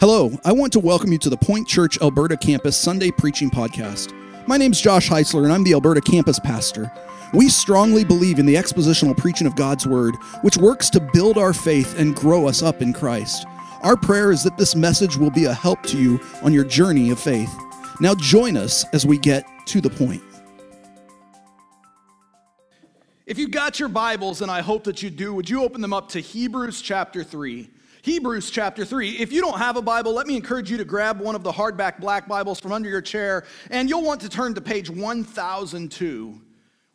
Hello, 0.00 0.30
I 0.46 0.52
want 0.52 0.72
to 0.72 0.80
welcome 0.80 1.12
you 1.12 1.18
to 1.18 1.28
the 1.28 1.36
Point 1.36 1.68
Church 1.68 2.00
Alberta 2.00 2.34
campus 2.34 2.74
Sunday 2.74 3.10
preaching 3.10 3.50
podcast. 3.50 4.14
My 4.48 4.56
name 4.56 4.72
is 4.72 4.80
Josh 4.80 5.10
Heisler, 5.10 5.44
and 5.44 5.52
I'm 5.52 5.62
the 5.62 5.74
Alberta 5.74 6.00
campus 6.00 6.38
pastor. 6.38 6.90
We 7.34 7.50
strongly 7.50 8.02
believe 8.02 8.38
in 8.38 8.46
the 8.46 8.54
expositional 8.54 9.14
preaching 9.14 9.46
of 9.46 9.56
God's 9.56 9.86
Word, 9.86 10.14
which 10.40 10.56
works 10.56 10.88
to 10.90 11.06
build 11.12 11.36
our 11.36 11.52
faith 11.52 11.98
and 11.98 12.16
grow 12.16 12.48
us 12.48 12.62
up 12.62 12.80
in 12.80 12.94
Christ. 12.94 13.44
Our 13.82 13.94
prayer 13.94 14.32
is 14.32 14.42
that 14.44 14.56
this 14.56 14.74
message 14.74 15.18
will 15.18 15.30
be 15.30 15.44
a 15.44 15.52
help 15.52 15.82
to 15.88 16.00
you 16.00 16.18
on 16.42 16.54
your 16.54 16.64
journey 16.64 17.10
of 17.10 17.20
faith. 17.20 17.54
Now, 18.00 18.14
join 18.14 18.56
us 18.56 18.86
as 18.94 19.04
we 19.04 19.18
get 19.18 19.44
to 19.66 19.82
the 19.82 19.90
point. 19.90 20.22
If 23.26 23.38
you 23.38 23.48
got 23.48 23.78
your 23.78 23.90
Bibles, 23.90 24.40
and 24.40 24.50
I 24.50 24.62
hope 24.62 24.84
that 24.84 25.02
you 25.02 25.10
do, 25.10 25.34
would 25.34 25.50
you 25.50 25.62
open 25.62 25.82
them 25.82 25.92
up 25.92 26.08
to 26.12 26.20
Hebrews 26.20 26.80
chapter 26.80 27.22
3? 27.22 27.68
Hebrews 28.02 28.50
chapter 28.50 28.84
3. 28.84 29.18
If 29.18 29.30
you 29.30 29.42
don't 29.42 29.58
have 29.58 29.76
a 29.76 29.82
Bible, 29.82 30.14
let 30.14 30.26
me 30.26 30.36
encourage 30.36 30.70
you 30.70 30.78
to 30.78 30.84
grab 30.84 31.20
one 31.20 31.34
of 31.34 31.42
the 31.42 31.52
hardback 31.52 32.00
black 32.00 32.26
Bibles 32.26 32.58
from 32.58 32.72
under 32.72 32.88
your 32.88 33.02
chair, 33.02 33.44
and 33.70 33.90
you'll 33.90 34.02
want 34.02 34.22
to 34.22 34.28
turn 34.28 34.54
to 34.54 34.60
page 34.60 34.88
1002. 34.88 36.40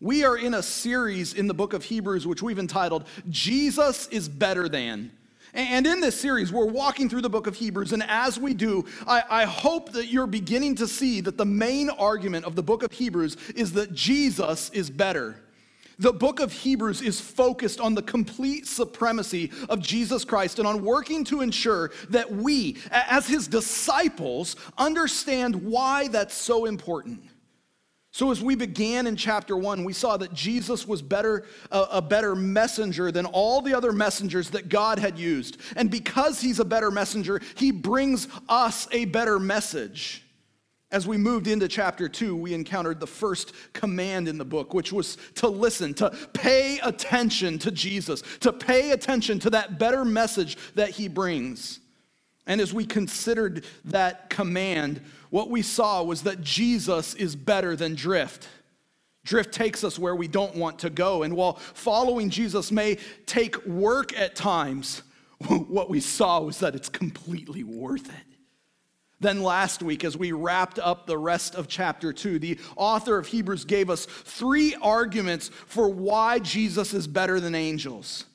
We 0.01 0.23
are 0.23 0.35
in 0.35 0.55
a 0.55 0.63
series 0.63 1.33
in 1.33 1.47
the 1.47 1.53
book 1.53 1.73
of 1.73 1.83
Hebrews, 1.83 2.25
which 2.25 2.41
we've 2.41 2.57
entitled 2.57 3.05
Jesus 3.29 4.07
is 4.07 4.27
Better 4.27 4.67
Than. 4.67 5.11
And 5.53 5.87
in 5.87 6.01
this 6.01 6.19
series, 6.19 6.51
we're 6.51 6.65
walking 6.65 7.07
through 7.07 7.21
the 7.21 7.29
book 7.29 7.47
of 7.47 7.55
Hebrews. 7.55 7.93
And 7.93 8.03
as 8.03 8.37
we 8.37 8.53
do, 8.53 8.85
I, 9.07 9.23
I, 9.29 9.45
hope 9.45 9.93
that 9.93 10.07
you're 10.07 10.27
beginning 10.27 10.75
to 10.75 10.87
see 10.87 11.21
that 11.21 11.37
the 11.37 11.45
main 11.45 11.89
argument 11.89 12.43
of 12.43 12.57
the 12.57 12.63
book 12.63 12.83
of 12.83 12.91
Hebrews 12.91 13.37
is 13.55 13.71
that 13.73 13.93
Jesus 13.93 14.69
is 14.71 14.89
better. 14.89 15.39
The 15.99 16.13
book 16.13 16.39
of 16.39 16.51
Hebrews 16.51 17.01
is 17.01 17.21
focused 17.21 17.79
on 17.79 17.95
the 17.95 18.01
complete 18.01 18.67
supremacy 18.67 19.51
of 19.69 19.79
Jesus 19.79 20.25
Christ 20.25 20.59
and 20.59 20.67
on 20.67 20.83
working 20.83 21.23
to 21.25 21.41
ensure 21.41 21.91
that 22.09 22.31
we, 22.31 22.77
as 22.91 23.27
his 23.27 23.47
disciples, 23.47 24.55
understand 24.77 25.55
why 25.55 26.07
that's 26.09 26.35
so 26.35 26.65
important. 26.65 27.21
So, 28.11 28.31
as 28.31 28.41
we 28.41 28.55
began 28.55 29.07
in 29.07 29.17
chapter 29.17 29.57
one, 29.57 29.83
we 29.83 29.91
saw 29.91 30.15
that 30.15 30.33
Jesus 30.33 30.87
was 30.87 31.01
better, 31.01 31.43
a, 31.69 32.01
better 32.01 32.33
messenger 32.33 33.11
than 33.11 33.25
all 33.25 33.61
the 33.61 33.73
other 33.73 33.91
messengers 33.91 34.51
that 34.51 34.69
God 34.69 34.99
had 34.99 35.19
used. 35.19 35.57
And 35.75 35.91
because 35.91 36.39
he's 36.39 36.61
a 36.61 36.65
better 36.65 36.89
messenger, 36.91 37.41
he 37.55 37.71
brings 37.71 38.29
us 38.47 38.87
a 38.93 39.03
better 39.03 39.37
message. 39.37 40.24
As 40.91 41.07
we 41.07 41.17
moved 41.17 41.47
into 41.47 41.67
chapter 41.67 42.07
two, 42.07 42.35
we 42.35 42.53
encountered 42.53 42.99
the 42.99 43.07
first 43.07 43.53
command 43.73 44.27
in 44.27 44.37
the 44.37 44.45
book, 44.45 44.73
which 44.73 44.93
was 44.93 45.17
to 45.35 45.47
listen, 45.47 45.93
to 45.95 46.11
pay 46.33 46.79
attention 46.83 47.57
to 47.59 47.71
Jesus, 47.71 48.23
to 48.41 48.53
pay 48.53 48.91
attention 48.91 49.39
to 49.39 49.49
that 49.49 49.79
better 49.79 50.05
message 50.05 50.57
that 50.75 50.91
he 50.91 51.07
brings. 51.07 51.79
And 52.47 52.61
as 52.61 52.73
we 52.73 52.85
considered 52.85 53.65
that 53.85 54.29
command, 54.29 55.01
what 55.31 55.49
we 55.49 55.63
saw 55.63 56.03
was 56.03 56.23
that 56.23 56.41
Jesus 56.41 57.15
is 57.15 57.35
better 57.35 57.75
than 57.75 57.95
drift. 57.95 58.47
Drift 59.23 59.51
takes 59.51 59.83
us 59.83 59.97
where 59.97 60.15
we 60.15 60.27
don't 60.27 60.55
want 60.55 60.79
to 60.79 60.91
go. 60.91 61.23
And 61.23 61.35
while 61.35 61.53
following 61.53 62.29
Jesus 62.29 62.71
may 62.71 62.99
take 63.25 63.65
work 63.65 64.15
at 64.15 64.35
times, 64.35 65.01
what 65.47 65.89
we 65.89 65.99
saw 65.99 66.41
was 66.41 66.59
that 66.59 66.75
it's 66.75 66.89
completely 66.89 67.63
worth 67.63 68.07
it. 68.07 68.34
Then 69.19 69.43
last 69.43 69.81
week, 69.81 70.03
as 70.03 70.17
we 70.17 70.33
wrapped 70.33 70.77
up 70.77 71.07
the 71.07 71.17
rest 71.17 71.55
of 71.55 71.67
chapter 71.67 72.11
two, 72.11 72.37
the 72.37 72.59
author 72.75 73.17
of 73.17 73.27
Hebrews 73.27 73.65
gave 73.65 73.89
us 73.89 74.05
three 74.05 74.75
arguments 74.81 75.49
for 75.67 75.87
why 75.87 76.39
Jesus 76.39 76.93
is 76.93 77.07
better 77.07 77.39
than 77.39 77.55
angels. 77.55 78.25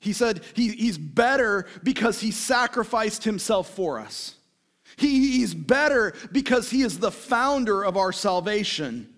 He 0.00 0.12
said 0.12 0.42
he, 0.54 0.68
he's 0.68 0.96
better 0.96 1.66
because 1.82 2.20
he 2.20 2.30
sacrificed 2.30 3.24
himself 3.24 3.68
for 3.70 3.98
us. 3.98 4.34
He, 4.96 5.38
he's 5.38 5.54
better 5.54 6.14
because 6.32 6.70
he 6.70 6.82
is 6.82 6.98
the 6.98 7.12
founder 7.12 7.84
of 7.84 7.96
our 7.96 8.12
salvation. 8.12 9.12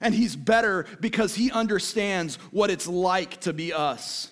And 0.00 0.14
he's 0.14 0.36
better 0.36 0.86
because 1.00 1.34
he 1.34 1.50
understands 1.50 2.36
what 2.52 2.70
it's 2.70 2.86
like 2.86 3.40
to 3.40 3.52
be 3.52 3.72
us 3.72 4.30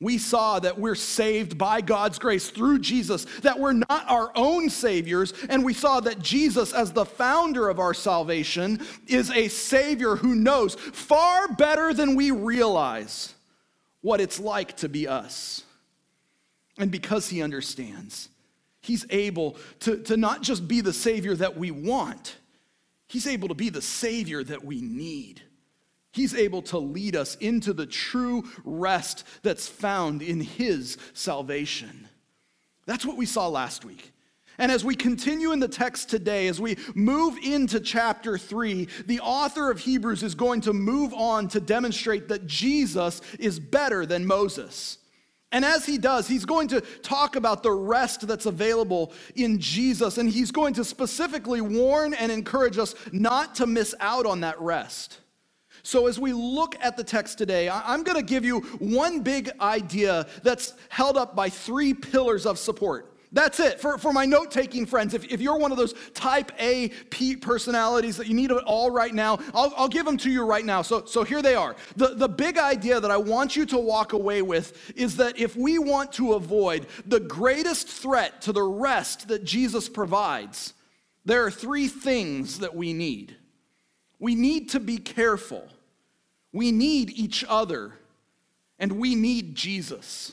we 0.00 0.16
saw 0.16 0.58
that 0.58 0.78
we're 0.78 0.94
saved 0.94 1.58
by 1.58 1.82
God's 1.82 2.18
grace 2.18 2.48
through 2.48 2.78
Jesus, 2.78 3.26
that 3.42 3.60
we're 3.60 3.74
not 3.74 4.04
our 4.08 4.32
own 4.34 4.70
saviors, 4.70 5.34
and 5.50 5.62
we 5.62 5.74
saw 5.74 6.00
that 6.00 6.20
Jesus, 6.20 6.72
as 6.72 6.92
the 6.92 7.04
founder 7.04 7.68
of 7.68 7.78
our 7.78 7.92
salvation, 7.92 8.80
is 9.06 9.30
a 9.30 9.48
savior 9.48 10.16
who 10.16 10.34
knows 10.34 10.74
far 10.74 11.48
better 11.48 11.92
than 11.92 12.14
we 12.14 12.30
realize 12.30 13.34
what 14.00 14.22
it's 14.22 14.40
like 14.40 14.78
to 14.78 14.88
be 14.88 15.06
us. 15.06 15.64
And 16.78 16.90
because 16.90 17.28
he 17.28 17.42
understands, 17.42 18.30
he's 18.80 19.04
able 19.10 19.58
to, 19.80 19.98
to 20.04 20.16
not 20.16 20.40
just 20.40 20.66
be 20.66 20.80
the 20.80 20.94
savior 20.94 21.34
that 21.34 21.58
we 21.58 21.70
want, 21.70 22.36
he's 23.06 23.26
able 23.26 23.48
to 23.48 23.54
be 23.54 23.68
the 23.68 23.82
savior 23.82 24.42
that 24.42 24.64
we 24.64 24.80
need. 24.80 25.42
He's 26.12 26.34
able 26.34 26.62
to 26.62 26.78
lead 26.78 27.14
us 27.14 27.36
into 27.36 27.72
the 27.72 27.86
true 27.86 28.44
rest 28.64 29.24
that's 29.42 29.68
found 29.68 30.22
in 30.22 30.40
His 30.40 30.98
salvation. 31.14 32.08
That's 32.86 33.06
what 33.06 33.16
we 33.16 33.26
saw 33.26 33.48
last 33.48 33.84
week. 33.84 34.12
And 34.58 34.70
as 34.70 34.84
we 34.84 34.94
continue 34.94 35.52
in 35.52 35.60
the 35.60 35.68
text 35.68 36.10
today, 36.10 36.46
as 36.48 36.60
we 36.60 36.76
move 36.94 37.38
into 37.42 37.80
chapter 37.80 38.36
three, 38.36 38.88
the 39.06 39.20
author 39.20 39.70
of 39.70 39.78
Hebrews 39.78 40.22
is 40.22 40.34
going 40.34 40.60
to 40.62 40.74
move 40.74 41.14
on 41.14 41.48
to 41.48 41.60
demonstrate 41.60 42.28
that 42.28 42.46
Jesus 42.46 43.22
is 43.38 43.58
better 43.58 44.04
than 44.04 44.26
Moses. 44.26 44.98
And 45.52 45.64
as 45.64 45.86
he 45.86 45.96
does, 45.96 46.28
he's 46.28 46.44
going 46.44 46.68
to 46.68 46.80
talk 46.80 47.36
about 47.36 47.62
the 47.62 47.72
rest 47.72 48.26
that's 48.26 48.46
available 48.46 49.12
in 49.34 49.58
Jesus, 49.58 50.18
and 50.18 50.28
he's 50.28 50.50
going 50.50 50.74
to 50.74 50.84
specifically 50.84 51.60
warn 51.60 52.12
and 52.12 52.30
encourage 52.30 52.76
us 52.76 52.94
not 53.12 53.54
to 53.56 53.66
miss 53.66 53.94
out 53.98 54.26
on 54.26 54.40
that 54.40 54.60
rest. 54.60 55.18
So, 55.82 56.06
as 56.06 56.18
we 56.18 56.32
look 56.32 56.76
at 56.80 56.96
the 56.96 57.04
text 57.04 57.38
today, 57.38 57.68
I'm 57.70 58.02
going 58.02 58.16
to 58.16 58.22
give 58.22 58.44
you 58.44 58.60
one 58.78 59.20
big 59.20 59.50
idea 59.60 60.26
that's 60.42 60.74
held 60.88 61.16
up 61.16 61.34
by 61.34 61.48
three 61.48 61.94
pillars 61.94 62.46
of 62.46 62.58
support. 62.58 63.06
That's 63.32 63.60
it. 63.60 63.80
For, 63.80 63.96
for 63.96 64.12
my 64.12 64.26
note 64.26 64.50
taking 64.50 64.86
friends, 64.86 65.14
if, 65.14 65.24
if 65.30 65.40
you're 65.40 65.56
one 65.56 65.70
of 65.70 65.78
those 65.78 65.94
type 66.14 66.50
A 66.58 66.88
P 67.10 67.36
personalities 67.36 68.16
that 68.16 68.26
you 68.26 68.34
need 68.34 68.50
it 68.50 68.56
all 68.64 68.90
right 68.90 69.14
now, 69.14 69.38
I'll, 69.54 69.72
I'll 69.76 69.88
give 69.88 70.04
them 70.04 70.16
to 70.18 70.30
you 70.30 70.44
right 70.44 70.64
now. 70.64 70.82
So, 70.82 71.04
so 71.04 71.22
here 71.22 71.40
they 71.40 71.54
are. 71.54 71.76
The, 71.94 72.08
the 72.16 72.28
big 72.28 72.58
idea 72.58 72.98
that 72.98 73.10
I 73.12 73.16
want 73.16 73.54
you 73.54 73.66
to 73.66 73.78
walk 73.78 74.14
away 74.14 74.42
with 74.42 74.92
is 74.96 75.16
that 75.18 75.38
if 75.38 75.54
we 75.54 75.78
want 75.78 76.12
to 76.14 76.32
avoid 76.32 76.88
the 77.06 77.20
greatest 77.20 77.86
threat 77.86 78.42
to 78.42 78.52
the 78.52 78.64
rest 78.64 79.28
that 79.28 79.44
Jesus 79.44 79.88
provides, 79.88 80.74
there 81.24 81.46
are 81.46 81.52
three 81.52 81.86
things 81.86 82.58
that 82.58 82.74
we 82.74 82.92
need. 82.92 83.36
We 84.20 84.36
need 84.36 84.70
to 84.70 84.80
be 84.80 84.98
careful. 84.98 85.66
We 86.52 86.70
need 86.70 87.10
each 87.10 87.44
other. 87.48 87.94
And 88.78 88.92
we 88.92 89.14
need 89.14 89.56
Jesus. 89.56 90.32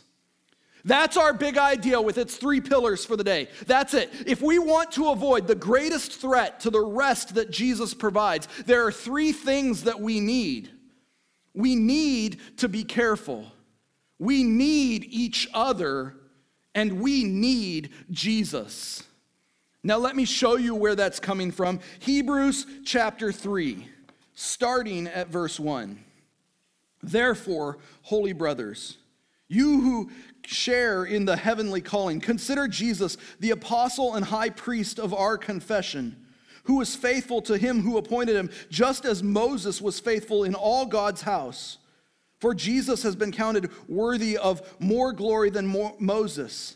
That's 0.85 1.17
our 1.17 1.33
big 1.33 1.57
idea 1.57 1.99
with 1.99 2.17
its 2.17 2.37
three 2.37 2.61
pillars 2.61 3.03
for 3.03 3.17
the 3.17 3.23
day. 3.23 3.49
That's 3.65 3.93
it. 3.93 4.09
If 4.25 4.41
we 4.41 4.57
want 4.57 4.91
to 4.93 5.09
avoid 5.09 5.47
the 5.47 5.55
greatest 5.55 6.13
threat 6.13 6.61
to 6.61 6.69
the 6.69 6.79
rest 6.79 7.35
that 7.35 7.51
Jesus 7.51 7.93
provides, 7.93 8.47
there 8.65 8.85
are 8.85 8.91
three 8.91 9.33
things 9.33 9.83
that 9.83 9.99
we 9.99 10.21
need. 10.21 10.69
We 11.53 11.75
need 11.75 12.39
to 12.57 12.69
be 12.69 12.83
careful, 12.83 13.51
we 14.19 14.43
need 14.43 15.05
each 15.09 15.47
other, 15.53 16.13
and 16.73 17.01
we 17.01 17.23
need 17.23 17.89
Jesus. 18.11 19.03
Now, 19.87 19.99
let 19.99 20.17
me 20.17 20.25
show 20.25 20.57
you 20.57 20.75
where 20.75 20.95
that's 20.95 21.21
coming 21.21 21.49
from. 21.49 21.79
Hebrews 21.99 22.65
chapter 22.83 23.31
3, 23.31 23.87
starting 24.35 25.07
at 25.07 25.29
verse 25.29 25.61
1. 25.61 25.97
Therefore, 27.01 27.77
holy 28.01 28.33
brothers, 28.33 28.97
you 29.47 29.79
who 29.79 30.11
share 30.45 31.05
in 31.05 31.23
the 31.23 31.37
heavenly 31.37 31.79
calling, 31.79 32.19
consider 32.19 32.67
Jesus 32.67 33.15
the 33.39 33.51
apostle 33.51 34.15
and 34.15 34.25
high 34.25 34.49
priest 34.49 34.99
of 34.99 35.13
our 35.13 35.37
confession, 35.37 36.17
who 36.66 36.75
was 36.75 36.93
faithful 36.93 37.41
to 37.43 37.57
him 37.57 37.79
who 37.79 37.97
appointed 37.97 38.35
him, 38.35 38.49
just 38.69 39.05
as 39.05 39.23
Moses 39.23 39.81
was 39.81 40.01
faithful 40.01 40.43
in 40.43 40.53
all 40.53 40.85
God's 40.85 41.22
house. 41.22 41.78
For 42.41 42.53
Jesus 42.53 43.03
has 43.03 43.16
been 43.16 43.31
counted 43.31 43.72
worthy 43.87 44.35
of 44.35 44.69
more 44.81 45.13
glory 45.13 45.49
than 45.49 45.93
Moses 45.97 46.75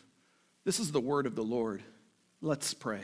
This 0.63 0.79
is 0.79 0.91
the 0.91 1.01
word 1.01 1.25
of 1.25 1.35
the 1.35 1.43
Lord. 1.43 1.81
Let's 2.41 2.73
pray. 2.73 3.01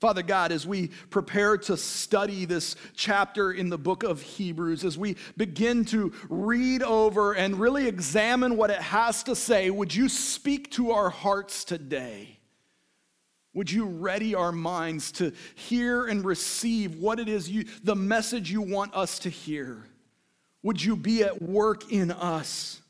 Father 0.00 0.22
God, 0.22 0.52
as 0.52 0.66
we 0.66 0.88
prepare 1.08 1.56
to 1.56 1.76
study 1.76 2.44
this 2.44 2.76
chapter 2.94 3.52
in 3.52 3.70
the 3.70 3.78
book 3.78 4.02
of 4.02 4.20
Hebrews, 4.20 4.84
as 4.84 4.98
we 4.98 5.16
begin 5.36 5.84
to 5.86 6.12
read 6.28 6.82
over 6.82 7.32
and 7.32 7.58
really 7.58 7.88
examine 7.88 8.56
what 8.56 8.70
it 8.70 8.82
has 8.82 9.22
to 9.22 9.34
say, 9.34 9.70
would 9.70 9.94
you 9.94 10.08
speak 10.08 10.70
to 10.72 10.90
our 10.90 11.08
hearts 11.08 11.64
today? 11.64 12.38
Would 13.54 13.70
you 13.70 13.86
ready 13.86 14.34
our 14.34 14.52
minds 14.52 15.12
to 15.12 15.32
hear 15.54 16.06
and 16.06 16.24
receive 16.24 16.96
what 16.96 17.20
it 17.20 17.28
is 17.28 17.48
you, 17.48 17.64
the 17.84 17.96
message 17.96 18.50
you 18.50 18.60
want 18.60 18.92
us 18.94 19.20
to 19.20 19.30
hear? 19.30 19.84
Would 20.62 20.82
you 20.82 20.96
be 20.96 21.22
at 21.22 21.40
work 21.40 21.90
in 21.90 22.10
us? 22.10 22.80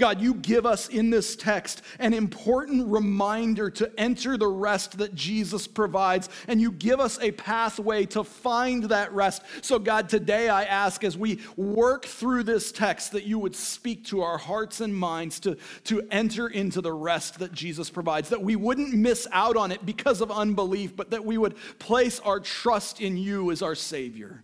God, 0.00 0.18
you 0.18 0.32
give 0.32 0.64
us 0.64 0.88
in 0.88 1.10
this 1.10 1.36
text 1.36 1.82
an 1.98 2.14
important 2.14 2.88
reminder 2.88 3.68
to 3.72 4.00
enter 4.00 4.38
the 4.38 4.48
rest 4.48 4.96
that 4.96 5.14
Jesus 5.14 5.66
provides, 5.66 6.30
and 6.48 6.58
you 6.58 6.72
give 6.72 7.00
us 7.00 7.18
a 7.20 7.32
pathway 7.32 8.06
to 8.06 8.24
find 8.24 8.84
that 8.84 9.12
rest. 9.12 9.42
So, 9.60 9.78
God, 9.78 10.08
today 10.08 10.48
I 10.48 10.64
ask 10.64 11.04
as 11.04 11.18
we 11.18 11.40
work 11.54 12.06
through 12.06 12.44
this 12.44 12.72
text 12.72 13.12
that 13.12 13.24
you 13.24 13.38
would 13.38 13.54
speak 13.54 14.06
to 14.06 14.22
our 14.22 14.38
hearts 14.38 14.80
and 14.80 14.96
minds 14.96 15.38
to, 15.40 15.58
to 15.84 16.02
enter 16.10 16.48
into 16.48 16.80
the 16.80 16.92
rest 16.92 17.38
that 17.38 17.52
Jesus 17.52 17.90
provides, 17.90 18.30
that 18.30 18.42
we 18.42 18.56
wouldn't 18.56 18.94
miss 18.94 19.28
out 19.32 19.58
on 19.58 19.70
it 19.70 19.84
because 19.84 20.22
of 20.22 20.30
unbelief, 20.30 20.96
but 20.96 21.10
that 21.10 21.26
we 21.26 21.36
would 21.36 21.56
place 21.78 22.20
our 22.20 22.40
trust 22.40 23.02
in 23.02 23.18
you 23.18 23.50
as 23.50 23.60
our 23.60 23.74
Savior. 23.74 24.42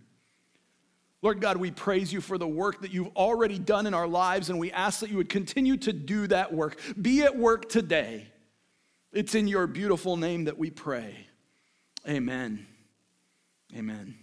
Lord 1.27 1.41
God, 1.41 1.57
we 1.57 1.71
praise 1.71 2.13
you 2.13 2.21
for 2.21 2.37
the 2.37 2.47
work 2.47 2.79
that 2.79 2.93
you've 2.93 3.13
already 3.13 3.59
done 3.59 3.85
in 3.85 3.93
our 3.93 4.07
lives, 4.07 4.49
and 4.49 4.57
we 4.57 4.71
ask 4.71 5.01
that 5.01 5.09
you 5.09 5.17
would 5.17 5.27
continue 5.27 5.75
to 5.75 5.91
do 5.91 6.25
that 6.27 6.53
work. 6.53 6.79
Be 7.01 7.23
at 7.23 7.35
work 7.35 7.67
today. 7.67 8.29
It's 9.11 9.35
in 9.35 9.45
your 9.45 9.67
beautiful 9.67 10.15
name 10.15 10.45
that 10.45 10.57
we 10.57 10.69
pray. 10.69 11.27
Amen. 12.07 12.65
Amen. 13.75 14.15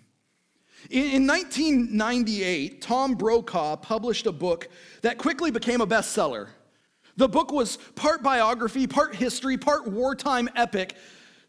In 0.88 1.26
1998, 1.26 2.80
Tom 2.80 3.16
Brokaw 3.16 3.76
published 3.76 4.26
a 4.26 4.32
book 4.32 4.70
that 5.02 5.18
quickly 5.18 5.50
became 5.50 5.82
a 5.82 5.86
bestseller. 5.86 6.48
The 7.18 7.28
book 7.28 7.52
was 7.52 7.76
part 7.96 8.22
biography, 8.22 8.86
part 8.86 9.14
history, 9.14 9.58
part 9.58 9.86
wartime 9.86 10.48
epic. 10.56 10.96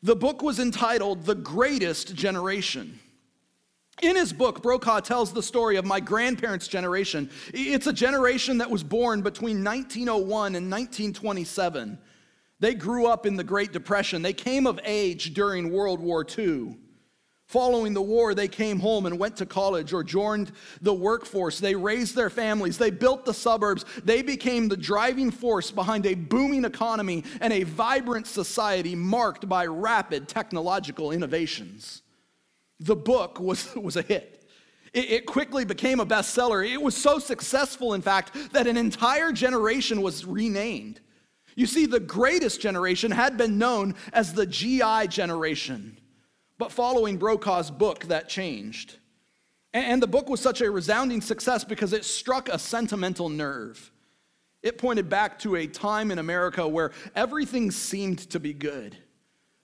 The 0.03 0.17
book 0.17 0.41
was 0.41 0.59
entitled 0.59 1.25
The 1.25 1.35
Greatest 1.35 2.13
Generation. 2.13 2.99
In 4.01 4.15
his 4.15 4.33
book, 4.33 4.61
Brokaw 4.61 4.99
tells 4.99 5.31
the 5.31 5.41
story 5.41 5.77
of 5.77 5.85
my 5.85 5.99
grandparents' 5.99 6.67
generation. 6.67 7.29
It's 7.53 7.87
a 7.87 7.93
generation 7.93 8.57
that 8.57 8.69
was 8.69 8.83
born 8.83 9.21
between 9.21 9.63
1901 9.63 10.55
and 10.55 10.69
1927. 10.69 11.97
They 12.59 12.73
grew 12.73 13.07
up 13.07 13.25
in 13.25 13.35
the 13.35 13.43
Great 13.43 13.71
Depression. 13.71 14.21
They 14.21 14.33
came 14.33 14.67
of 14.67 14.79
age 14.83 15.33
during 15.33 15.71
World 15.71 15.99
War 15.99 16.25
II. 16.37 16.77
Following 17.47 17.93
the 17.93 18.01
war, 18.01 18.33
they 18.33 18.47
came 18.47 18.79
home 18.79 19.05
and 19.05 19.19
went 19.19 19.37
to 19.37 19.45
college 19.45 19.93
or 19.93 20.03
joined 20.03 20.51
the 20.81 20.93
workforce. 20.93 21.59
They 21.59 21.75
raised 21.75 22.15
their 22.15 22.31
families. 22.31 22.77
They 22.77 22.89
built 22.89 23.23
the 23.23 23.35
suburbs. 23.35 23.85
They 24.03 24.23
became 24.23 24.67
the 24.67 24.75
driving 24.75 25.29
force 25.29 25.69
behind 25.69 26.07
a 26.07 26.15
booming 26.15 26.65
economy 26.65 27.23
and 27.41 27.53
a 27.53 27.63
vibrant 27.63 28.25
society 28.25 28.95
marked 28.95 29.47
by 29.47 29.67
rapid 29.67 30.27
technological 30.27 31.11
innovations. 31.11 32.01
The 32.79 32.95
book 32.95 33.39
was, 33.39 33.73
was 33.75 33.95
a 33.95 34.01
hit. 34.01 34.43
It, 34.93 35.11
it 35.11 35.25
quickly 35.25 35.65
became 35.65 35.99
a 35.99 36.05
bestseller. 36.05 36.67
It 36.67 36.81
was 36.81 36.95
so 36.95 37.19
successful, 37.19 37.93
in 37.93 38.01
fact, 38.01 38.53
that 38.53 38.67
an 38.67 38.77
entire 38.77 39.31
generation 39.31 40.01
was 40.01 40.25
renamed. 40.25 41.01
You 41.55 41.67
see, 41.67 41.85
the 41.85 41.99
greatest 41.99 42.59
generation 42.61 43.11
had 43.11 43.37
been 43.37 43.57
known 43.57 43.95
as 44.11 44.33
the 44.33 44.45
GI 44.45 45.07
generation. 45.07 45.97
But 46.57 46.71
following 46.71 47.17
Brokaw's 47.17 47.71
book, 47.71 48.05
that 48.05 48.29
changed. 48.29 48.97
And 49.73 50.01
the 50.01 50.07
book 50.07 50.29
was 50.29 50.39
such 50.39 50.61
a 50.61 50.71
resounding 50.71 51.19
success 51.21 51.65
because 51.65 51.91
it 51.91 52.05
struck 52.05 52.47
a 52.47 52.57
sentimental 52.57 53.27
nerve. 53.27 53.91
It 54.63 54.77
pointed 54.77 55.09
back 55.09 55.37
to 55.39 55.57
a 55.57 55.67
time 55.67 56.11
in 56.11 56.19
America 56.19 56.67
where 56.67 56.91
everything 57.13 57.71
seemed 57.71 58.19
to 58.31 58.39
be 58.39 58.53
good. 58.53 58.97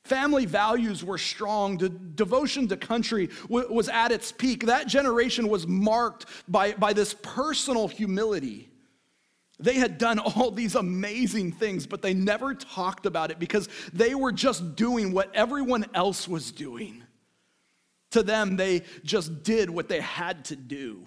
Family 0.04 0.46
values 0.46 1.04
were 1.04 1.18
strong. 1.18 1.78
The 1.78 1.90
devotion 1.90 2.68
to 2.70 2.78
country 2.78 3.30
was 3.48 3.88
at 3.88 4.12
its 4.12 4.32
peak. 4.32 4.66
That 4.66 4.88
generation 4.88 5.48
was 5.48 5.68
marked 5.68 6.26
by, 6.48 6.74
by 6.74 6.94
this 6.94 7.14
personal 7.22 7.88
humility. 7.88 8.70
They 9.60 9.76
had 9.76 9.98
done 10.00 10.18
all 10.20 10.52
these 10.52 10.76
amazing 10.76 11.52
things, 11.54 11.86
but 11.86 12.02
they 12.02 12.14
never 12.14 12.54
talked 12.56 13.06
about 13.06 13.32
it 13.32 13.40
because 13.40 13.70
they 13.94 14.16
were 14.16 14.32
just 14.32 14.76
doing 14.76 15.12
what 15.12 15.34
everyone 15.36 15.86
else 15.94 16.28
was 16.28 16.52
doing. 16.52 17.04
To 18.12 18.24
them, 18.24 18.58
they 18.58 18.82
just 19.06 19.44
did 19.44 19.70
what 19.70 19.88
they 19.88 20.02
had 20.02 20.46
to 20.46 20.56
do. 20.56 21.06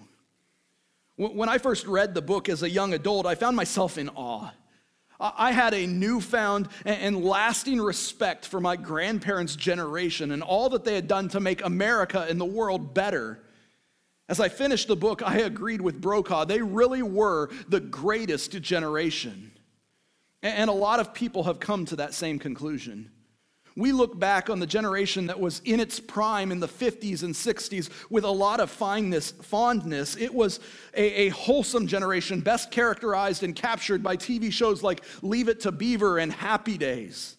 When 1.17 1.47
I 1.47 1.59
first 1.59 1.85
read 1.85 2.13
the 2.13 2.21
book 2.21 2.49
as 2.49 2.63
a 2.63 2.69
young 2.69 2.93
adult, 2.93 3.25
I 3.25 3.35
found 3.35 3.55
myself 3.55 3.97
in 3.97 4.09
awe. 4.09 4.51
I 5.19 5.51
had 5.51 5.73
a 5.73 5.87
newfound 5.87 6.67
and 6.85 7.23
lasting 7.23 7.81
respect 7.81 8.45
for 8.45 8.59
my 8.59 8.75
grandparents' 8.75 9.55
generation 9.55 10.31
and 10.31 10.43
all 10.43 10.69
that 10.69 10.83
they 10.83 10.95
had 10.95 11.07
done 11.07 11.29
to 11.29 11.39
make 11.39 11.63
America 11.63 12.25
and 12.29 12.39
the 12.39 12.45
world 12.45 12.93
better. 12.93 13.41
As 14.27 14.39
I 14.39 14.49
finished 14.49 14.87
the 14.87 14.95
book, 14.95 15.21
I 15.23 15.37
agreed 15.39 15.81
with 15.81 16.01
Brokaw. 16.01 16.45
They 16.45 16.61
really 16.61 17.03
were 17.03 17.49
the 17.69 17.79
greatest 17.79 18.51
generation. 18.61 19.51
And 20.41 20.69
a 20.69 20.73
lot 20.73 20.99
of 20.99 21.13
people 21.13 21.43
have 21.43 21.59
come 21.59 21.85
to 21.85 21.95
that 21.97 22.13
same 22.13 22.39
conclusion. 22.39 23.11
We 23.77 23.91
look 23.91 24.17
back 24.17 24.49
on 24.49 24.59
the 24.59 24.67
generation 24.67 25.27
that 25.27 25.37
was 25.39 25.61
in 25.65 25.81
its 25.81 25.99
prime 25.99 26.53
in 26.53 26.61
the 26.61 26.67
50s 26.67 27.23
and 27.23 27.33
60s 27.33 27.89
with 28.09 28.23
a 28.23 28.29
lot 28.29 28.61
of 28.61 28.71
fondness. 28.71 30.15
It 30.15 30.33
was 30.33 30.61
a, 30.93 31.27
a, 31.27 31.29
wholesome 31.29 31.85
generation, 31.85 32.39
best 32.39 32.71
characterized 32.71 33.43
and 33.43 33.53
captured 33.53 34.01
by 34.01 34.15
TV 34.15 34.51
shows 34.51 34.81
like 34.81 35.03
Leave 35.21 35.49
It 35.49 35.59
to 35.61 35.73
Beaver 35.73 36.19
and 36.19 36.31
Happy 36.31 36.77
Days. 36.77 37.35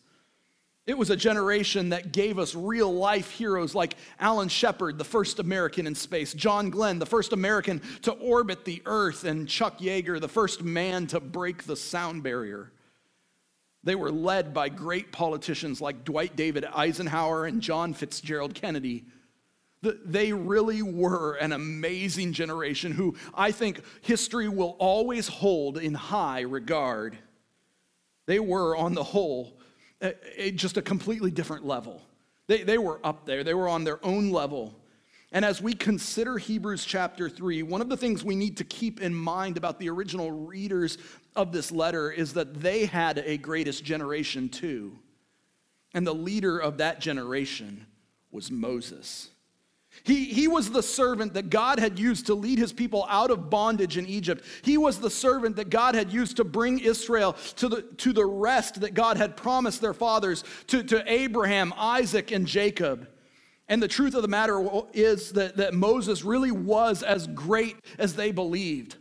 It 0.87 0.97
was 0.97 1.09
a 1.09 1.17
generation 1.17 1.89
that 1.89 2.13
gave 2.13 2.39
us 2.39 2.55
real 2.55 2.95
life 2.95 3.31
heroes 3.31 3.75
like 3.75 3.97
Alan 4.21 4.49
Shepard, 4.49 4.99
the 4.99 5.05
first 5.05 5.41
American 5.41 5.87
in 5.87 5.95
space, 5.95 6.33
John 6.35 6.69
Glenn, 6.71 6.99
the 6.99 7.07
first 7.07 7.33
American 7.33 7.81
to 8.03 8.13
orbit 8.13 8.65
the 8.65 8.83
Earth, 8.87 9.25
and 9.25 9.49
Chuck 9.49 9.79
Yeager, 9.79 10.21
the 10.21 10.29
first 10.29 10.63
man 10.63 11.07
to 11.09 11.19
break 11.19 11.65
the 11.65 11.77
sound 11.77 12.23
barrier. 12.23 12.71
They 13.87 13.95
were 13.95 14.11
led 14.11 14.53
by 14.53 14.69
great 14.69 15.13
politicians 15.13 15.81
like 15.81 16.05
Dwight 16.05 16.35
David 16.35 16.65
Eisenhower 16.65 17.47
and 17.47 17.63
John 17.63 17.95
Fitzgerald 17.95 18.53
Kennedy. 18.53 19.05
they 19.81 20.33
really 20.33 20.83
were 20.83 21.35
an 21.35 21.53
amazing 21.53 22.33
generation 22.33 22.91
who 22.91 23.15
I 23.33 23.53
think 23.53 23.81
history 24.01 24.49
will 24.49 24.75
always 24.81 25.29
hold 25.29 25.79
in 25.79 25.95
high 25.95 26.41
regard. 26.41 27.17
They 28.27 28.41
were, 28.41 28.77
on 28.77 28.95
the 28.95 29.05
whole, 29.05 29.57
just 30.57 30.77
a 30.77 30.83
completely 30.83 31.31
different 31.31 31.65
level. 31.65 32.03
They, 32.49 32.65
they 32.65 32.79
were 32.79 32.99
up 33.05 33.25
there, 33.25 33.45
they 33.45 33.55
were 33.55 33.69
on 33.69 33.85
their 33.85 34.05
own 34.05 34.31
level. 34.31 34.75
And 35.33 35.45
as 35.45 35.61
we 35.61 35.75
consider 35.75 36.39
Hebrews 36.39 36.85
chapter 36.85 37.29
3, 37.29 37.63
one 37.65 37.81
of 37.81 37.89
the 37.89 37.97
things 37.97 38.25
we 38.25 38.37
need 38.37 38.57
to 38.59 38.65
keep 38.65 39.01
in 39.01 39.15
mind 39.15 39.57
about 39.57 39.79
the 39.79 39.91
original 39.91 40.31
readers 40.31 40.99
of 41.35 41.53
this 41.53 41.73
letter 41.73 42.11
is 42.11 42.35
that 42.35 42.61
they 42.61 42.87
had 42.87 43.19
a 43.19 43.37
greatest 43.37 43.85
generation 43.85 44.49
too. 44.49 44.99
And 45.95 46.07
the 46.07 46.15
leader 46.15 46.59
of 46.59 46.79
that 46.79 47.01
generation 47.01 47.87
was 48.31 48.51
Moses. 48.51 49.31
He, 50.05 50.27
he 50.27 50.47
was 50.47 50.71
the 50.71 50.83
servant 50.83 51.35
that 51.35 51.51
God 51.51 51.79
had 51.79 51.99
used 51.99 52.27
to 52.27 52.35
lead 52.35 52.59
his 52.59 52.73
people 52.73 53.07
out 53.09 53.31
of 53.31 53.51
bondage 53.51 53.97
in 53.97 54.07
Egypt. 54.07 54.45
He 54.63 54.77
was 54.77 55.01
the 55.01 55.11
servant 55.11 55.57
that 55.57 55.71
God 55.71 55.95
had 55.95 56.13
used 56.13 56.37
to 56.37 56.45
bring 56.45 56.79
Israel 56.79 57.33
to 57.57 57.69
the, 57.69 57.83
to 57.83 58.13
the 58.13 58.27
rest 58.27 58.81
that 58.83 58.95
God 58.95 59.17
had 59.17 59.37
promised 59.37 59.81
their 59.81 59.95
fathers, 59.95 60.45
to, 60.69 60.83
to 60.85 61.03
Abraham, 61.11 61.73
Isaac, 61.77 62.31
and 62.31 62.47
Jacob. 62.47 63.09
And 63.69 63.83
the 63.83 63.89
truth 63.89 64.15
of 64.15 64.23
the 64.23 64.29
matter 64.29 64.65
is 64.93 65.33
that, 65.33 65.57
that 65.57 65.75
Moses 65.75 66.23
really 66.23 66.53
was 66.53 67.03
as 67.03 67.27
great 67.27 67.77
as 67.99 68.15
they 68.15 68.31
believed. 68.31 68.97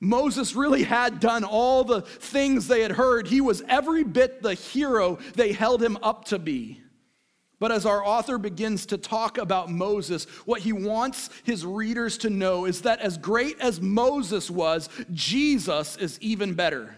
Moses 0.00 0.54
really 0.54 0.82
had 0.82 1.20
done 1.20 1.44
all 1.44 1.84
the 1.84 2.02
things 2.02 2.66
they 2.66 2.80
had 2.80 2.92
heard. 2.92 3.26
He 3.26 3.40
was 3.40 3.62
every 3.68 4.02
bit 4.02 4.42
the 4.42 4.54
hero 4.54 5.18
they 5.34 5.52
held 5.52 5.82
him 5.82 5.98
up 6.02 6.26
to 6.26 6.38
be. 6.38 6.80
But 7.58 7.70
as 7.70 7.84
our 7.84 8.02
author 8.02 8.38
begins 8.38 8.86
to 8.86 8.96
talk 8.96 9.36
about 9.36 9.70
Moses, 9.70 10.24
what 10.46 10.62
he 10.62 10.72
wants 10.72 11.28
his 11.44 11.64
readers 11.64 12.16
to 12.18 12.30
know 12.30 12.64
is 12.64 12.82
that 12.82 13.00
as 13.00 13.18
great 13.18 13.60
as 13.60 13.82
Moses 13.82 14.50
was, 14.50 14.88
Jesus 15.12 15.98
is 15.98 16.18
even 16.22 16.54
better. 16.54 16.96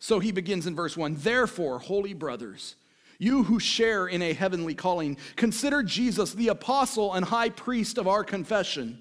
So 0.00 0.18
he 0.18 0.32
begins 0.32 0.66
in 0.66 0.74
verse 0.74 0.96
1 0.96 1.16
Therefore, 1.18 1.78
holy 1.78 2.12
brothers, 2.12 2.74
you 3.18 3.42
who 3.42 3.58
share 3.58 4.06
in 4.06 4.22
a 4.22 4.32
heavenly 4.32 4.74
calling, 4.74 5.16
consider 5.36 5.82
Jesus 5.82 6.32
the 6.32 6.48
apostle 6.48 7.14
and 7.14 7.24
high 7.24 7.50
priest 7.50 7.98
of 7.98 8.06
our 8.06 8.22
confession, 8.22 9.00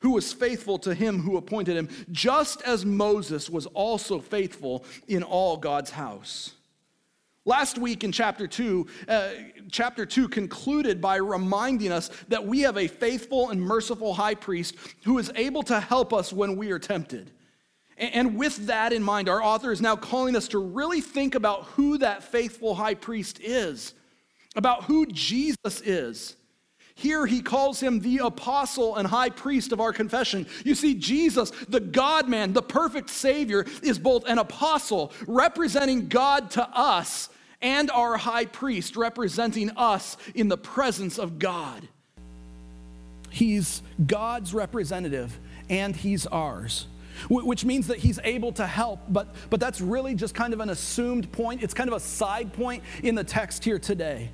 who 0.00 0.10
was 0.10 0.32
faithful 0.32 0.78
to 0.80 0.94
him 0.94 1.20
who 1.20 1.36
appointed 1.36 1.76
him, 1.76 1.88
just 2.10 2.60
as 2.62 2.84
Moses 2.84 3.48
was 3.48 3.66
also 3.66 4.18
faithful 4.18 4.84
in 5.06 5.22
all 5.22 5.56
God's 5.56 5.90
house. 5.90 6.54
Last 7.44 7.76
week 7.76 8.04
in 8.04 8.12
chapter 8.12 8.46
2, 8.46 8.86
uh, 9.08 9.30
chapter 9.70 10.06
2 10.06 10.28
concluded 10.28 11.00
by 11.00 11.16
reminding 11.16 11.90
us 11.90 12.08
that 12.28 12.46
we 12.46 12.60
have 12.60 12.76
a 12.76 12.86
faithful 12.86 13.50
and 13.50 13.60
merciful 13.60 14.14
high 14.14 14.36
priest 14.36 14.76
who 15.04 15.18
is 15.18 15.30
able 15.34 15.64
to 15.64 15.80
help 15.80 16.12
us 16.12 16.32
when 16.32 16.56
we 16.56 16.70
are 16.70 16.78
tempted. 16.78 17.32
And 18.02 18.36
with 18.36 18.66
that 18.66 18.92
in 18.92 19.00
mind, 19.00 19.28
our 19.28 19.40
author 19.40 19.70
is 19.70 19.80
now 19.80 19.94
calling 19.94 20.34
us 20.34 20.48
to 20.48 20.58
really 20.58 21.00
think 21.00 21.36
about 21.36 21.64
who 21.66 21.98
that 21.98 22.24
faithful 22.24 22.74
high 22.74 22.94
priest 22.94 23.38
is, 23.40 23.94
about 24.56 24.84
who 24.84 25.06
Jesus 25.06 25.80
is. 25.82 26.34
Here 26.96 27.26
he 27.26 27.40
calls 27.40 27.78
him 27.78 28.00
the 28.00 28.18
apostle 28.18 28.96
and 28.96 29.06
high 29.06 29.30
priest 29.30 29.70
of 29.70 29.80
our 29.80 29.92
confession. 29.92 30.48
You 30.64 30.74
see, 30.74 30.94
Jesus, 30.94 31.50
the 31.68 31.78
God 31.78 32.28
man, 32.28 32.52
the 32.52 32.62
perfect 32.62 33.08
Savior, 33.08 33.64
is 33.84 34.00
both 34.00 34.24
an 34.26 34.38
apostle 34.38 35.12
representing 35.28 36.08
God 36.08 36.50
to 36.52 36.68
us 36.76 37.28
and 37.60 37.88
our 37.92 38.16
high 38.16 38.46
priest 38.46 38.96
representing 38.96 39.70
us 39.76 40.16
in 40.34 40.48
the 40.48 40.58
presence 40.58 41.18
of 41.18 41.38
God. 41.38 41.86
He's 43.30 43.80
God's 44.04 44.52
representative 44.52 45.38
and 45.70 45.94
he's 45.94 46.26
ours 46.26 46.88
which 47.28 47.64
means 47.64 47.86
that 47.88 47.98
he's 47.98 48.18
able 48.24 48.52
to 48.52 48.66
help, 48.66 49.00
but, 49.08 49.34
but 49.50 49.60
that's 49.60 49.80
really 49.80 50.14
just 50.14 50.34
kind 50.34 50.52
of 50.52 50.60
an 50.60 50.70
assumed 50.70 51.30
point. 51.32 51.62
It's 51.62 51.74
kind 51.74 51.88
of 51.88 51.96
a 51.96 52.00
side 52.00 52.52
point 52.52 52.82
in 53.02 53.14
the 53.14 53.24
text 53.24 53.64
here 53.64 53.78
today. 53.78 54.30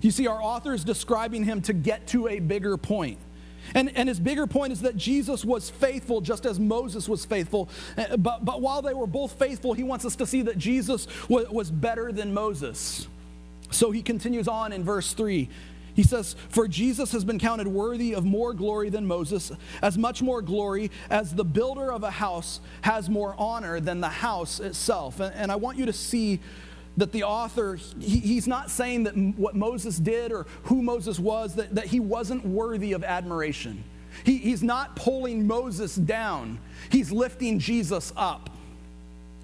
You 0.00 0.10
see, 0.10 0.26
our 0.26 0.40
author 0.42 0.72
is 0.74 0.84
describing 0.84 1.44
him 1.44 1.62
to 1.62 1.72
get 1.72 2.06
to 2.08 2.28
a 2.28 2.38
bigger 2.38 2.76
point. 2.76 3.18
And, 3.74 3.90
and 3.96 4.08
his 4.08 4.20
bigger 4.20 4.46
point 4.46 4.72
is 4.72 4.82
that 4.82 4.96
Jesus 4.96 5.44
was 5.44 5.70
faithful 5.70 6.20
just 6.20 6.46
as 6.46 6.60
Moses 6.60 7.08
was 7.08 7.24
faithful. 7.24 7.68
Uh, 7.96 8.16
but, 8.16 8.44
but 8.44 8.60
while 8.60 8.82
they 8.82 8.94
were 8.94 9.06
both 9.06 9.32
faithful, 9.32 9.72
he 9.72 9.82
wants 9.82 10.04
us 10.04 10.16
to 10.16 10.26
see 10.26 10.42
that 10.42 10.58
Jesus 10.58 11.08
was 11.28 11.70
better 11.70 12.12
than 12.12 12.32
Moses. 12.32 13.08
So 13.70 13.90
he 13.90 14.02
continues 14.02 14.46
on 14.46 14.72
in 14.72 14.84
verse 14.84 15.12
3. 15.12 15.48
He 15.96 16.02
says, 16.02 16.36
For 16.50 16.68
Jesus 16.68 17.10
has 17.12 17.24
been 17.24 17.38
counted 17.38 17.66
worthy 17.66 18.14
of 18.14 18.24
more 18.26 18.52
glory 18.52 18.90
than 18.90 19.06
Moses, 19.06 19.50
as 19.80 19.96
much 19.96 20.20
more 20.20 20.42
glory 20.42 20.90
as 21.08 21.34
the 21.34 21.44
builder 21.44 21.90
of 21.90 22.02
a 22.02 22.10
house 22.10 22.60
has 22.82 23.08
more 23.08 23.34
honor 23.38 23.80
than 23.80 24.02
the 24.02 24.08
house 24.08 24.60
itself. 24.60 25.20
And, 25.20 25.34
and 25.34 25.50
I 25.50 25.56
want 25.56 25.78
you 25.78 25.86
to 25.86 25.94
see 25.94 26.40
that 26.98 27.12
the 27.12 27.24
author, 27.24 27.78
he, 27.98 28.18
he's 28.18 28.46
not 28.46 28.70
saying 28.70 29.04
that 29.04 29.16
what 29.16 29.56
Moses 29.56 29.96
did 29.96 30.32
or 30.32 30.46
who 30.64 30.82
Moses 30.82 31.18
was, 31.18 31.54
that, 31.54 31.74
that 31.74 31.86
he 31.86 31.98
wasn't 31.98 32.44
worthy 32.44 32.92
of 32.92 33.02
admiration. 33.02 33.82
He, 34.22 34.36
he's 34.36 34.62
not 34.62 34.96
pulling 34.96 35.46
Moses 35.46 35.94
down, 35.94 36.58
he's 36.90 37.10
lifting 37.10 37.58
Jesus 37.58 38.12
up. 38.16 38.50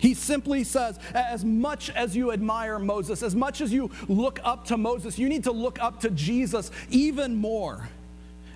He 0.02 0.14
simply 0.14 0.64
says, 0.64 0.98
as 1.14 1.44
much 1.44 1.88
as 1.90 2.16
you 2.16 2.32
admire 2.32 2.80
Moses, 2.80 3.22
as 3.22 3.36
much 3.36 3.60
as 3.60 3.72
you 3.72 3.88
look 4.08 4.40
up 4.42 4.64
to 4.64 4.76
Moses, 4.76 5.16
you 5.16 5.28
need 5.28 5.44
to 5.44 5.52
look 5.52 5.80
up 5.80 6.00
to 6.00 6.10
Jesus 6.10 6.72
even 6.90 7.36
more. 7.36 7.88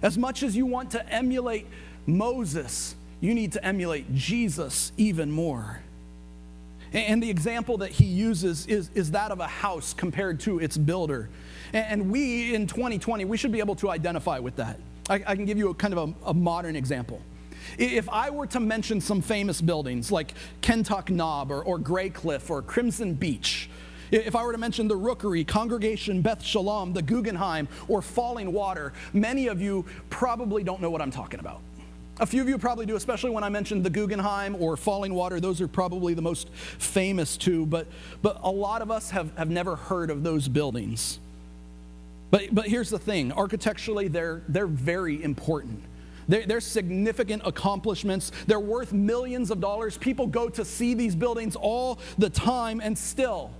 As 0.02 0.18
much 0.18 0.42
as 0.42 0.56
you 0.56 0.66
want 0.66 0.90
to 0.90 1.08
emulate 1.08 1.68
Moses, 2.04 2.96
you 3.20 3.32
need 3.32 3.52
to 3.52 3.64
emulate 3.64 4.12
Jesus 4.12 4.90
even 4.96 5.30
more. 5.30 5.80
And 6.92 7.22
the 7.22 7.30
example 7.30 7.78
that 7.78 7.92
he 7.92 8.06
uses 8.06 8.66
is, 8.66 8.90
is 8.96 9.12
that 9.12 9.30
of 9.30 9.38
a 9.38 9.46
house 9.46 9.94
compared 9.94 10.40
to 10.40 10.58
its 10.58 10.76
builder. 10.76 11.28
And 11.72 12.10
we 12.10 12.56
in 12.56 12.66
2020, 12.66 13.24
we 13.24 13.36
should 13.36 13.52
be 13.52 13.60
able 13.60 13.76
to 13.76 13.90
identify 13.90 14.40
with 14.40 14.56
that. 14.56 14.80
I, 15.08 15.22
I 15.24 15.36
can 15.36 15.44
give 15.44 15.58
you 15.58 15.70
a 15.70 15.74
kind 15.74 15.94
of 15.94 16.08
a, 16.08 16.30
a 16.30 16.34
modern 16.34 16.74
example. 16.74 17.22
If 17.78 18.08
I 18.08 18.30
were 18.30 18.46
to 18.48 18.60
mention 18.60 19.00
some 19.00 19.20
famous 19.20 19.60
buildings 19.60 20.12
like 20.12 20.34
Kentuck 20.60 21.10
Knob 21.10 21.50
or, 21.50 21.62
or 21.62 21.78
Graycliff 21.78 22.50
or 22.50 22.62
Crimson 22.62 23.14
Beach, 23.14 23.68
if 24.10 24.36
I 24.36 24.44
were 24.44 24.52
to 24.52 24.58
mention 24.58 24.88
the 24.88 24.96
Rookery, 24.96 25.44
Congregation, 25.44 26.22
Beth 26.22 26.42
Shalom, 26.42 26.92
the 26.92 27.02
Guggenheim, 27.02 27.68
or 27.88 28.02
Falling 28.02 28.52
Water, 28.52 28.92
many 29.12 29.48
of 29.48 29.60
you 29.60 29.84
probably 30.10 30.62
don't 30.62 30.80
know 30.80 30.90
what 30.90 31.02
I'm 31.02 31.10
talking 31.10 31.40
about. 31.40 31.60
A 32.18 32.24
few 32.24 32.40
of 32.40 32.48
you 32.48 32.56
probably 32.56 32.86
do, 32.86 32.96
especially 32.96 33.30
when 33.30 33.44
I 33.44 33.50
mentioned 33.50 33.84
the 33.84 33.90
Guggenheim 33.90 34.56
or 34.58 34.76
Falling 34.76 35.12
Water. 35.12 35.38
Those 35.38 35.60
are 35.60 35.68
probably 35.68 36.14
the 36.14 36.22
most 36.22 36.48
famous 36.48 37.36
two, 37.36 37.66
but, 37.66 37.86
but 38.22 38.40
a 38.42 38.50
lot 38.50 38.80
of 38.80 38.90
us 38.90 39.10
have, 39.10 39.36
have 39.36 39.50
never 39.50 39.76
heard 39.76 40.08
of 40.08 40.22
those 40.22 40.48
buildings. 40.48 41.18
But, 42.30 42.54
but 42.54 42.66
here's 42.66 42.88
the 42.88 42.98
thing 42.98 43.32
architecturally, 43.32 44.08
they're, 44.08 44.42
they're 44.48 44.66
very 44.66 45.22
important. 45.22 45.82
They're, 46.28 46.46
they're 46.46 46.60
significant 46.60 47.42
accomplishments. 47.44 48.32
They're 48.46 48.60
worth 48.60 48.92
millions 48.92 49.50
of 49.50 49.60
dollars. 49.60 49.96
People 49.96 50.26
go 50.26 50.48
to 50.48 50.64
see 50.64 50.94
these 50.94 51.14
buildings 51.14 51.56
all 51.56 51.98
the 52.18 52.30
time, 52.30 52.80
and 52.80 52.96
still, 52.96 53.50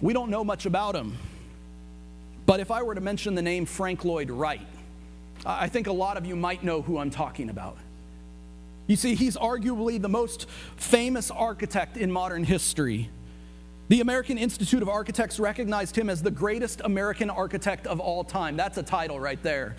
we 0.00 0.12
don't 0.12 0.30
know 0.30 0.44
much 0.44 0.66
about 0.66 0.94
them. 0.94 1.16
But 2.46 2.60
if 2.60 2.70
I 2.70 2.82
were 2.82 2.94
to 2.94 3.00
mention 3.00 3.34
the 3.34 3.42
name 3.42 3.66
Frank 3.66 4.04
Lloyd 4.04 4.30
Wright, 4.30 4.66
I 5.44 5.68
think 5.68 5.86
a 5.86 5.92
lot 5.92 6.16
of 6.16 6.26
you 6.26 6.34
might 6.34 6.64
know 6.64 6.82
who 6.82 6.98
I'm 6.98 7.10
talking 7.10 7.50
about. 7.50 7.76
You 8.86 8.96
see, 8.96 9.14
he's 9.14 9.36
arguably 9.36 10.00
the 10.00 10.08
most 10.08 10.48
famous 10.76 11.30
architect 11.30 11.96
in 11.96 12.10
modern 12.10 12.42
history. 12.42 13.10
The 13.88 14.02
American 14.02 14.36
Institute 14.36 14.82
of 14.82 14.90
Architects 14.90 15.40
recognized 15.40 15.96
him 15.96 16.10
as 16.10 16.22
the 16.22 16.30
greatest 16.30 16.82
American 16.84 17.30
architect 17.30 17.86
of 17.86 18.00
all 18.00 18.22
time. 18.22 18.54
That's 18.54 18.76
a 18.76 18.82
title 18.82 19.18
right 19.18 19.42
there. 19.42 19.76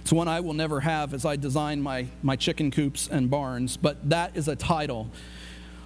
It's 0.00 0.12
one 0.12 0.26
I 0.26 0.40
will 0.40 0.52
never 0.52 0.80
have 0.80 1.14
as 1.14 1.24
I 1.24 1.36
design 1.36 1.80
my, 1.80 2.08
my 2.24 2.34
chicken 2.34 2.72
coops 2.72 3.06
and 3.06 3.30
barns, 3.30 3.76
but 3.76 4.10
that 4.10 4.36
is 4.36 4.48
a 4.48 4.56
title. 4.56 5.08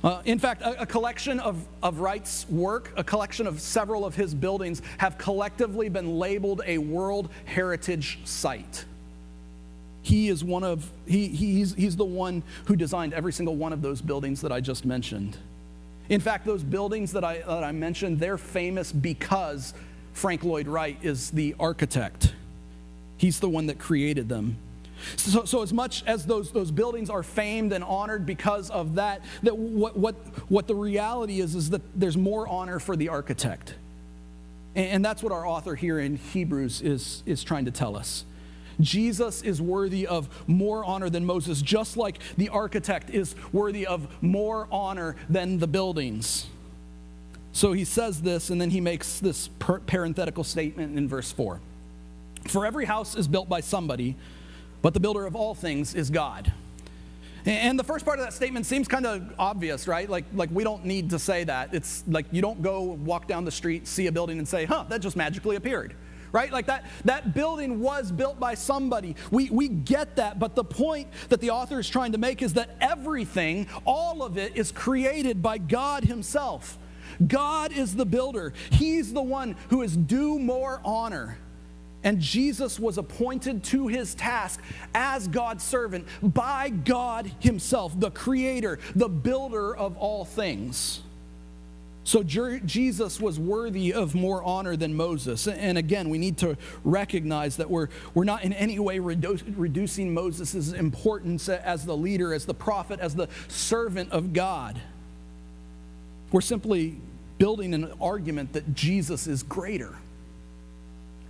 Uh, 0.02 0.22
in 0.24 0.38
fact, 0.38 0.62
a, 0.62 0.82
a, 0.82 0.86
collection 0.86 1.38
of, 1.38 1.66
of 1.82 1.98
Wright's 1.98 2.48
work, 2.48 2.92
a 2.96 3.04
collection 3.04 3.46
of 3.46 3.60
several 3.60 4.06
of 4.06 4.14
his 4.14 4.34
buildings, 4.34 4.80
have 4.96 5.18
collectively 5.18 5.90
been 5.90 6.18
labeled 6.18 6.62
a 6.64 6.78
World 6.78 7.28
Heritage 7.44 8.20
Site. 8.24 8.86
He 10.00 10.28
is 10.28 10.42
one 10.42 10.64
of, 10.64 10.90
he, 11.06 11.28
he's, 11.28 11.74
he's 11.74 11.96
the 11.96 12.04
one 12.06 12.42
who 12.66 12.76
designed 12.76 13.12
every 13.12 13.34
single 13.34 13.56
one 13.56 13.74
of 13.74 13.82
those 13.82 14.00
buildings 14.00 14.40
that 14.40 14.52
I 14.52 14.60
just 14.60 14.86
mentioned. 14.86 15.36
In 16.08 16.20
fact, 16.20 16.46
those 16.46 16.62
buildings 16.62 17.12
that 17.12 17.24
I, 17.24 17.38
that 17.38 17.64
I 17.64 17.72
mentioned, 17.72 18.20
they're 18.20 18.38
famous 18.38 18.92
because 18.92 19.74
Frank 20.12 20.44
Lloyd 20.44 20.68
Wright 20.68 20.98
is 21.02 21.30
the 21.30 21.54
architect. 21.58 22.34
He's 23.16 23.40
the 23.40 23.48
one 23.48 23.66
that 23.66 23.78
created 23.78 24.28
them. 24.28 24.56
So, 25.16 25.44
so 25.44 25.62
as 25.62 25.72
much 25.72 26.04
as 26.06 26.24
those, 26.26 26.50
those 26.50 26.70
buildings 26.70 27.10
are 27.10 27.22
famed 27.22 27.72
and 27.72 27.84
honored 27.84 28.24
because 28.24 28.70
of 28.70 28.94
that, 28.94 29.22
that 29.42 29.56
what, 29.56 29.96
what, 29.96 30.14
what 30.48 30.66
the 30.66 30.74
reality 30.74 31.40
is 31.40 31.54
is 31.54 31.70
that 31.70 31.82
there's 31.94 32.16
more 32.16 32.48
honor 32.48 32.78
for 32.78 32.96
the 32.96 33.08
architect. 33.08 33.74
And, 34.74 35.02
that's 35.02 35.22
what 35.22 35.32
our 35.32 35.46
author 35.46 35.74
here 35.74 35.98
in 35.98 36.16
Hebrews 36.16 36.82
is, 36.82 37.22
is 37.24 37.42
trying 37.42 37.64
to 37.64 37.70
tell 37.70 37.96
us. 37.96 38.26
Jesus 38.80 39.42
is 39.42 39.60
worthy 39.60 40.06
of 40.06 40.28
more 40.46 40.84
honor 40.84 41.08
than 41.08 41.24
Moses, 41.24 41.62
just 41.62 41.96
like 41.96 42.18
the 42.36 42.48
architect 42.50 43.10
is 43.10 43.34
worthy 43.52 43.86
of 43.86 44.08
more 44.22 44.68
honor 44.70 45.16
than 45.28 45.58
the 45.58 45.66
buildings. 45.66 46.46
So 47.52 47.72
he 47.72 47.84
says 47.84 48.20
this, 48.20 48.50
and 48.50 48.60
then 48.60 48.70
he 48.70 48.80
makes 48.80 49.18
this 49.18 49.48
parenthetical 49.86 50.44
statement 50.44 50.98
in 50.98 51.08
verse 51.08 51.32
4 51.32 51.60
For 52.48 52.66
every 52.66 52.84
house 52.84 53.16
is 53.16 53.26
built 53.28 53.48
by 53.48 53.60
somebody, 53.60 54.14
but 54.82 54.92
the 54.92 55.00
builder 55.00 55.26
of 55.26 55.34
all 55.34 55.54
things 55.54 55.94
is 55.94 56.10
God. 56.10 56.52
And 57.46 57.78
the 57.78 57.84
first 57.84 58.04
part 58.04 58.18
of 58.18 58.24
that 58.24 58.32
statement 58.32 58.66
seems 58.66 58.88
kind 58.88 59.06
of 59.06 59.32
obvious, 59.38 59.86
right? 59.86 60.10
Like, 60.10 60.24
like 60.34 60.50
we 60.50 60.64
don't 60.64 60.84
need 60.84 61.10
to 61.10 61.18
say 61.18 61.44
that. 61.44 61.72
It's 61.72 62.02
like 62.08 62.26
you 62.32 62.42
don't 62.42 62.60
go 62.60 62.82
walk 62.82 63.28
down 63.28 63.44
the 63.44 63.52
street, 63.52 63.86
see 63.86 64.08
a 64.08 64.12
building, 64.12 64.38
and 64.38 64.48
say, 64.48 64.64
huh, 64.64 64.84
that 64.88 65.00
just 65.00 65.16
magically 65.16 65.54
appeared 65.54 65.94
right? 66.32 66.52
Like 66.52 66.66
that, 66.66 66.84
that 67.04 67.34
building 67.34 67.80
was 67.80 68.12
built 68.12 68.38
by 68.38 68.54
somebody. 68.54 69.16
We, 69.30 69.50
we 69.50 69.68
get 69.68 70.16
that, 70.16 70.38
but 70.38 70.54
the 70.54 70.64
point 70.64 71.08
that 71.28 71.40
the 71.40 71.50
author 71.50 71.78
is 71.78 71.88
trying 71.88 72.12
to 72.12 72.18
make 72.18 72.42
is 72.42 72.54
that 72.54 72.76
everything, 72.80 73.66
all 73.84 74.22
of 74.22 74.38
it, 74.38 74.56
is 74.56 74.72
created 74.72 75.42
by 75.42 75.58
God 75.58 76.04
Himself. 76.04 76.78
God 77.26 77.72
is 77.72 77.94
the 77.94 78.06
builder, 78.06 78.52
He's 78.70 79.12
the 79.12 79.22
one 79.22 79.56
who 79.70 79.82
is 79.82 79.96
due 79.96 80.38
more 80.38 80.80
honor. 80.84 81.38
And 82.02 82.20
Jesus 82.20 82.78
was 82.78 82.98
appointed 82.98 83.64
to 83.64 83.88
his 83.88 84.14
task 84.14 84.62
as 84.94 85.26
God's 85.26 85.64
servant 85.64 86.06
by 86.22 86.68
God 86.68 87.32
Himself, 87.40 87.98
the 87.98 88.12
creator, 88.12 88.78
the 88.94 89.08
builder 89.08 89.76
of 89.76 89.96
all 89.96 90.24
things. 90.24 91.02
So 92.06 92.22
Jesus 92.22 93.20
was 93.20 93.36
worthy 93.36 93.92
of 93.92 94.14
more 94.14 94.40
honor 94.44 94.76
than 94.76 94.94
Moses. 94.94 95.48
And 95.48 95.76
again, 95.76 96.08
we 96.08 96.18
need 96.18 96.38
to 96.38 96.56
recognize 96.84 97.56
that 97.56 97.68
we're, 97.68 97.88
we're 98.14 98.22
not 98.22 98.44
in 98.44 98.52
any 98.52 98.78
way 98.78 99.00
redu- 99.00 99.42
reducing 99.56 100.14
Moses' 100.14 100.72
importance 100.72 101.48
as 101.48 101.84
the 101.84 101.96
leader, 101.96 102.32
as 102.32 102.46
the 102.46 102.54
prophet, 102.54 103.00
as 103.00 103.16
the 103.16 103.28
servant 103.48 104.12
of 104.12 104.32
God. 104.32 104.80
We're 106.30 106.42
simply 106.42 106.96
building 107.38 107.74
an 107.74 107.92
argument 108.00 108.52
that 108.52 108.72
Jesus 108.72 109.26
is 109.26 109.42
greater. 109.42 109.96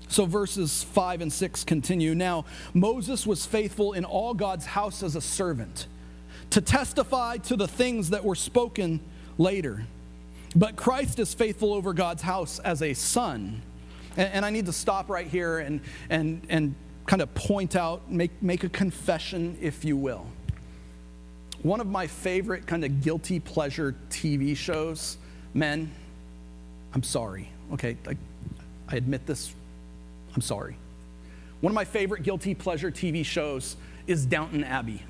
So 0.09 0.27
verses 0.27 0.83
5 0.83 1.23
and 1.23 1.33
6 1.33 1.65
continue. 1.65 2.15
Now, 2.15 2.45
Moses 2.75 3.27
was 3.27 3.47
faithful 3.47 3.95
in 3.95 4.05
all 4.05 4.35
God's 4.35 4.67
house 4.67 5.03
as 5.03 5.17
a 5.17 5.23
servant 5.23 5.87
to 6.51 6.61
testify 6.61 7.39
to 7.39 7.57
the 7.57 7.67
things 7.67 8.11
that 8.11 8.27
were 8.27 8.35
spoken 8.35 9.01
later. 9.39 9.87
But 10.57 10.75
Christ 10.75 11.19
is 11.19 11.35
faithful 11.35 11.75
over 11.75 11.93
God's 11.93 12.23
house 12.23 12.59
as 12.61 12.81
a 12.81 12.95
son. 12.95 13.61
And, 14.17 14.33
and 14.33 14.45
I 14.45 14.51
need 14.51 14.65
to 14.67 14.73
stop 14.73 15.11
right 15.11 15.27
here 15.27 15.59
and, 15.59 15.83
and, 16.09 16.41
and 16.49 16.75
kind 17.05 17.21
of 17.21 17.33
point 17.35 17.77
out, 17.77 18.11
make, 18.11 18.31
make 18.43 18.65
a 18.65 18.71
confession, 18.71 19.59
if 19.61 19.85
you 19.85 19.99
will. 19.99 20.27
One 21.63 21.81
of 21.81 21.87
my 21.87 22.07
favorite 22.07 22.67
kind 22.67 22.85
of 22.87 23.03
guilty 23.03 23.39
pleasure 23.39 23.95
TV 24.09 24.57
shows, 24.57 25.19
men, 25.53 25.91
I'm 26.95 27.03
sorry, 27.03 27.51
okay, 27.75 27.97
I, 28.09 28.17
I 28.89 28.97
admit 28.97 29.27
this, 29.27 29.53
I'm 30.35 30.41
sorry. 30.41 30.77
One 31.61 31.71
of 31.71 31.75
my 31.75 31.85
favorite 31.85 32.23
guilty 32.23 32.55
pleasure 32.55 32.91
TV 32.91 33.25
shows 33.25 33.77
is 34.07 34.25
Downton 34.25 34.65
Abbey. 34.65 35.03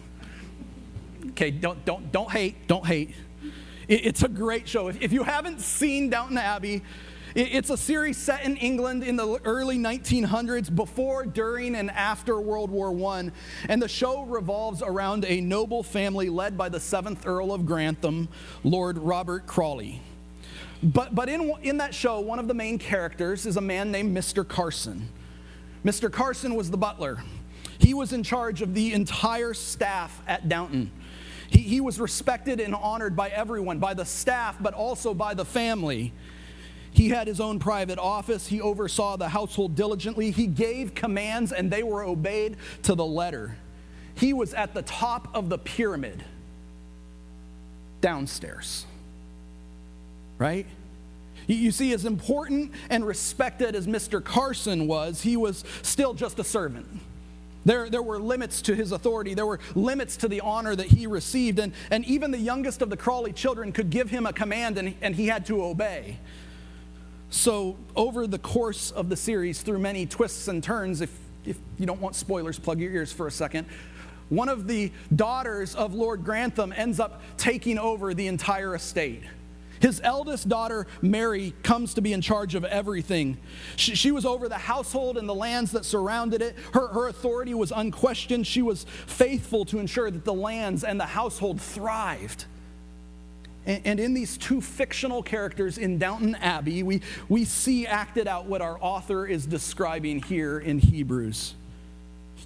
Okay, 1.31 1.51
don't, 1.51 1.85
don't, 1.85 2.11
don't 2.11 2.31
hate, 2.31 2.67
don't 2.67 2.87
hate. 2.87 3.15
It's 3.89 4.25
a 4.25 4.29
great 4.29 4.69
show. 4.69 4.89
If 4.89 5.13
you 5.13 5.23
haven't 5.23 5.61
seen 5.61 6.11
Downton 6.11 6.39
Abbey, 6.39 6.83
it's 7.37 7.71
a 7.71 7.77
series 7.77 8.17
set 8.17 8.45
in 8.45 8.57
England 8.57 9.05
in 9.05 9.15
the 9.15 9.39
early 9.45 9.79
1900s, 9.79 10.75
before, 10.75 11.25
during, 11.25 11.77
and 11.77 11.91
after 11.93 12.41
World 12.41 12.71
War 12.71 12.91
I. 13.13 13.31
And 13.69 13.81
the 13.81 13.89
show 13.89 14.23
revolves 14.23 14.83
around 14.83 15.25
a 15.25 15.41
noble 15.41 15.85
family 15.85 16.29
led 16.29 16.59
by 16.59 16.69
the 16.69 16.79
7th 16.79 17.27
Earl 17.27 17.53
of 17.53 17.65
Grantham, 17.65 18.29
Lord 18.65 18.99
Robert 18.99 19.47
Crawley. 19.47 20.01
But, 20.83 21.15
but 21.15 21.29
in, 21.29 21.53
in 21.63 21.77
that 21.77 21.95
show, 21.95 22.19
one 22.19 22.41
of 22.41 22.49
the 22.49 22.55
main 22.55 22.79
characters 22.79 23.47
is 23.47 23.57
a 23.57 23.61
man 23.61 23.93
named 23.93 24.17
Mr. 24.17 24.47
Carson. 24.47 25.09
Mr. 25.85 26.11
Carson 26.11 26.57
was 26.57 26.73
the 26.73 26.77
butler, 26.77 27.23
he 27.79 27.95
was 27.95 28.13
in 28.13 28.23
charge 28.23 28.63
of 28.63 28.75
the 28.75 28.95
entire 28.95 29.55
staff 29.55 30.21
at 30.27 30.49
Downton. 30.49 30.91
He, 31.49 31.61
he 31.61 31.81
was 31.81 32.01
respected 32.01 32.61
and 32.61 32.75
honored 32.75 33.17
by 33.17 33.29
everyone, 33.29 33.79
by 33.79 33.95
the 33.95 34.05
staff, 34.05 34.57
but 34.61 34.75
also 34.75 35.15
by 35.15 35.35
the 35.35 35.45
family. 35.45 36.13
He 36.93 37.11
had 37.11 37.27
his 37.27 37.41
own 37.41 37.59
private 37.59 37.99
office. 37.99 38.47
He 38.47 38.61
oversaw 38.61 39.17
the 39.17 39.29
household 39.29 39.75
diligently. 39.75 40.31
He 40.31 40.47
gave 40.47 40.95
commands 40.95 41.53
and 41.53 41.71
they 41.71 41.83
were 41.83 42.03
obeyed 42.03 42.57
to 42.85 42.95
the 42.95 43.05
letter. 43.05 43.57
He 44.15 44.33
was 44.33 44.55
at 44.55 44.73
the 44.73 44.81
top 44.81 45.29
of 45.35 45.51
the 45.51 45.59
pyramid 45.59 46.25
downstairs. 48.01 48.87
Right? 50.39 50.67
You 51.47 51.71
see, 51.71 51.93
as 51.93 52.05
important 52.05 52.73
and 52.91 53.07
respected 53.07 53.75
as 53.77 53.87
Mr. 53.87 54.25
Carson 54.25 54.87
was, 54.87 55.21
he 55.21 55.37
was 55.37 55.65
still 55.83 56.15
just 56.15 56.39
a 56.39 56.45
servant. 56.45 56.89
There, 57.67 57.91
there 57.91 58.03
were 58.03 58.21
limits 58.21 58.63
to 58.63 58.77
his 58.77 58.93
authority. 58.93 59.35
There 59.35 59.45
were 59.45 59.59
limits 59.75 60.17
to 60.19 60.29
the 60.29 60.41
honor 60.41 60.77
that 60.77 60.87
he 60.87 61.09
received. 61.09 61.59
And, 61.59 61.73
and 61.91 62.05
even 62.05 62.31
the 62.31 62.39
youngest 62.39 62.81
of 62.81 62.91
the 62.91 62.97
Crawley 62.97 63.33
children 63.33 63.73
could 63.73 63.91
give 63.91 64.09
him 64.09 64.25
a 64.25 64.33
command 64.33 64.79
and, 64.79 64.95
and 65.03 65.17
he 65.17 65.27
had 65.27 65.45
to 65.47 65.65
obey. 65.65 66.19
So, 67.29 67.77
over 67.97 68.29
the 68.29 68.39
course 68.39 68.93
of 68.93 69.09
the 69.09 69.17
series, 69.17 69.61
through 69.63 69.81
many 69.81 70.07
twists 70.07 70.47
and 70.47 70.63
turns, 70.63 71.01
if, 71.01 71.11
if 71.45 71.59
you 71.77 71.85
don't 71.85 72.01
want 72.01 72.15
spoilers, 72.15 72.57
plug 72.57 72.79
your 72.79 72.93
ears 72.93 73.13
for 73.13 73.27
a 73.27 73.33
second. 73.33 73.67
One 74.29 74.49
of 74.49 74.69
the 74.69 74.93
daughters 75.15 75.75
of 75.75 75.93
Lord 75.93 76.25
Grantham 76.25 76.73
ends 76.75 77.01
up 77.01 77.21
taking 77.37 77.79
over 77.79 78.15
the 78.15 78.29
entire 78.29 78.77
estate. 78.77 79.25
His 79.81 80.01
eldest 80.03 80.49
daughter, 80.49 80.87
Mary, 81.03 81.55
comes 81.63 81.95
to 81.95 82.01
be 82.01 82.13
in 82.13 82.21
charge 82.21 82.55
of 82.55 82.65
everything. 82.65 83.37
She, 83.77 83.95
she, 83.95 84.11
was 84.11 84.25
over 84.25 84.49
the 84.49 84.55
household 84.55 85.19
and 85.19 85.29
the 85.29 85.35
lands 85.35 85.73
that 85.73 85.85
surrounded 85.85 86.43
it. 86.43 86.57
Her, 86.73 86.89
her 86.89 87.09
authority 87.09 87.55
was 87.55 87.73
unquestioned. 87.75 88.47
She 88.47 88.63
was 88.63 88.85
faithful 89.07 89.65
to 89.67 89.79
ensure 89.79 90.11
that 90.11 90.25
the 90.25 90.35
lands 90.35 90.85
and 90.85 90.99
the 90.99 91.07
household 91.07 91.61
thrived. 91.61 92.47
And, 93.67 93.83
and 93.85 94.01
in 94.01 94.15
these 94.15 94.39
two 94.39 94.61
fictional 94.61 95.23
characters 95.23 95.77
in 95.77 95.99
Downton 95.99 96.35
Abbey, 96.37 96.83
we, 96.83 97.03
we 97.29 97.45
see 97.45 97.87
acted 97.87 98.29
out 98.29 98.47
what 98.47 98.63
our 98.63 98.79
author 98.81 99.27
is 99.27 99.47
describing 99.47 100.23
here 100.23 100.59
in 100.59 100.79
Hebrews. 100.79 101.55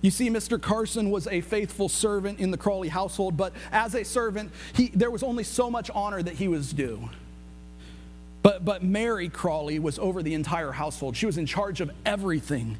You 0.03 0.11
see, 0.11 0.31
Mr. 0.31 0.61
Carson 0.61 1.11
was 1.11 1.27
a 1.27 1.41
faithful 1.41 1.89
servant 1.89 2.41
in 2.41 2.51
the 2.51 2.57
Crawley 2.57 2.89
household, 2.89 3.37
but 3.37 3.53
as 3.71 3.95
a 3.95 4.05
servant, 4.05 4.51
he, 4.75 4.89
there 4.89 5.11
was 5.11 5.23
only 5.23 5.45
so 5.45 5.71
much 5.71 5.91
honor 5.95 6.23
that 6.23 6.35
he 6.35 6.49
was 6.49 6.73
due. 6.73 7.11
But, 8.43 8.65
but 8.65 8.83
Mary 8.83 9.29
Crawley 9.29 9.79
was 9.79 9.99
over 9.99 10.23
the 10.23 10.33
entire 10.35 10.73
household. 10.73 11.17
She 11.17 11.27
was 11.27 11.37
in 11.37 11.45
charge 11.45 11.81
of 11.83 11.91
everything. 12.07 12.79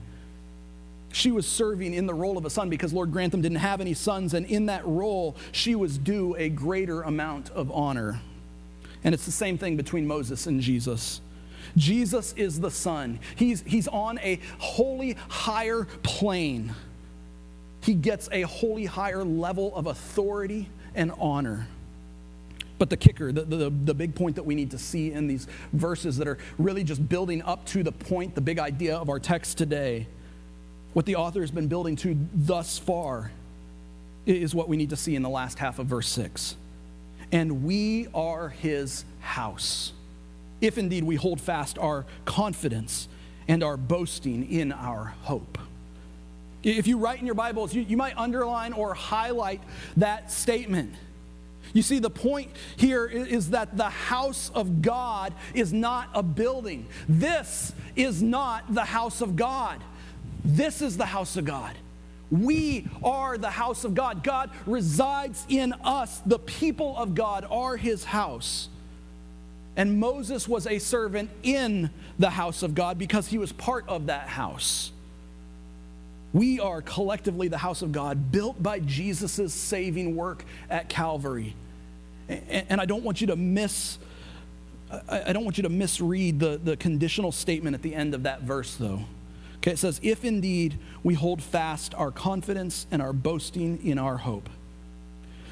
She 1.13 1.31
was 1.31 1.47
serving 1.47 1.93
in 1.93 2.07
the 2.07 2.15
role 2.15 2.39
of 2.39 2.47
a 2.47 2.51
son 2.51 2.71
because 2.71 2.93
Lord 2.93 3.13
Grantham 3.13 3.43
didn't 3.43 3.59
have 3.59 3.81
any 3.81 3.95
sons, 3.95 4.33
and 4.33 4.47
in 4.47 4.67
that 4.67 4.87
role, 4.87 5.37
she 5.53 5.75
was 5.75 5.99
due 5.99 6.35
a 6.37 6.49
greater 6.49 7.03
amount 7.03 7.51
of 7.51 7.71
honor. 7.71 8.21
And 9.03 9.15
it's 9.15 9.27
the 9.27 9.33
same 9.33 9.59
thing 9.59 9.77
between 9.77 10.07
Moses 10.07 10.47
and 10.47 10.61
Jesus. 10.61 11.21
Jesus 11.77 12.33
is 12.35 12.61
the 12.61 12.71
Son, 12.71 13.21
he's, 13.37 13.63
he's 13.63 13.89
on 13.89 14.19
a 14.21 14.41
holy 14.59 15.17
higher 15.29 15.85
plane. 16.03 16.75
He 17.83 17.95
gets 17.95 18.29
a 18.31 18.43
holy 18.43 18.85
higher 18.85 19.25
level 19.25 19.75
of 19.75 19.87
authority 19.87 20.69
and 20.95 21.13
honor. 21.19 21.67
But 22.79 22.91
the 22.91 22.97
kicker, 22.97 23.31
the, 23.31 23.43
the, 23.43 23.71
the, 23.71 23.95
big 23.95 24.15
point 24.15 24.37
that 24.37 24.43
we 24.43 24.55
need 24.55 24.71
to 24.71 24.79
see 24.79 25.13
in 25.13 25.27
these 25.27 25.47
verses 25.75 26.17
that 26.17 26.27
are 26.27 26.39
really 26.59 26.83
just 26.83 27.07
building 27.09 27.43
up 27.43 27.65
to 27.67 27.83
the 27.83 27.93
point, 27.93 28.35
the 28.35 28.41
big 28.41 28.59
idea 28.59 28.97
of 28.97 29.11
our 29.11 29.21
text 29.21 29.59
today, 29.59 30.07
what 30.95 31.05
the 31.05 31.17
author 31.17 31.43
has 31.43 31.51
been 31.51 31.69
building 31.69 31.95
to 31.97 32.17
thus 32.35 32.79
far, 32.79 33.33
is 34.25 34.55
what 34.55 34.69
we 34.69 34.79
need 34.79 34.91
to 34.91 34.97
see 34.97 35.15
in 35.15 35.23
the 35.23 35.29
last 35.29 35.59
half 35.59 35.79
of 35.79 35.87
verse 35.87 36.09
6. 36.09 36.57
And 37.33 37.65
we 37.65 38.09
are 38.15 38.49
his 38.49 39.05
house, 39.21 39.93
if 40.61 40.79
indeed 40.79 41.05
we 41.05 41.17
hold 41.17 41.41
fast 41.41 41.79
our 41.79 42.07
confidence 42.25 43.09
and 43.47 43.63
our 43.63 43.77
boasting 43.77 44.51
in 44.51 44.73
our 44.73 45.15
hope. 45.23 45.59
If 46.63 46.87
you 46.87 46.99
write 46.99 47.21
in 47.21 47.27
your 47.27 47.35
Bibles, 47.35 47.75
you, 47.75 47.83
you 47.83 47.97
might 47.97 48.17
underline 48.19 48.73
or 48.73 48.95
highlight 48.95 49.63
that 49.97 50.31
statement 50.31 50.95
you 51.73 51.83
see, 51.83 51.99
the 51.99 52.11
point 52.11 52.51
here 52.77 53.07
is 53.07 53.51
that 53.51 53.77
the 53.77 53.89
house 53.89 54.51
of 54.55 54.83
God 54.83 55.33
is 55.55 55.73
not 55.73 56.09
a 56.15 56.23
building. 56.23 56.87
This 57.09 57.73
is 57.95 58.23
not 58.23 58.75
the 58.75 58.85
house 58.85 59.21
of 59.21 59.37
God. 59.37 59.81
This 60.45 60.83
is 60.83 60.97
the 60.97 61.07
house 61.07 61.37
of 61.37 61.45
God. 61.45 61.77
We 62.31 62.89
are 63.03 63.39
the 63.39 63.51
house 63.51 63.85
of 63.85 63.95
God. 63.95 64.25
God 64.25 64.51
resides 64.67 65.45
in 65.49 65.73
us. 65.85 66.21
The 66.27 66.39
people 66.39 66.97
of 66.97 67.15
God 67.15 67.47
are 67.49 67.77
his 67.77 68.05
house. 68.05 68.69
And 69.77 70.01
Moses 70.01 70.49
was 70.49 70.67
a 70.67 70.79
servant 70.79 71.31
in 71.43 71.91
the 72.19 72.31
house 72.31 72.63
of 72.63 72.75
God 72.75 72.99
because 72.99 73.29
he 73.29 73.39
was 73.39 73.53
part 73.53 73.89
of 73.89 74.07
that 74.07 74.29
house. 74.29 74.91
We 76.33 76.61
are 76.61 76.81
collectively 76.83 77.49
the 77.49 77.59
house 77.59 77.83
of 77.83 77.93
God, 77.93 78.31
built 78.31 78.63
by 78.63 78.81
Jesus' 78.81 79.53
saving 79.53 80.15
work 80.15 80.45
at 80.69 80.89
Calvary. 80.89 81.57
And 82.29 82.81
I 82.81 82.85
don't 82.85 83.03
want 83.03 83.21
you 83.21 83.27
to 83.29 83.37
miss, 83.37 83.99
I 85.09 85.33
don't 85.33 85.45
want 85.45 85.59
you 85.59 85.65
to 85.65 85.69
misread 85.69 86.39
the, 86.39 86.61
the 86.63 86.77
conditional 86.77 87.33
statement 87.33 87.75
at 87.75 87.83
the 87.83 87.95
end 87.95 88.15
of 88.15 88.23
that 88.23 88.43
verse, 88.43 88.77
though. 88.77 89.01
Okay, 89.57 89.73
it 89.73 89.79
says, 89.79 90.01
If 90.03 90.25
indeed 90.25 90.79
we 91.03 91.15
hold 91.15 91.43
fast 91.43 91.95
our 91.95 92.13
confidence 92.13 92.87
and 92.91 93.03
our 93.03 93.13
boasting 93.13 93.85
in 93.85 93.99
our 93.99 94.17
hope. 94.17 94.49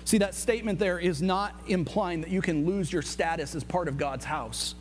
See, 0.05 0.19
that 0.19 0.35
statement 0.35 0.79
there 0.79 0.99
is 0.99 1.21
not 1.21 1.55
implying 1.67 2.23
that 2.23 2.31
you 2.31 2.41
can 2.41 2.64
lose 2.64 2.91
your 2.93 3.03
status 3.03 3.55
as 3.55 3.64
part 3.64 3.88
of 3.88 3.99
God's 3.99 4.25
house 4.25 4.75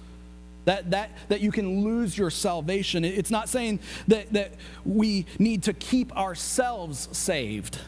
that, 0.67 0.91
that, 0.91 1.12
that 1.30 1.39
you 1.39 1.49
can 1.49 1.86
lose 1.86 2.17
your 2.17 2.30
salvation. 2.30 3.06
It's 3.06 3.32
not 3.32 3.47
saying 3.47 3.80
that, 4.10 4.34
that 4.34 4.51
we 4.86 5.25
need 5.39 5.63
to 5.63 5.73
keep 5.73 6.15
ourselves 6.15 7.08
saved. 7.13 7.80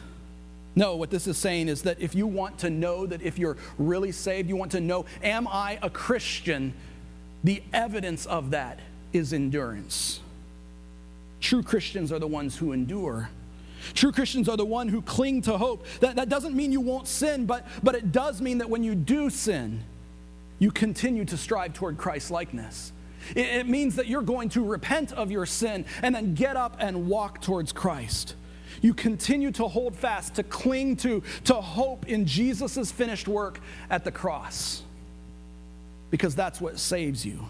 No, 0.74 0.96
what 0.96 1.10
this 1.10 1.26
is 1.26 1.36
saying 1.36 1.68
is 1.68 1.82
that 1.82 2.00
if 2.00 2.14
you 2.14 2.26
want 2.26 2.56
to 2.60 2.70
know 2.70 3.04
that 3.04 3.20
if 3.20 3.38
you're 3.38 3.58
really 3.76 4.12
saved, 4.12 4.48
you 4.48 4.56
want 4.56 4.72
to 4.72 4.80
know, 4.80 5.04
am 5.22 5.46
I 5.46 5.78
a 5.82 5.90
Christian? 5.90 6.72
The 7.44 7.62
evidence 7.74 8.24
of 8.24 8.52
that 8.52 8.78
is 9.12 9.34
endurance. 9.34 10.20
True 11.38 11.62
Christians 11.62 12.10
are 12.10 12.18
the 12.18 12.26
ones 12.26 12.56
who 12.56 12.72
endure. 12.72 13.28
True 13.92 14.10
Christians 14.10 14.48
are 14.48 14.56
the 14.56 14.64
one 14.64 14.88
who 14.88 15.02
cling 15.02 15.42
to 15.42 15.58
hope. 15.58 15.84
That, 16.00 16.16
that 16.16 16.30
doesn't 16.30 16.56
mean 16.56 16.72
you 16.72 16.80
won't 16.80 17.08
sin, 17.08 17.44
but, 17.44 17.66
but 17.82 17.94
it 17.94 18.10
does 18.10 18.40
mean 18.40 18.56
that 18.56 18.70
when 18.70 18.82
you 18.82 18.94
do 18.94 19.28
sin, 19.28 19.82
you 20.60 20.70
continue 20.70 21.24
to 21.24 21.36
strive 21.36 21.74
toward 21.74 21.98
Christ 21.98 22.30
likeness. 22.30 22.92
It, 23.34 23.46
it 23.46 23.68
means 23.68 23.96
that 23.96 24.06
you're 24.06 24.22
going 24.22 24.50
to 24.50 24.64
repent 24.64 25.10
of 25.12 25.32
your 25.32 25.46
sin 25.46 25.84
and 26.02 26.14
then 26.14 26.34
get 26.34 26.56
up 26.56 26.76
and 26.78 27.08
walk 27.08 27.42
towards 27.42 27.72
Christ. 27.72 28.36
You 28.80 28.94
continue 28.94 29.50
to 29.52 29.66
hold 29.66 29.96
fast, 29.96 30.36
to 30.36 30.44
cling 30.44 30.96
to, 30.98 31.22
to 31.44 31.54
hope 31.54 32.06
in 32.06 32.26
Jesus' 32.26 32.92
finished 32.92 33.26
work 33.26 33.60
at 33.90 34.04
the 34.04 34.12
cross, 34.12 34.82
because 36.10 36.34
that's 36.34 36.60
what 36.60 36.78
saves 36.78 37.26
you. 37.26 37.46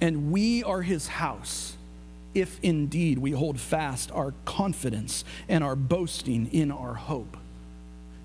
And 0.00 0.30
we 0.30 0.62
are 0.64 0.82
his 0.82 1.08
house 1.08 1.76
if 2.34 2.58
indeed 2.62 3.18
we 3.18 3.30
hold 3.30 3.60
fast 3.60 4.10
our 4.12 4.34
confidence 4.44 5.24
and 5.48 5.62
our 5.62 5.76
boasting 5.76 6.48
in 6.52 6.70
our 6.70 6.94
hope. 6.94 7.36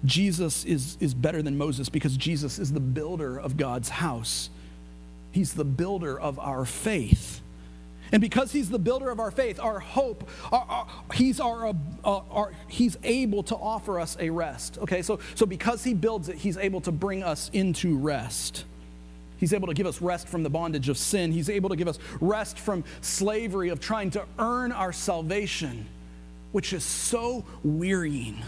Jesus 0.07 0.65
is, 0.65 0.97
is 0.99 1.13
better 1.13 1.41
than 1.41 1.57
Moses 1.57 1.89
because 1.89 2.17
Jesus 2.17 2.57
is 2.57 2.71
the 2.71 2.79
builder 2.79 3.37
of 3.37 3.57
God's 3.57 3.89
house. 3.89 4.49
He's 5.31 5.53
the 5.53 5.65
builder 5.65 6.19
of 6.19 6.39
our 6.39 6.65
faith. 6.65 7.41
And 8.11 8.21
because 8.21 8.53
he's 8.53 8.69
the 8.69 8.79
builder 8.79 9.09
of 9.09 9.19
our 9.19 9.31
faith, 9.31 9.59
our 9.59 9.79
hope, 9.79 10.29
our, 10.51 10.65
our, 10.69 10.87
he's, 11.13 11.41
our, 11.41 11.67
uh, 11.67 11.73
our, 12.31 12.53
he's 12.69 12.97
able 13.03 13.43
to 13.43 13.55
offer 13.55 13.99
us 13.99 14.15
a 14.19 14.29
rest. 14.29 14.77
Okay, 14.79 15.01
so, 15.01 15.19
so 15.35 15.45
because 15.45 15.83
he 15.83 15.93
builds 15.93 16.29
it, 16.29 16.37
he's 16.37 16.57
able 16.57 16.79
to 16.81 16.91
bring 16.91 17.21
us 17.21 17.49
into 17.51 17.97
rest. 17.97 18.63
He's 19.37 19.53
able 19.53 19.67
to 19.67 19.73
give 19.73 19.85
us 19.85 20.01
rest 20.01 20.29
from 20.29 20.43
the 20.43 20.49
bondage 20.49 20.89
of 20.89 20.97
sin. 20.97 21.33
He's 21.33 21.49
able 21.49 21.69
to 21.69 21.75
give 21.75 21.87
us 21.87 21.99
rest 22.21 22.57
from 22.57 22.85
slavery 23.01 23.69
of 23.69 23.81
trying 23.81 24.11
to 24.11 24.23
earn 24.39 24.71
our 24.71 24.93
salvation, 24.93 25.85
which 26.53 26.71
is 26.71 26.85
so 26.85 27.45
wearying. 27.61 28.41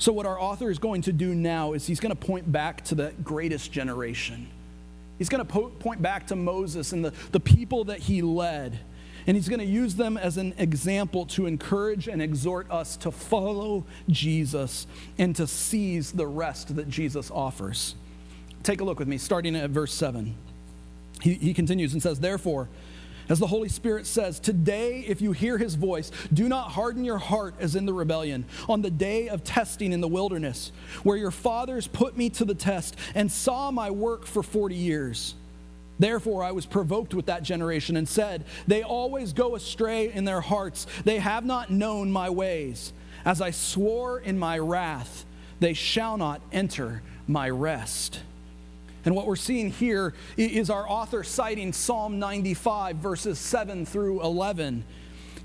So, 0.00 0.14
what 0.14 0.24
our 0.24 0.40
author 0.40 0.70
is 0.70 0.78
going 0.78 1.02
to 1.02 1.12
do 1.12 1.34
now 1.34 1.74
is 1.74 1.86
he's 1.86 2.00
going 2.00 2.16
to 2.16 2.26
point 2.26 2.50
back 2.50 2.82
to 2.86 2.94
the 2.94 3.12
greatest 3.22 3.70
generation. 3.70 4.48
He's 5.18 5.28
going 5.28 5.44
to 5.46 5.52
po- 5.52 5.68
point 5.68 6.00
back 6.00 6.28
to 6.28 6.36
Moses 6.36 6.94
and 6.94 7.04
the, 7.04 7.12
the 7.32 7.38
people 7.38 7.84
that 7.84 7.98
he 7.98 8.22
led. 8.22 8.80
And 9.26 9.36
he's 9.36 9.50
going 9.50 9.60
to 9.60 9.66
use 9.66 9.96
them 9.96 10.16
as 10.16 10.38
an 10.38 10.54
example 10.56 11.26
to 11.26 11.44
encourage 11.44 12.08
and 12.08 12.22
exhort 12.22 12.70
us 12.70 12.96
to 12.96 13.12
follow 13.12 13.84
Jesus 14.08 14.86
and 15.18 15.36
to 15.36 15.46
seize 15.46 16.12
the 16.12 16.26
rest 16.26 16.74
that 16.76 16.88
Jesus 16.88 17.30
offers. 17.30 17.94
Take 18.62 18.80
a 18.80 18.84
look 18.84 18.98
with 18.98 19.06
me, 19.06 19.18
starting 19.18 19.54
at 19.54 19.68
verse 19.68 19.92
7. 19.92 20.34
He, 21.20 21.34
he 21.34 21.52
continues 21.52 21.92
and 21.92 22.02
says, 22.02 22.20
Therefore, 22.20 22.70
as 23.30 23.38
the 23.38 23.46
Holy 23.46 23.68
Spirit 23.68 24.06
says, 24.06 24.40
Today, 24.40 25.04
if 25.06 25.22
you 25.22 25.32
hear 25.32 25.56
his 25.56 25.76
voice, 25.76 26.10
do 26.32 26.48
not 26.48 26.72
harden 26.72 27.04
your 27.04 27.18
heart 27.18 27.54
as 27.60 27.76
in 27.76 27.86
the 27.86 27.94
rebellion, 27.94 28.44
on 28.68 28.82
the 28.82 28.90
day 28.90 29.28
of 29.28 29.44
testing 29.44 29.92
in 29.92 30.00
the 30.00 30.08
wilderness, 30.08 30.72
where 31.04 31.16
your 31.16 31.30
fathers 31.30 31.86
put 31.86 32.16
me 32.16 32.28
to 32.30 32.44
the 32.44 32.54
test 32.54 32.96
and 33.14 33.30
saw 33.30 33.70
my 33.70 33.90
work 33.90 34.26
for 34.26 34.42
40 34.42 34.74
years. 34.74 35.34
Therefore, 36.00 36.42
I 36.42 36.52
was 36.52 36.66
provoked 36.66 37.14
with 37.14 37.26
that 37.26 37.42
generation 37.44 37.96
and 37.96 38.08
said, 38.08 38.44
They 38.66 38.82
always 38.82 39.32
go 39.32 39.54
astray 39.54 40.12
in 40.12 40.24
their 40.24 40.40
hearts. 40.40 40.86
They 41.04 41.18
have 41.18 41.44
not 41.44 41.70
known 41.70 42.10
my 42.10 42.30
ways. 42.30 42.92
As 43.24 43.40
I 43.40 43.52
swore 43.52 44.18
in 44.18 44.38
my 44.38 44.58
wrath, 44.58 45.24
they 45.60 45.74
shall 45.74 46.16
not 46.16 46.40
enter 46.52 47.02
my 47.28 47.48
rest. 47.48 48.20
And 49.04 49.14
what 49.14 49.26
we're 49.26 49.36
seeing 49.36 49.70
here 49.70 50.14
is 50.36 50.70
our 50.70 50.88
author 50.88 51.24
citing 51.24 51.72
Psalm 51.72 52.18
95, 52.18 52.96
verses 52.96 53.38
7 53.38 53.86
through 53.86 54.22
11. 54.22 54.84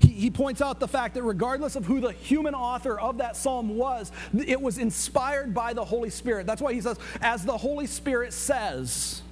He, 0.00 0.30
points 0.30 0.60
out 0.60 0.78
the 0.78 0.88
fact 0.88 1.14
that 1.14 1.22
regardless 1.22 1.74
of 1.74 1.86
who 1.86 2.00
the 2.00 2.12
human 2.12 2.54
author 2.54 3.00
of 3.00 3.18
that 3.18 3.34
psalm 3.34 3.76
was, 3.76 4.12
it 4.46 4.60
was 4.60 4.76
inspired 4.76 5.54
by 5.54 5.72
the 5.72 5.84
Holy 5.84 6.10
Spirit. 6.10 6.46
That's 6.46 6.60
why 6.60 6.74
he 6.74 6.82
says, 6.82 6.98
as 7.22 7.44
the 7.44 7.56
Holy 7.56 7.86
Spirit 7.86 8.34
says. 8.34 9.22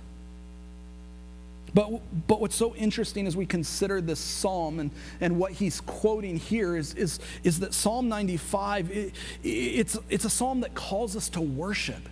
But, 1.75 1.91
but 2.29 2.41
what's 2.41 2.55
so 2.55 2.75
interesting 2.77 3.27
as 3.27 3.37
we 3.37 3.47
consider 3.47 4.01
this 4.01 4.21
psalm 4.21 4.79
and, 4.79 4.91
and 5.21 5.39
what 5.39 5.53
he's 5.53 5.81
quoting 5.81 6.37
here 6.37 6.77
is, 6.77 6.95
is, 6.95 7.19
is 7.43 7.61
that 7.61 7.75
Psalm 7.75 8.09
95, 8.09 8.91
it, 8.93 9.13
it's, 9.43 9.99
it's 10.09 10.25
a 10.25 10.31
psalm 10.31 10.61
that 10.61 10.75
calls 10.75 11.17
us 11.17 11.29
to 11.31 11.41
worship. 11.41 12.09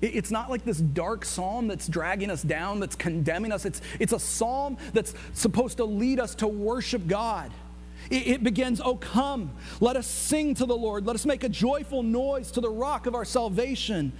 It's 0.00 0.30
not 0.30 0.48
like 0.48 0.64
this 0.64 0.78
dark 0.78 1.24
psalm 1.24 1.68
that's 1.68 1.86
dragging 1.86 2.30
us 2.30 2.42
down, 2.42 2.80
that's 2.80 2.96
condemning 2.96 3.52
us. 3.52 3.66
It's, 3.66 3.82
it's 3.98 4.12
a 4.12 4.18
psalm 4.18 4.78
that's 4.92 5.14
supposed 5.34 5.76
to 5.76 5.84
lead 5.84 6.18
us 6.18 6.34
to 6.36 6.48
worship 6.48 7.06
God. 7.06 7.52
It, 8.08 8.26
it 8.26 8.44
begins, 8.44 8.80
Oh, 8.80 8.96
come, 8.96 9.50
let 9.80 9.96
us 9.96 10.06
sing 10.06 10.54
to 10.54 10.64
the 10.64 10.76
Lord. 10.76 11.06
Let 11.06 11.16
us 11.16 11.26
make 11.26 11.44
a 11.44 11.48
joyful 11.48 12.02
noise 12.02 12.50
to 12.52 12.60
the 12.60 12.70
rock 12.70 13.06
of 13.06 13.14
our 13.14 13.26
salvation. 13.26 14.12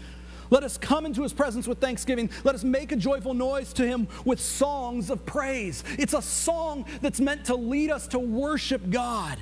Let 0.50 0.64
us 0.64 0.76
come 0.76 1.06
into 1.06 1.22
his 1.22 1.32
presence 1.32 1.66
with 1.66 1.78
thanksgiving. 1.78 2.28
Let 2.44 2.56
us 2.56 2.64
make 2.64 2.92
a 2.92 2.96
joyful 2.96 3.34
noise 3.34 3.72
to 3.74 3.86
him 3.86 4.08
with 4.24 4.40
songs 4.40 5.08
of 5.08 5.24
praise. 5.24 5.84
It's 5.96 6.12
a 6.12 6.20
song 6.20 6.84
that's 7.00 7.20
meant 7.20 7.46
to 7.46 7.54
lead 7.54 7.90
us 7.90 8.08
to 8.08 8.18
worship 8.18 8.90
God. 8.90 9.38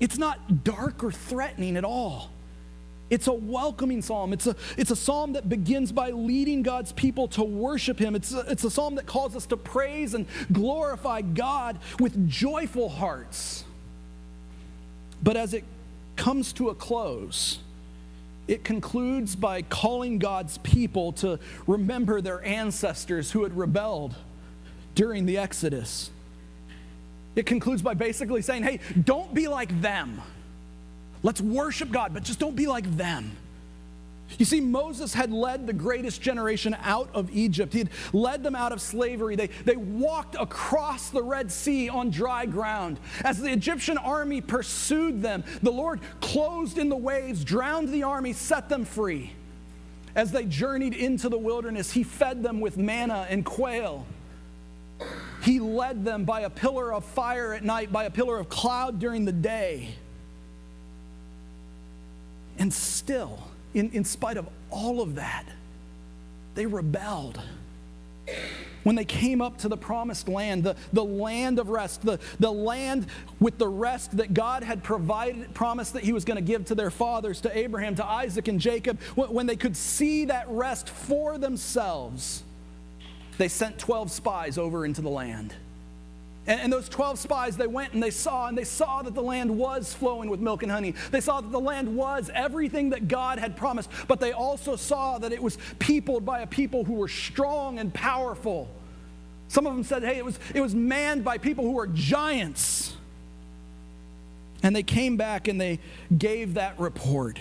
It's 0.00 0.18
not 0.18 0.64
dark 0.64 1.02
or 1.04 1.12
threatening 1.12 1.76
at 1.76 1.84
all. 1.84 2.30
It's 3.08 3.28
a 3.28 3.32
welcoming 3.32 4.02
psalm. 4.02 4.32
It's 4.32 4.46
a, 4.46 4.56
it's 4.76 4.90
a 4.90 4.96
psalm 4.96 5.34
that 5.34 5.48
begins 5.48 5.92
by 5.92 6.10
leading 6.10 6.62
God's 6.62 6.92
people 6.92 7.28
to 7.28 7.44
worship 7.44 7.98
Him. 7.98 8.16
It's 8.16 8.34
a, 8.34 8.40
it's 8.50 8.64
a 8.64 8.70
psalm 8.70 8.96
that 8.96 9.06
calls 9.06 9.36
us 9.36 9.46
to 9.46 9.56
praise 9.56 10.14
and 10.14 10.26
glorify 10.52 11.20
God 11.20 11.78
with 12.00 12.28
joyful 12.28 12.88
hearts. 12.88 13.64
But 15.22 15.36
as 15.36 15.54
it 15.54 15.64
comes 16.16 16.52
to 16.54 16.70
a 16.70 16.74
close, 16.74 17.60
it 18.48 18.64
concludes 18.64 19.36
by 19.36 19.62
calling 19.62 20.18
God's 20.18 20.58
people 20.58 21.12
to 21.12 21.38
remember 21.66 22.20
their 22.20 22.44
ancestors 22.44 23.30
who 23.30 23.44
had 23.44 23.56
rebelled 23.56 24.14
during 24.94 25.26
the 25.26 25.38
Exodus. 25.38 26.10
It 27.36 27.46
concludes 27.46 27.82
by 27.82 27.94
basically 27.94 28.42
saying, 28.42 28.62
hey, 28.62 28.80
don't 29.04 29.32
be 29.32 29.46
like 29.46 29.80
them. 29.80 30.22
Let's 31.26 31.40
worship 31.40 31.90
God, 31.90 32.14
but 32.14 32.22
just 32.22 32.38
don't 32.38 32.54
be 32.54 32.68
like 32.68 32.88
them. 32.96 33.32
You 34.38 34.44
see, 34.44 34.60
Moses 34.60 35.12
had 35.12 35.32
led 35.32 35.66
the 35.66 35.72
greatest 35.72 36.22
generation 36.22 36.76
out 36.84 37.10
of 37.14 37.34
Egypt. 37.34 37.72
He 37.72 37.80
had 37.80 37.90
led 38.12 38.44
them 38.44 38.54
out 38.54 38.70
of 38.70 38.80
slavery. 38.80 39.34
They, 39.34 39.48
they 39.64 39.74
walked 39.74 40.36
across 40.38 41.10
the 41.10 41.24
Red 41.24 41.50
Sea 41.50 41.88
on 41.88 42.10
dry 42.10 42.46
ground. 42.46 43.00
As 43.24 43.40
the 43.40 43.50
Egyptian 43.50 43.98
army 43.98 44.40
pursued 44.40 45.20
them, 45.20 45.42
the 45.64 45.72
Lord 45.72 45.98
closed 46.20 46.78
in 46.78 46.88
the 46.88 46.96
waves, 46.96 47.42
drowned 47.42 47.88
the 47.88 48.04
army, 48.04 48.32
set 48.32 48.68
them 48.68 48.84
free. 48.84 49.32
As 50.14 50.30
they 50.30 50.44
journeyed 50.44 50.94
into 50.94 51.28
the 51.28 51.38
wilderness, 51.38 51.90
He 51.90 52.04
fed 52.04 52.44
them 52.44 52.60
with 52.60 52.76
manna 52.76 53.26
and 53.28 53.44
quail. 53.44 54.06
He 55.42 55.58
led 55.58 56.04
them 56.04 56.22
by 56.22 56.42
a 56.42 56.50
pillar 56.50 56.94
of 56.94 57.04
fire 57.04 57.52
at 57.52 57.64
night, 57.64 57.92
by 57.92 58.04
a 58.04 58.10
pillar 58.10 58.38
of 58.38 58.48
cloud 58.48 59.00
during 59.00 59.24
the 59.24 59.32
day. 59.32 59.88
And 62.58 62.72
still, 62.72 63.38
in, 63.74 63.90
in 63.92 64.04
spite 64.04 64.36
of 64.36 64.48
all 64.70 65.00
of 65.00 65.16
that, 65.16 65.44
they 66.54 66.66
rebelled. 66.66 67.40
When 68.82 68.96
they 68.96 69.04
came 69.04 69.40
up 69.40 69.58
to 69.58 69.68
the 69.68 69.76
promised 69.76 70.28
land, 70.28 70.64
the, 70.64 70.76
the 70.92 71.04
land 71.04 71.58
of 71.58 71.68
rest, 71.68 72.02
the, 72.02 72.18
the 72.38 72.52
land 72.52 73.06
with 73.40 73.58
the 73.58 73.68
rest 73.68 74.16
that 74.16 74.32
God 74.32 74.62
had 74.62 74.82
provided, 74.82 75.52
promised 75.54 75.92
that 75.94 76.04
He 76.04 76.12
was 76.12 76.24
going 76.24 76.36
to 76.36 76.42
give 76.42 76.66
to 76.66 76.74
their 76.74 76.90
fathers, 76.90 77.40
to 77.42 77.56
Abraham, 77.56 77.96
to 77.96 78.04
Isaac, 78.04 78.48
and 78.48 78.60
Jacob, 78.60 79.00
when 79.16 79.46
they 79.46 79.56
could 79.56 79.76
see 79.76 80.26
that 80.26 80.48
rest 80.48 80.88
for 80.88 81.36
themselves, 81.36 82.42
they 83.38 83.48
sent 83.48 83.78
12 83.78 84.10
spies 84.10 84.56
over 84.56 84.84
into 84.84 85.02
the 85.02 85.10
land. 85.10 85.54
And, 86.46 86.60
and, 86.60 86.72
those 86.72 86.88
12 86.88 87.18
spies, 87.18 87.56
they 87.56 87.66
went 87.66 87.92
and 87.92 88.02
they 88.02 88.10
saw, 88.10 88.46
and 88.46 88.56
they 88.56 88.64
saw 88.64 89.02
that 89.02 89.14
the 89.14 89.22
land 89.22 89.56
was 89.56 89.92
flowing 89.92 90.30
with 90.30 90.40
milk 90.40 90.62
and 90.62 90.70
honey. 90.70 90.94
They 91.10 91.20
saw 91.20 91.40
that 91.40 91.50
the 91.50 91.60
land 91.60 91.96
was 91.96 92.30
everything 92.32 92.90
that 92.90 93.08
God 93.08 93.38
had 93.38 93.56
promised, 93.56 93.90
but 94.06 94.20
they 94.20 94.32
also 94.32 94.76
saw 94.76 95.18
that 95.18 95.32
it 95.32 95.42
was 95.42 95.58
peopled 95.78 96.24
by 96.24 96.40
a 96.40 96.46
people 96.46 96.84
who 96.84 96.94
were 96.94 97.08
strong 97.08 97.78
and 97.78 97.92
powerful. 97.92 98.68
Some 99.48 99.66
of 99.66 99.74
them 99.74 99.84
said, 99.84 100.04
hey, 100.04 100.18
it 100.18 100.24
was, 100.24 100.38
it 100.54 100.60
was 100.60 100.74
manned 100.74 101.24
by 101.24 101.38
people 101.38 101.64
who 101.64 101.72
were 101.72 101.86
giants. 101.86 102.96
And 104.62 104.74
they 104.74 104.82
came 104.82 105.16
back 105.16 105.48
and 105.48 105.60
they 105.60 105.80
gave 106.16 106.54
that 106.54 106.78
report. 106.78 107.38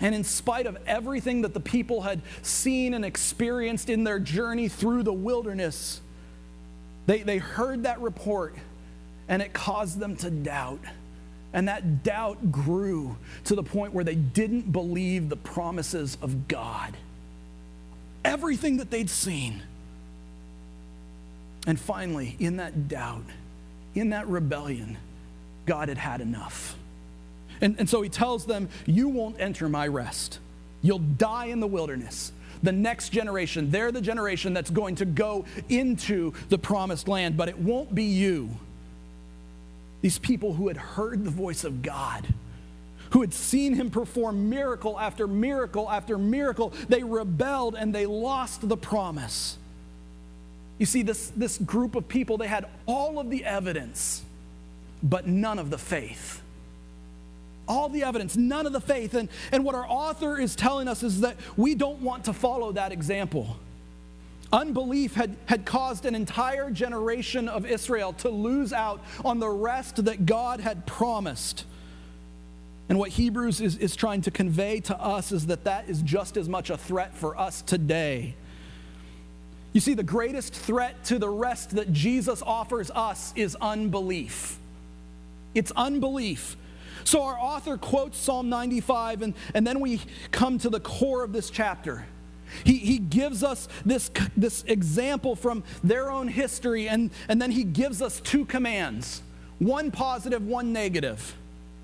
And 0.00 0.14
in 0.14 0.24
spite 0.24 0.66
of 0.66 0.76
everything 0.86 1.42
that 1.42 1.54
the 1.54 1.60
people 1.60 2.02
had 2.02 2.20
seen 2.42 2.94
and 2.94 3.04
experienced 3.04 3.88
in 3.88 4.04
their 4.04 4.18
journey 4.18 4.68
through 4.68 5.02
the 5.02 5.12
wilderness, 5.12 6.00
they, 7.06 7.22
they 7.22 7.38
heard 7.38 7.84
that 7.84 8.00
report 8.00 8.54
and 9.28 9.42
it 9.42 9.52
caused 9.52 9.98
them 9.98 10.16
to 10.16 10.30
doubt. 10.30 10.80
And 11.52 11.68
that 11.68 12.02
doubt 12.02 12.52
grew 12.52 13.16
to 13.44 13.54
the 13.54 13.62
point 13.62 13.94
where 13.94 14.04
they 14.04 14.14
didn't 14.14 14.72
believe 14.72 15.28
the 15.28 15.36
promises 15.36 16.18
of 16.20 16.48
God. 16.48 16.96
Everything 18.24 18.76
that 18.78 18.90
they'd 18.90 19.08
seen. 19.08 19.62
And 21.66 21.80
finally, 21.80 22.36
in 22.38 22.56
that 22.56 22.88
doubt, 22.88 23.24
in 23.94 24.10
that 24.10 24.28
rebellion, 24.28 24.98
God 25.64 25.88
had 25.88 25.98
had 25.98 26.20
enough. 26.20 26.76
And, 27.60 27.76
and 27.78 27.88
so 27.88 28.02
he 28.02 28.08
tells 28.08 28.44
them, 28.44 28.68
You 28.84 29.08
won't 29.08 29.40
enter 29.40 29.68
my 29.68 29.88
rest. 29.88 30.38
You'll 30.82 30.98
die 30.98 31.46
in 31.46 31.60
the 31.60 31.66
wilderness. 31.66 32.32
The 32.62 32.72
next 32.72 33.10
generation, 33.10 33.70
they're 33.70 33.92
the 33.92 34.00
generation 34.00 34.54
that's 34.54 34.70
going 34.70 34.96
to 34.96 35.04
go 35.04 35.44
into 35.68 36.32
the 36.48 36.58
promised 36.58 37.08
land, 37.08 37.36
but 37.36 37.48
it 37.48 37.58
won't 37.58 37.94
be 37.94 38.04
you. 38.04 38.50
These 40.02 40.18
people 40.18 40.54
who 40.54 40.68
had 40.68 40.76
heard 40.76 41.24
the 41.24 41.30
voice 41.30 41.64
of 41.64 41.82
God, 41.82 42.26
who 43.10 43.20
had 43.20 43.32
seen 43.32 43.74
him 43.74 43.90
perform 43.90 44.48
miracle 44.48 44.98
after 44.98 45.26
miracle 45.26 45.90
after 45.90 46.18
miracle, 46.18 46.72
they 46.88 47.02
rebelled 47.02 47.74
and 47.74 47.94
they 47.94 48.06
lost 48.06 48.68
the 48.68 48.76
promise. 48.76 49.56
You 50.78 50.86
see, 50.86 51.02
this, 51.02 51.32
this 51.36 51.58
group 51.58 51.94
of 51.94 52.08
people, 52.08 52.36
they 52.36 52.48
had 52.48 52.66
all 52.84 53.18
of 53.18 53.30
the 53.30 53.44
evidence, 53.44 54.22
but 55.02 55.26
none 55.26 55.58
of 55.58 55.70
the 55.70 55.78
faith 55.78 56.42
all 57.68 57.88
the 57.88 58.02
evidence, 58.02 58.36
none 58.36 58.66
of 58.66 58.72
the 58.72 58.80
faith. 58.80 59.14
And, 59.14 59.28
and 59.52 59.64
what 59.64 59.74
our 59.74 59.86
author 59.86 60.38
is 60.38 60.56
telling 60.56 60.88
us 60.88 61.02
is 61.02 61.20
that 61.20 61.36
we 61.56 61.74
don't 61.74 62.00
want 62.00 62.24
to 62.24 62.32
follow 62.32 62.72
that 62.72 62.92
example. 62.92 63.56
Unbelief 64.52 65.14
had, 65.14 65.36
had 65.46 65.64
caused 65.64 66.06
an 66.06 66.14
entire 66.14 66.70
generation 66.70 67.48
of 67.48 67.66
Israel 67.66 68.12
to 68.14 68.28
lose 68.28 68.72
out 68.72 69.02
on 69.24 69.40
the 69.40 69.48
rest 69.48 70.04
that 70.04 70.24
God 70.24 70.60
had 70.60 70.86
promised. 70.86 71.64
And 72.88 72.98
what 72.98 73.10
Hebrews 73.10 73.60
is, 73.60 73.76
is 73.78 73.96
trying 73.96 74.22
to 74.22 74.30
convey 74.30 74.80
to 74.80 75.00
us 75.00 75.32
is 75.32 75.46
that 75.46 75.64
that 75.64 75.88
is 75.88 76.02
just 76.02 76.36
as 76.36 76.48
much 76.48 76.70
a 76.70 76.76
threat 76.76 77.14
for 77.14 77.36
us 77.36 77.62
today. 77.62 78.36
You 79.72 79.80
see, 79.80 79.94
the 79.94 80.04
greatest 80.04 80.54
threat 80.54 81.04
to 81.06 81.18
the 81.18 81.28
rest 81.28 81.70
that 81.70 81.92
Jesus 81.92 82.40
offers 82.42 82.90
us 82.92 83.32
is 83.36 83.56
unbelief. 83.60 84.58
It's 85.54 85.72
unbelief. 85.72 86.56
So 87.06 87.22
our 87.22 87.38
author 87.38 87.76
quotes 87.78 88.18
Psalm 88.18 88.48
95, 88.48 89.22
and, 89.22 89.34
and 89.54 89.64
then 89.64 89.78
we 89.78 90.00
come 90.32 90.58
to 90.58 90.68
the 90.68 90.80
core 90.80 91.22
of 91.22 91.32
this 91.32 91.50
chapter. 91.50 92.04
He, 92.64 92.78
he 92.78 92.98
gives 92.98 93.44
us 93.44 93.68
this, 93.84 94.10
this 94.36 94.64
example 94.64 95.36
from 95.36 95.62
their 95.84 96.10
own 96.10 96.26
history, 96.26 96.88
and, 96.88 97.12
and 97.28 97.40
then 97.40 97.52
he 97.52 97.62
gives 97.62 98.02
us 98.02 98.20
two 98.20 98.44
commands 98.44 99.22
one 99.58 99.90
positive, 99.92 100.44
one 100.44 100.72
negative. 100.72 101.34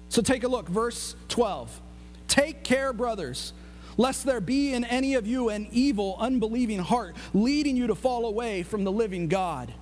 So 0.09 0.23
take 0.23 0.43
a 0.43 0.49
look, 0.49 0.69
verse 0.69 1.15
12. 1.29 1.81
Take 2.27 2.65
care, 2.65 2.93
brothers, 2.93 3.53
lest 3.97 4.27
there 4.27 4.41
be 4.41 4.75
in 4.75 4.85
any 4.85 5.15
of 5.15 5.27
you 5.27 5.51
an 5.51 5.69
evil, 5.71 6.17
unbelieving 6.19 6.81
heart, 6.81 7.15
leading 7.33 7.77
you 7.77 7.87
to 7.87 7.95
fall 7.95 8.27
away 8.27 8.65
from 8.65 8.83
the 8.83 8.93
living 8.93 9.29
God. 9.29 9.73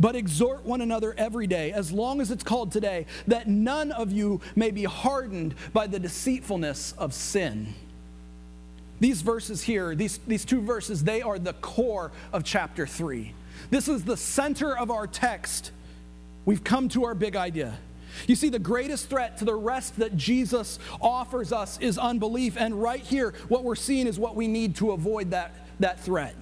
But 0.00 0.16
exhort 0.16 0.64
one 0.64 0.80
another 0.80 1.14
every 1.16 1.46
day, 1.46 1.72
as 1.72 1.92
long 1.92 2.20
as 2.20 2.30
it's 2.30 2.42
called 2.42 2.72
today, 2.72 3.06
that 3.28 3.48
none 3.48 3.92
of 3.92 4.10
you 4.12 4.40
may 4.56 4.70
be 4.70 4.84
hardened 4.84 5.54
by 5.72 5.86
the 5.86 5.98
deceitfulness 5.98 6.92
of 6.98 7.14
sin. 7.14 7.74
These 9.00 9.22
verses 9.22 9.62
here, 9.62 9.94
these, 9.94 10.18
these 10.26 10.44
two 10.44 10.60
verses, 10.60 11.04
they 11.04 11.22
are 11.22 11.38
the 11.38 11.52
core 11.54 12.12
of 12.32 12.44
chapter 12.44 12.86
3. 12.86 13.32
This 13.70 13.88
is 13.88 14.04
the 14.04 14.16
center 14.16 14.76
of 14.76 14.90
our 14.90 15.06
text. 15.06 15.70
We've 16.44 16.64
come 16.64 16.88
to 16.90 17.04
our 17.04 17.14
big 17.14 17.36
idea. 17.36 17.78
You 18.26 18.36
see, 18.36 18.48
the 18.48 18.58
greatest 18.58 19.10
threat 19.10 19.38
to 19.38 19.44
the 19.44 19.54
rest 19.54 19.96
that 19.98 20.16
Jesus 20.16 20.78
offers 21.00 21.52
us 21.52 21.78
is 21.78 21.98
unbelief. 21.98 22.56
And 22.56 22.80
right 22.80 23.00
here, 23.00 23.34
what 23.48 23.64
we're 23.64 23.74
seeing 23.74 24.06
is 24.06 24.18
what 24.18 24.36
we 24.36 24.46
need 24.46 24.76
to 24.76 24.92
avoid 24.92 25.30
that, 25.32 25.54
that 25.80 26.00
threat. 26.00 26.36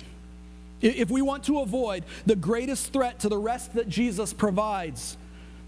If 0.82 1.10
we 1.10 1.22
want 1.22 1.44
to 1.44 1.60
avoid 1.60 2.04
the 2.26 2.36
greatest 2.36 2.92
threat 2.92 3.20
to 3.20 3.28
the 3.28 3.38
rest 3.38 3.74
that 3.74 3.88
Jesus 3.88 4.32
provides, 4.32 5.16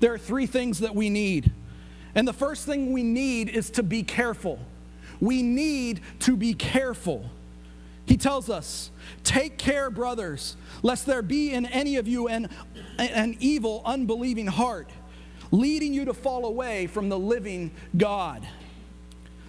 there 0.01 0.13
are 0.13 0.19
three 0.19 0.47
things 0.47 0.81
that 0.81 0.95
we 0.95 1.09
need. 1.09 1.53
And 2.15 2.29
the 2.29 2.33
first 2.33 2.67
thing 2.67 2.93
we 2.93 3.03
need 3.03 3.49
is 3.49 3.71
to 3.71 3.83
be 3.83 4.03
careful. 4.03 4.59
We 5.21 5.43
need 5.43 6.01
to 6.21 6.37
be 6.37 6.55
careful. 6.55 7.25
He 8.07 8.17
tells 8.17 8.51
us, 8.51 8.91
Take 9.23 9.57
care, 9.57 9.91
brothers, 9.91 10.57
lest 10.83 11.07
there 11.07 11.23
be 11.23 11.53
in 11.53 11.67
any 11.67 11.97
of 11.97 12.07
you 12.07 12.29
an, 12.29 12.49
an 12.99 13.37
evil, 13.41 13.83
unbelieving 13.85 14.47
heart, 14.47 14.91
leading 15.51 15.95
you 15.95 16.05
to 16.05 16.15
fall 16.15 16.45
away 16.45 16.87
from 16.87 17.09
the 17.09 17.19
living 17.19 17.71
God. 17.97 18.47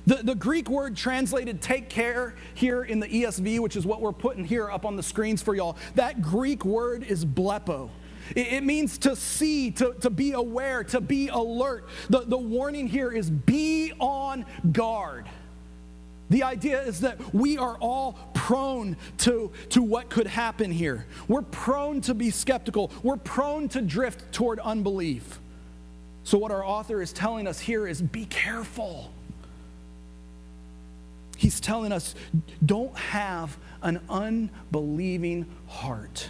The, 0.07 0.15
the 0.15 0.35
Greek 0.35 0.69
word 0.69 0.95
translated 0.95 1.61
take 1.61 1.89
care 1.89 2.35
here 2.53 2.83
in 2.83 2.99
the 2.99 3.07
ESV, 3.07 3.59
which 3.59 3.75
is 3.75 3.85
what 3.85 4.01
we're 4.01 4.11
putting 4.11 4.45
here 4.45 4.69
up 4.69 4.85
on 4.85 4.95
the 4.95 5.03
screens 5.03 5.41
for 5.41 5.55
y'all, 5.55 5.77
that 5.95 6.21
Greek 6.21 6.63
word 6.63 7.03
is 7.03 7.25
blepo. 7.25 7.89
It, 8.35 8.53
it 8.53 8.63
means 8.63 8.97
to 8.99 9.15
see, 9.15 9.71
to, 9.71 9.95
to 10.01 10.09
be 10.09 10.33
aware, 10.33 10.83
to 10.85 11.01
be 11.01 11.29
alert. 11.29 11.87
The, 12.09 12.21
the 12.21 12.37
warning 12.37 12.87
here 12.87 13.11
is 13.11 13.29
be 13.29 13.93
on 13.99 14.45
guard. 14.71 15.27
The 16.29 16.43
idea 16.43 16.81
is 16.81 17.01
that 17.01 17.33
we 17.33 17.57
are 17.57 17.77
all 17.77 18.13
prone 18.33 18.97
to, 19.19 19.51
to 19.69 19.81
what 19.83 20.09
could 20.09 20.27
happen 20.27 20.71
here. 20.71 21.05
We're 21.27 21.43
prone 21.43 22.01
to 22.01 22.15
be 22.15 22.31
skeptical. 22.31 22.91
We're 23.03 23.17
prone 23.17 23.69
to 23.69 23.81
drift 23.81 24.31
toward 24.31 24.59
unbelief. 24.59 25.39
So, 26.23 26.39
what 26.39 26.51
our 26.51 26.65
author 26.65 27.03
is 27.03 27.13
telling 27.13 27.47
us 27.47 27.59
here 27.59 27.85
is 27.87 28.01
be 28.01 28.25
careful. 28.25 29.11
He's 31.35 31.59
telling 31.59 31.91
us 31.91 32.15
don't 32.65 32.95
have 32.97 33.57
an 33.81 34.01
unbelieving 34.09 35.45
heart. 35.67 36.29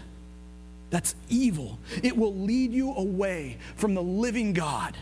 That's 0.90 1.16
evil. 1.30 1.80
It 2.04 2.16
will 2.16 2.36
lead 2.36 2.72
you 2.72 2.94
away 2.94 3.58
from 3.76 3.96
the 3.96 4.04
living 4.04 4.54
God. 4.54 4.96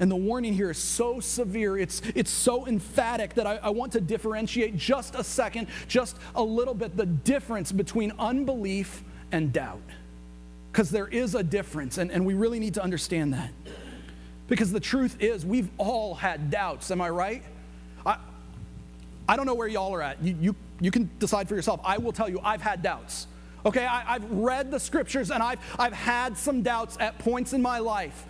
And 0.00 0.10
the 0.10 0.16
warning 0.16 0.54
here 0.54 0.70
is 0.70 0.78
so 0.78 1.18
severe, 1.18 1.76
it's, 1.76 2.02
it's 2.14 2.30
so 2.30 2.66
emphatic 2.66 3.34
that 3.34 3.46
I, 3.46 3.56
I 3.56 3.70
want 3.70 3.92
to 3.92 4.00
differentiate 4.00 4.76
just 4.76 5.16
a 5.16 5.24
second, 5.24 5.66
just 5.88 6.16
a 6.36 6.42
little 6.42 6.74
bit, 6.74 6.96
the 6.96 7.06
difference 7.06 7.72
between 7.72 8.12
unbelief 8.18 9.02
and 9.32 9.52
doubt. 9.52 9.82
Because 10.70 10.90
there 10.90 11.08
is 11.08 11.34
a 11.34 11.42
difference, 11.42 11.98
and, 11.98 12.12
and 12.12 12.24
we 12.24 12.34
really 12.34 12.60
need 12.60 12.74
to 12.74 12.82
understand 12.82 13.34
that. 13.34 13.50
Because 14.46 14.70
the 14.70 14.80
truth 14.80 15.16
is, 15.20 15.44
we've 15.44 15.70
all 15.78 16.14
had 16.14 16.50
doubts, 16.50 16.90
am 16.92 17.00
I 17.00 17.10
right? 17.10 17.42
I, 19.28 19.36
don't 19.36 19.46
know 19.46 19.54
where 19.54 19.68
y'all 19.68 19.94
are 19.94 20.02
at. 20.02 20.22
You, 20.22 20.36
you, 20.40 20.56
you 20.80 20.90
can 20.90 21.10
decide 21.18 21.48
for 21.48 21.54
yourself. 21.54 21.80
I 21.84 21.98
will 21.98 22.12
tell 22.12 22.28
you, 22.28 22.40
I've 22.42 22.62
had 22.62 22.82
doubts. 22.82 23.26
Okay, 23.66 23.84
I, 23.84 24.14
have 24.14 24.30
read 24.30 24.70
the 24.70 24.80
scriptures 24.80 25.30
and 25.30 25.42
I've, 25.42 25.58
I've 25.78 25.92
had 25.92 26.38
some 26.38 26.62
doubts 26.62 26.96
at 27.00 27.18
points 27.18 27.52
in 27.52 27.60
my 27.60 27.80
life. 27.80 28.24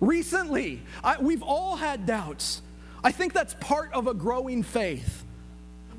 Recently, 0.00 0.82
I, 1.02 1.20
we've 1.20 1.42
all 1.42 1.76
had 1.76 2.06
doubts. 2.06 2.62
I 3.02 3.10
think 3.10 3.32
that's 3.32 3.54
part 3.60 3.92
of 3.92 4.06
a 4.06 4.14
growing 4.14 4.62
faith. 4.62 5.24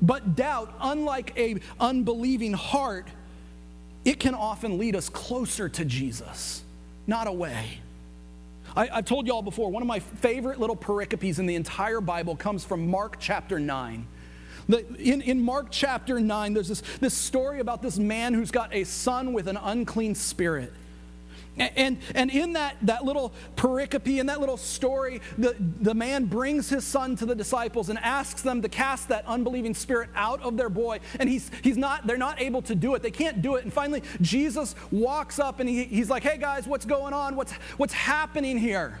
But 0.00 0.36
doubt, 0.36 0.74
unlike 0.80 1.36
a 1.36 1.56
unbelieving 1.80 2.52
heart, 2.52 3.08
it 4.04 4.20
can 4.20 4.34
often 4.34 4.78
lead 4.78 4.94
us 4.94 5.08
closer 5.08 5.68
to 5.68 5.84
Jesus, 5.84 6.62
not 7.06 7.26
away. 7.26 7.80
I, 8.76 8.86
have 8.86 9.04
told 9.06 9.26
y'all 9.26 9.42
before, 9.42 9.70
one 9.70 9.82
of 9.82 9.86
my 9.88 10.00
favorite 10.00 10.60
little 10.60 10.76
pericopes 10.76 11.38
in 11.38 11.46
the 11.46 11.54
entire 11.54 12.00
Bible 12.00 12.36
comes 12.36 12.64
from 12.64 12.88
Mark 12.88 13.16
chapter 13.18 13.58
9. 13.58 14.06
The, 14.68 14.86
in, 14.96 15.22
in 15.22 15.40
Mark 15.40 15.68
chapter 15.70 16.18
9, 16.18 16.54
there's 16.54 16.68
this, 16.68 16.82
this 17.00 17.14
story 17.14 17.60
about 17.60 17.82
this 17.82 17.98
man 17.98 18.34
who's 18.34 18.50
got 18.50 18.74
a 18.74 18.84
son 18.84 19.32
with 19.32 19.46
an 19.48 19.56
unclean 19.56 20.14
spirit. 20.14 20.72
And, 21.58 21.98
and 22.14 22.30
in 22.30 22.52
that, 22.52 22.76
that 22.82 23.04
little 23.04 23.32
pericope, 23.56 24.18
in 24.18 24.26
that 24.26 24.40
little 24.40 24.58
story, 24.58 25.22
the, 25.38 25.56
the 25.58 25.94
man 25.94 26.26
brings 26.26 26.68
his 26.68 26.84
son 26.84 27.16
to 27.16 27.26
the 27.26 27.34
disciples 27.34 27.88
and 27.88 27.98
asks 28.00 28.42
them 28.42 28.60
to 28.60 28.68
cast 28.68 29.08
that 29.08 29.24
unbelieving 29.26 29.74
spirit 29.74 30.10
out 30.14 30.42
of 30.42 30.58
their 30.58 30.68
boy. 30.68 31.00
And 31.18 31.30
he's, 31.30 31.50
he's 31.62 31.78
not, 31.78 32.06
they're 32.06 32.18
not 32.18 32.42
able 32.42 32.60
to 32.62 32.74
do 32.74 32.94
it. 32.94 33.02
They 33.02 33.10
can't 33.10 33.40
do 33.40 33.54
it. 33.54 33.64
And 33.64 33.72
finally, 33.72 34.02
Jesus 34.20 34.74
walks 34.90 35.38
up 35.38 35.60
and 35.60 35.68
he, 35.68 35.84
he's 35.84 36.10
like, 36.10 36.22
hey 36.22 36.36
guys, 36.36 36.66
what's 36.66 36.84
going 36.84 37.14
on? 37.14 37.36
What's, 37.36 37.52
what's 37.78 37.94
happening 37.94 38.58
here? 38.58 38.98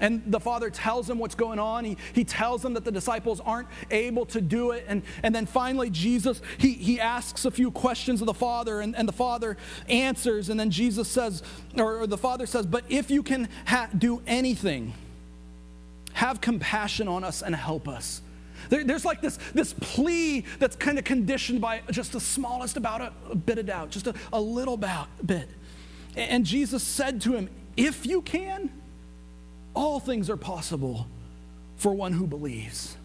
And 0.00 0.22
the 0.26 0.40
father 0.40 0.70
tells 0.70 1.08
him 1.08 1.18
what's 1.18 1.36
going 1.36 1.58
on. 1.58 1.84
He, 1.84 1.96
he 2.12 2.24
tells 2.24 2.62
them 2.62 2.74
that 2.74 2.84
the 2.84 2.90
disciples 2.90 3.40
aren't 3.40 3.68
able 3.90 4.26
to 4.26 4.40
do 4.40 4.72
it. 4.72 4.84
And, 4.88 5.02
and 5.22 5.34
then 5.34 5.46
finally, 5.46 5.88
Jesus, 5.88 6.42
he, 6.58 6.72
he 6.72 7.00
asks 7.00 7.44
a 7.44 7.50
few 7.50 7.70
questions 7.70 8.20
of 8.20 8.26
the 8.26 8.34
father, 8.34 8.80
and, 8.80 8.96
and 8.96 9.06
the 9.06 9.12
father 9.12 9.56
answers. 9.88 10.48
And 10.48 10.58
then 10.58 10.70
Jesus 10.70 11.08
says, 11.08 11.42
or, 11.76 12.00
or 12.00 12.06
the 12.06 12.18
father 12.18 12.46
says, 12.46 12.66
But 12.66 12.84
if 12.88 13.10
you 13.10 13.22
can 13.22 13.48
ha- 13.66 13.88
do 13.96 14.20
anything, 14.26 14.94
have 16.14 16.40
compassion 16.40 17.06
on 17.06 17.22
us 17.22 17.42
and 17.42 17.54
help 17.54 17.86
us. 17.86 18.20
There, 18.70 18.82
there's 18.82 19.04
like 19.04 19.20
this, 19.20 19.38
this 19.52 19.74
plea 19.74 20.44
that's 20.58 20.74
kind 20.74 20.98
of 20.98 21.04
conditioned 21.04 21.60
by 21.60 21.82
just 21.90 22.12
the 22.12 22.20
smallest 22.20 22.76
about 22.76 23.00
a, 23.00 23.12
a 23.30 23.36
bit 23.36 23.58
of 23.58 23.66
doubt, 23.66 23.90
just 23.90 24.06
a, 24.06 24.14
a 24.32 24.40
little 24.40 24.74
about, 24.74 25.08
bit. 25.24 25.48
And 26.16 26.44
Jesus 26.44 26.82
said 26.82 27.20
to 27.22 27.34
him, 27.34 27.48
If 27.76 28.06
you 28.06 28.22
can, 28.22 28.70
all 29.74 30.00
things 30.00 30.30
are 30.30 30.36
possible 30.36 31.06
for 31.76 31.92
one 31.92 32.12
who 32.12 32.26
believes. 32.26 32.96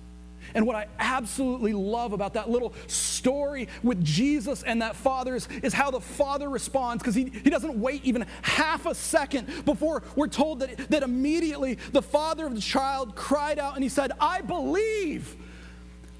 And 0.56 0.66
what 0.66 0.76
I 0.76 0.88
absolutely 0.98 1.74
love 1.74 2.14
about 2.14 2.34
that 2.34 2.50
little 2.50 2.74
story 2.88 3.68
with 3.84 4.04
Jesus 4.04 4.64
and 4.64 4.82
that 4.82 4.96
father 4.96 5.36
is, 5.36 5.48
is 5.62 5.74
how 5.74 5.92
the 5.92 6.00
father 6.00 6.50
responds 6.50 7.04
because 7.04 7.16
he, 7.16 7.26
he 7.44 7.50
doesn't 7.50 7.80
wait 7.80 8.04
even 8.04 8.26
half 8.42 8.86
a 8.86 8.96
second 8.96 9.66
before 9.66 10.04
we're 10.16 10.28
told 10.28 10.62
that, 10.62 10.90
that 10.90 11.04
immediately 11.04 11.76
the 11.92 12.02
father 12.02 12.48
of 12.48 12.56
the 12.56 12.62
child 12.62 13.16
cried 13.16 13.60
out 13.60 13.76
and 13.76 13.84
he 13.84 13.90
said, 13.90 14.12
I 14.20 14.42
believe, 14.42 15.36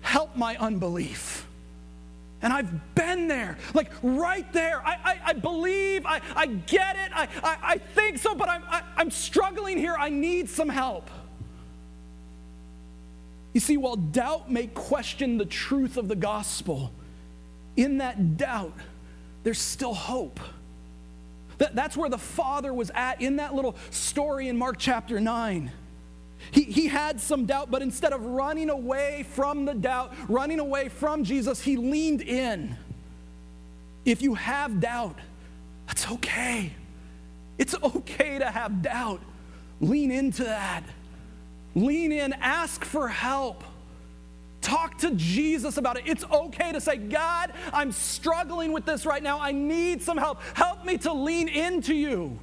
help 0.02 0.36
my 0.36 0.56
unbelief. 0.58 1.48
And 2.42 2.54
I've 2.54 2.96
been 2.96 3.28
there, 3.28 3.58
like 3.74 3.92
right 4.02 4.52
there. 4.54 4.82
I, 4.86 4.98
I, 5.04 5.20
I 5.26 5.34
believe, 5.34 6.06
I, 6.06 6.22
I 6.36 6.48
get 6.48 6.96
it, 6.96 7.12
I, 7.14 7.28
I, 7.44 7.58
I 7.62 7.78
think 7.78 8.18
so, 8.18 8.34
but 8.34 8.48
I'm, 8.48 8.64
I, 8.70 8.82
I'm 8.96 9.12
struggling 9.12 9.78
here. 9.78 9.96
I 9.98 10.10
need 10.10 10.50
some 10.50 10.70
help. 10.70 11.10
You 13.54 13.60
see, 13.60 13.78
while 13.78 13.96
doubt 13.96 14.50
may 14.50 14.68
question 14.68 15.38
the 15.38 15.46
truth 15.46 15.98
of 15.98 16.08
the 16.08 16.16
gospel, 16.16 16.94
in 17.76 17.98
that 17.98 18.38
doubt, 18.38 18.74
there's 19.44 19.60
still 19.60 19.94
hope. 19.94 20.40
That, 21.58 21.76
that's 21.76 21.98
where 21.98 22.10
the 22.10 22.18
Father 22.18 22.74
was 22.74 22.90
at 22.96 23.22
in 23.22 23.38
that 23.38 23.54
little 23.54 23.76
story 23.90 24.48
in 24.48 24.58
Mark 24.58 24.78
chapter 24.78 25.20
9. 25.20 25.72
He, 26.52 26.64
he 26.64 26.88
had 26.88 27.20
some 27.20 27.46
doubt, 27.46 27.70
but 27.70 27.82
instead 27.82 28.14
of 28.14 28.26
running 28.26 28.70
away 28.70 29.26
from 29.32 29.66
the 29.66 29.74
doubt, 29.74 30.14
running 30.28 30.60
away 30.60 30.90
from 30.90 31.24
Jesus, 31.24 31.62
he 31.62 31.78
leaned 31.78 32.22
in. 32.22 32.76
If 34.06 34.22
you 34.22 34.34
have 34.36 34.80
doubt, 34.80 35.18
that's 35.88 36.10
okay. 36.12 36.74
It's 37.58 37.76
okay 37.84 38.40
to 38.40 38.50
have 38.50 38.82
doubt. 38.82 39.22
Lean 39.82 40.12
into 40.12 40.44
that. 40.44 40.84
Lean 41.76 42.12
in, 42.12 42.34
ask 42.34 42.84
for 42.84 43.08
help. 43.08 43.64
Talk 44.62 44.98
to 45.00 45.12
Jesus 45.16 45.78
about 45.78 45.98
it. 45.98 46.04
It's 46.06 46.24
okay 46.26 46.72
to 46.74 46.82
say, 46.82 46.98
God, 46.98 47.54
I'm 47.72 47.92
struggling 47.92 48.74
with 48.74 48.86
this 48.86 49.06
right 49.06 49.24
now. 49.24 49.40
I 49.40 49.52
need 49.52 50.02
some 50.02 50.18
help. 50.18 50.42
Help 50.54 50.84
me 50.86 50.98
to 51.00 51.14
lean 51.14 51.48
into 51.48 51.94
you. 51.94 52.38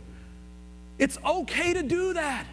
It's 0.98 1.18
okay 1.24 1.74
to 1.74 1.82
do 1.82 2.14
that. 2.14 2.46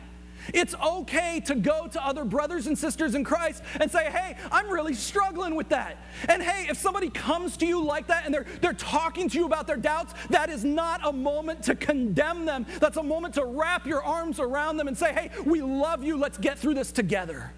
It's 0.54 0.76
okay 0.76 1.40
to 1.46 1.56
go 1.56 1.88
to 1.88 2.06
other 2.06 2.26
brothers 2.26 2.68
and 2.68 2.78
sisters 2.78 3.16
in 3.16 3.24
Christ 3.24 3.64
and 3.80 3.90
say, 3.92 4.10
hey, 4.10 4.36
I'm 4.52 4.70
really 4.70 4.94
struggling 4.94 5.56
with 5.56 5.70
that. 5.70 5.98
And 6.28 6.42
hey, 6.42 6.68
if 6.70 6.78
somebody 6.78 7.10
comes 7.10 7.58
to 7.58 7.66
you 7.66 7.84
like 7.84 8.08
that 8.08 8.26
and 8.26 8.34
they're, 8.34 8.46
they're 8.62 8.74
talking 8.74 9.30
to 9.30 9.38
you 9.38 9.46
about 9.46 9.68
their 9.68 9.78
doubts, 9.78 10.14
that 10.30 10.50
is 10.50 10.66
not 10.66 11.02
a 11.06 11.14
moment 11.14 11.64
to 11.64 11.76
condemn 11.76 12.46
them. 12.46 12.66
That's 12.80 12.98
a 12.98 13.04
moment 13.04 13.36
to 13.36 13.46
wrap 13.46 13.86
your 13.86 14.04
arms 14.04 14.40
around 14.40 14.78
them 14.78 14.88
and 14.88 14.98
say, 14.98 15.14
hey, 15.14 15.32
we 15.46 15.62
love 15.62 16.04
you. 16.04 16.18
Let's 16.18 16.38
get 16.38 16.58
through 16.60 16.74
this 16.74 16.92
together. 16.92 17.52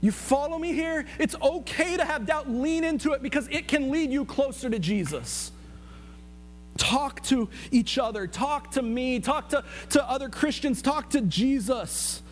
You 0.00 0.12
follow 0.12 0.58
me 0.58 0.72
here? 0.72 1.06
It's 1.18 1.34
okay 1.42 1.96
to 1.96 2.04
have 2.04 2.26
doubt. 2.26 2.48
Lean 2.48 2.84
into 2.84 3.12
it 3.12 3.22
because 3.22 3.48
it 3.50 3.66
can 3.66 3.90
lead 3.90 4.10
you 4.10 4.24
closer 4.24 4.70
to 4.70 4.78
Jesus. 4.78 5.50
Talk 6.78 7.22
to 7.24 7.50
each 7.70 7.98
other. 7.98 8.26
Talk 8.26 8.70
to 8.72 8.82
me. 8.82 9.20
Talk 9.20 9.50
to, 9.50 9.64
to 9.90 10.10
other 10.10 10.30
Christians. 10.30 10.80
Talk 10.80 11.10
to 11.10 11.20
Jesus. 11.20 12.22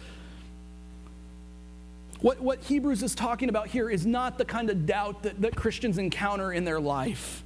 What, 2.20 2.40
what 2.40 2.62
Hebrews 2.62 3.02
is 3.02 3.14
talking 3.14 3.50
about 3.50 3.68
here 3.68 3.90
is 3.90 4.06
not 4.06 4.38
the 4.38 4.44
kind 4.44 4.70
of 4.70 4.86
doubt 4.86 5.24
that, 5.24 5.42
that 5.42 5.54
Christians 5.54 5.98
encounter 5.98 6.52
in 6.52 6.64
their 6.64 6.80
life. 6.80 7.42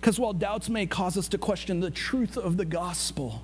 Because 0.00 0.18
while 0.18 0.32
doubts 0.32 0.68
may 0.68 0.86
cause 0.86 1.16
us 1.16 1.28
to 1.28 1.38
question 1.38 1.78
the 1.78 1.90
truth 1.90 2.36
of 2.36 2.56
the 2.56 2.64
gospel, 2.64 3.40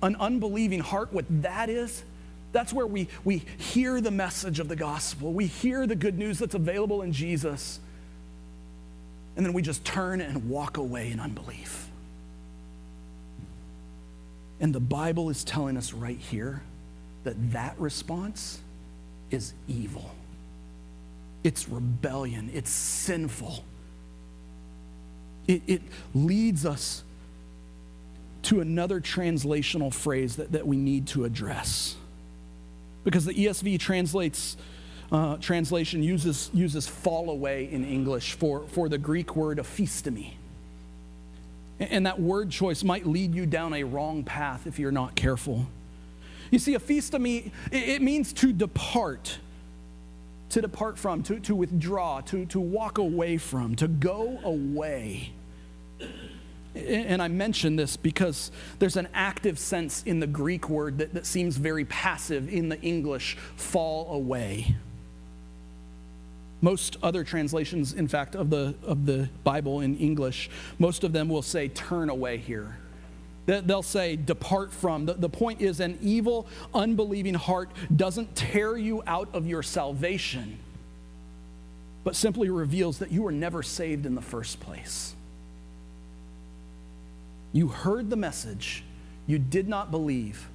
an 0.00 0.14
unbelieving 0.16 0.78
heart, 0.78 1.12
what 1.12 1.24
that 1.42 1.68
is, 1.68 2.04
that's 2.52 2.72
where 2.72 2.86
we, 2.86 3.08
we 3.24 3.38
hear 3.58 4.00
the 4.00 4.10
message 4.10 4.60
of 4.60 4.68
the 4.68 4.76
gospel. 4.76 5.32
We 5.32 5.46
hear 5.46 5.86
the 5.86 5.96
good 5.96 6.16
news 6.16 6.38
that's 6.38 6.54
available 6.54 7.02
in 7.02 7.12
Jesus 7.12 7.80
and 9.36 9.46
then 9.46 9.52
we 9.52 9.62
just 9.62 9.84
turn 9.84 10.20
and 10.20 10.48
walk 10.48 10.76
away 10.76 11.10
in 11.10 11.20
unbelief. 11.20 11.88
And 14.60 14.74
the 14.74 14.80
Bible 14.80 15.30
is 15.30 15.42
telling 15.42 15.76
us 15.76 15.92
right 15.92 16.18
here 16.18 16.62
that 17.24 17.52
that 17.52 17.78
response 17.78 18.60
is 19.30 19.54
evil. 19.66 20.10
It's 21.42 21.68
rebellion. 21.68 22.50
It's 22.54 22.70
sinful. 22.70 23.64
It, 25.48 25.62
it 25.66 25.82
leads 26.14 26.64
us 26.64 27.02
to 28.42 28.60
another 28.60 29.00
translational 29.00 29.92
phrase 29.92 30.36
that, 30.36 30.52
that 30.52 30.66
we 30.66 30.76
need 30.76 31.06
to 31.08 31.24
address. 31.24 31.96
Because 33.04 33.24
the 33.24 33.34
ESV 33.34 33.80
translates 33.80 34.56
uh, 35.12 35.36
translation 35.36 36.02
uses, 36.02 36.50
uses 36.54 36.88
fall 36.88 37.28
away 37.30 37.68
in 37.70 37.84
English 37.84 38.32
for, 38.32 38.66
for 38.68 38.88
the 38.88 38.96
Greek 38.96 39.36
word 39.36 39.58
aphistemi. 39.58 40.30
And 41.78 42.06
that 42.06 42.18
word 42.18 42.50
choice 42.50 42.82
might 42.82 43.06
lead 43.06 43.34
you 43.34 43.44
down 43.44 43.74
a 43.74 43.84
wrong 43.84 44.24
path 44.24 44.66
if 44.66 44.78
you're 44.78 44.90
not 44.90 45.14
careful. 45.14 45.66
You 46.50 46.58
see, 46.58 46.74
aphistemi, 46.74 47.50
it 47.70 48.00
means 48.00 48.32
to 48.34 48.52
depart, 48.52 49.38
to 50.50 50.62
depart 50.62 50.98
from, 50.98 51.22
to, 51.24 51.40
to 51.40 51.54
withdraw, 51.54 52.22
to, 52.22 52.46
to 52.46 52.60
walk 52.60 52.96
away 52.96 53.36
from, 53.36 53.76
to 53.76 53.88
go 53.88 54.38
away. 54.42 55.32
And 56.74 57.20
I 57.20 57.28
mention 57.28 57.76
this 57.76 57.98
because 57.98 58.50
there's 58.78 58.96
an 58.96 59.08
active 59.12 59.58
sense 59.58 60.02
in 60.04 60.20
the 60.20 60.26
Greek 60.26 60.70
word 60.70 60.98
that, 60.98 61.12
that 61.12 61.26
seems 61.26 61.58
very 61.58 61.84
passive 61.84 62.50
in 62.50 62.70
the 62.70 62.80
English 62.80 63.36
fall 63.56 64.14
away. 64.14 64.74
Most 66.62 66.96
other 67.02 67.24
translations, 67.24 67.92
in 67.92 68.06
fact, 68.06 68.36
of 68.36 68.48
the, 68.48 68.74
of 68.86 69.04
the 69.04 69.28
Bible 69.42 69.80
in 69.80 69.98
English, 69.98 70.48
most 70.78 71.02
of 71.02 71.12
them 71.12 71.28
will 71.28 71.42
say 71.42 71.66
turn 71.68 72.08
away 72.08 72.38
here. 72.38 72.76
They'll 73.46 73.82
say 73.82 74.14
depart 74.14 74.72
from. 74.72 75.04
The, 75.04 75.14
the 75.14 75.28
point 75.28 75.60
is, 75.60 75.80
an 75.80 75.98
evil, 76.00 76.46
unbelieving 76.72 77.34
heart 77.34 77.70
doesn't 77.94 78.36
tear 78.36 78.76
you 78.76 79.02
out 79.08 79.28
of 79.34 79.48
your 79.48 79.64
salvation, 79.64 80.58
but 82.04 82.14
simply 82.14 82.48
reveals 82.48 82.98
that 83.00 83.10
you 83.10 83.22
were 83.22 83.32
never 83.32 83.64
saved 83.64 84.06
in 84.06 84.14
the 84.14 84.22
first 84.22 84.60
place. 84.60 85.16
You 87.52 87.66
heard 87.66 88.08
the 88.08 88.16
message, 88.16 88.84
you 89.26 89.40
did 89.40 89.68
not 89.68 89.90
believe, 89.90 90.48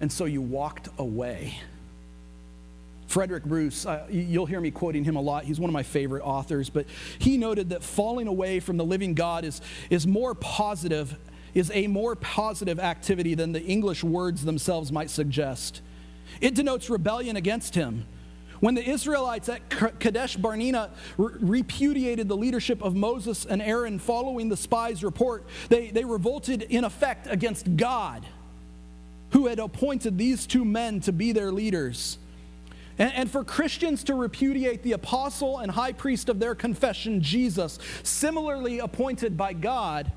and 0.00 0.10
so 0.10 0.24
you 0.24 0.40
walked 0.40 0.88
away. 0.96 1.58
Frederick 3.08 3.44
Bruce, 3.44 3.86
uh, 3.86 4.06
you'll 4.10 4.46
hear 4.46 4.60
me 4.60 4.70
quoting 4.70 5.02
him 5.02 5.16
a 5.16 5.20
lot. 5.20 5.44
He's 5.44 5.58
one 5.58 5.70
of 5.70 5.72
my 5.72 5.82
favorite 5.82 6.22
authors, 6.22 6.68
but 6.68 6.84
he 7.18 7.38
noted 7.38 7.70
that 7.70 7.82
falling 7.82 8.28
away 8.28 8.60
from 8.60 8.76
the 8.76 8.84
living 8.84 9.14
God 9.14 9.44
is, 9.44 9.62
is 9.88 10.06
more 10.06 10.34
positive, 10.34 11.16
is 11.54 11.70
a 11.72 11.86
more 11.86 12.14
positive 12.14 12.78
activity 12.78 13.34
than 13.34 13.52
the 13.52 13.64
English 13.64 14.04
words 14.04 14.44
themselves 14.44 14.92
might 14.92 15.08
suggest. 15.08 15.80
It 16.42 16.54
denotes 16.54 16.90
rebellion 16.90 17.36
against 17.36 17.74
him. 17.74 18.04
When 18.60 18.74
the 18.74 18.86
Israelites 18.86 19.48
at 19.48 19.70
Kadesh 20.00 20.36
Barnea 20.36 20.90
repudiated 21.16 22.28
the 22.28 22.36
leadership 22.36 22.82
of 22.82 22.94
Moses 22.94 23.46
and 23.46 23.62
Aaron 23.62 23.98
following 23.98 24.50
the 24.50 24.56
spies' 24.56 25.02
report, 25.02 25.46
they, 25.70 25.88
they 25.90 26.04
revolted 26.04 26.62
in 26.62 26.84
effect 26.84 27.26
against 27.30 27.74
God, 27.76 28.26
who 29.30 29.46
had 29.46 29.60
appointed 29.60 30.18
these 30.18 30.46
two 30.46 30.66
men 30.66 31.00
to 31.00 31.12
be 31.12 31.32
their 31.32 31.50
leaders. 31.52 32.18
And, 32.98 33.12
and 33.14 33.30
for 33.30 33.44
Christians 33.44 34.04
to 34.04 34.14
repudiate 34.14 34.82
the 34.82 34.92
apostle 34.92 35.58
and 35.58 35.70
high 35.70 35.92
priest 35.92 36.28
of 36.28 36.40
their 36.40 36.54
confession, 36.54 37.22
Jesus, 37.22 37.78
similarly 38.02 38.80
appointed 38.80 39.36
by 39.36 39.52
God, 39.52 40.10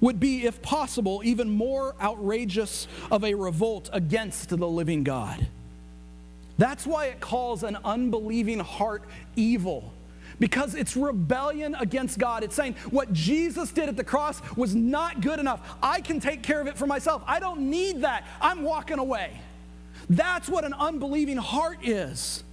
would 0.00 0.20
be, 0.20 0.44
if 0.44 0.60
possible, 0.60 1.22
even 1.24 1.50
more 1.50 1.94
outrageous 2.00 2.86
of 3.10 3.24
a 3.24 3.34
revolt 3.34 3.88
against 3.92 4.50
the 4.50 4.68
living 4.68 5.04
God. 5.04 5.46
That's 6.58 6.86
why 6.86 7.06
it 7.06 7.20
calls 7.20 7.62
an 7.62 7.78
unbelieving 7.84 8.60
heart 8.60 9.04
evil. 9.36 9.92
Because 10.38 10.74
it's 10.74 10.96
rebellion 10.96 11.74
against 11.74 12.18
God. 12.18 12.44
It's 12.44 12.54
saying 12.54 12.76
what 12.90 13.10
Jesus 13.12 13.72
did 13.72 13.88
at 13.88 13.96
the 13.96 14.04
cross 14.04 14.42
was 14.54 14.74
not 14.74 15.22
good 15.22 15.38
enough. 15.38 15.76
I 15.82 16.02
can 16.02 16.20
take 16.20 16.42
care 16.42 16.60
of 16.60 16.66
it 16.66 16.76
for 16.76 16.86
myself. 16.86 17.22
I 17.26 17.40
don't 17.40 17.70
need 17.70 18.02
that. 18.02 18.26
I'm 18.40 18.62
walking 18.62 18.98
away. 18.98 19.40
That's 20.08 20.48
what 20.48 20.64
an 20.64 20.74
unbelieving 20.74 21.36
heart 21.36 21.78
is. 21.82 22.44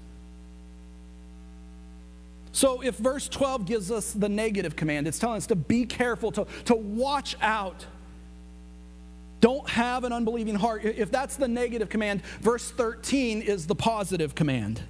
So, 2.51 2.82
if 2.82 2.95
verse 2.97 3.28
12 3.28 3.66
gives 3.66 3.91
us 3.91 4.14
the 4.14 4.30
negative 4.30 4.76
command, 4.76 5.08
it's 5.08 5.18
telling 5.18 5.38
us 5.38 5.47
to 5.47 5.56
be 5.56 5.86
careful, 5.86 6.32
to, 6.34 6.45
to 6.66 6.76
watch 6.76 7.36
out. 7.41 7.86
Don't 9.41 9.68
have 9.70 10.04
an 10.04 10.14
unbelieving 10.14 10.56
heart. 10.56 10.86
If 10.86 11.12
that's 11.12 11.36
the 11.36 11.47
negative 11.47 11.89
command, 11.89 12.24
verse 12.41 12.70
13 12.70 13.41
is 13.41 13.66
the 13.68 13.76
positive 13.76 14.36
command. 14.36 14.82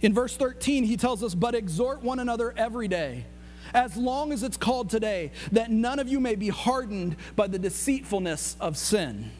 In 0.00 0.14
verse 0.14 0.36
13, 0.36 0.84
he 0.84 0.96
tells 0.96 1.22
us, 1.22 1.34
But 1.34 1.54
exhort 1.54 2.02
one 2.02 2.20
another 2.20 2.54
every 2.56 2.88
day, 2.88 3.26
as 3.74 3.96
long 3.96 4.32
as 4.32 4.42
it's 4.42 4.56
called 4.56 4.88
today, 4.88 5.32
that 5.50 5.70
none 5.70 5.98
of 5.98 6.08
you 6.08 6.20
may 6.20 6.36
be 6.36 6.48
hardened 6.48 7.16
by 7.34 7.48
the 7.48 7.58
deceitfulness 7.58 8.56
of 8.60 8.76
sin. 8.76 9.30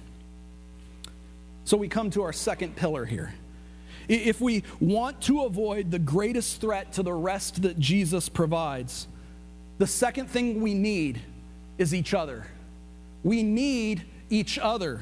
So 1.65 1.77
we 1.77 1.89
come 1.89 2.11
to 2.11 2.23
our 2.23 2.33
second 2.33 2.77
pillar 2.77 3.05
here. 3.05 3.35
If 4.09 4.41
we 4.41 4.65
want 4.81 5.21
to 5.23 5.43
avoid 5.43 5.91
the 5.91 5.99
greatest 5.99 6.61
threat 6.61 6.93
to 6.95 7.03
the 7.03 7.13
rest 7.13 7.63
that 7.63 7.79
Jesus 7.79 8.29
provides, 8.29 9.07
the 9.79 9.87
second 9.87 10.29
thing 10.29 10.61
we 10.61 10.75
need 10.75 11.21
is 11.79 11.95
each 11.95 12.15
other. 12.15 12.47
We 13.23 13.43
need 13.43 14.05
each 14.29 14.59
other. 14.59 15.01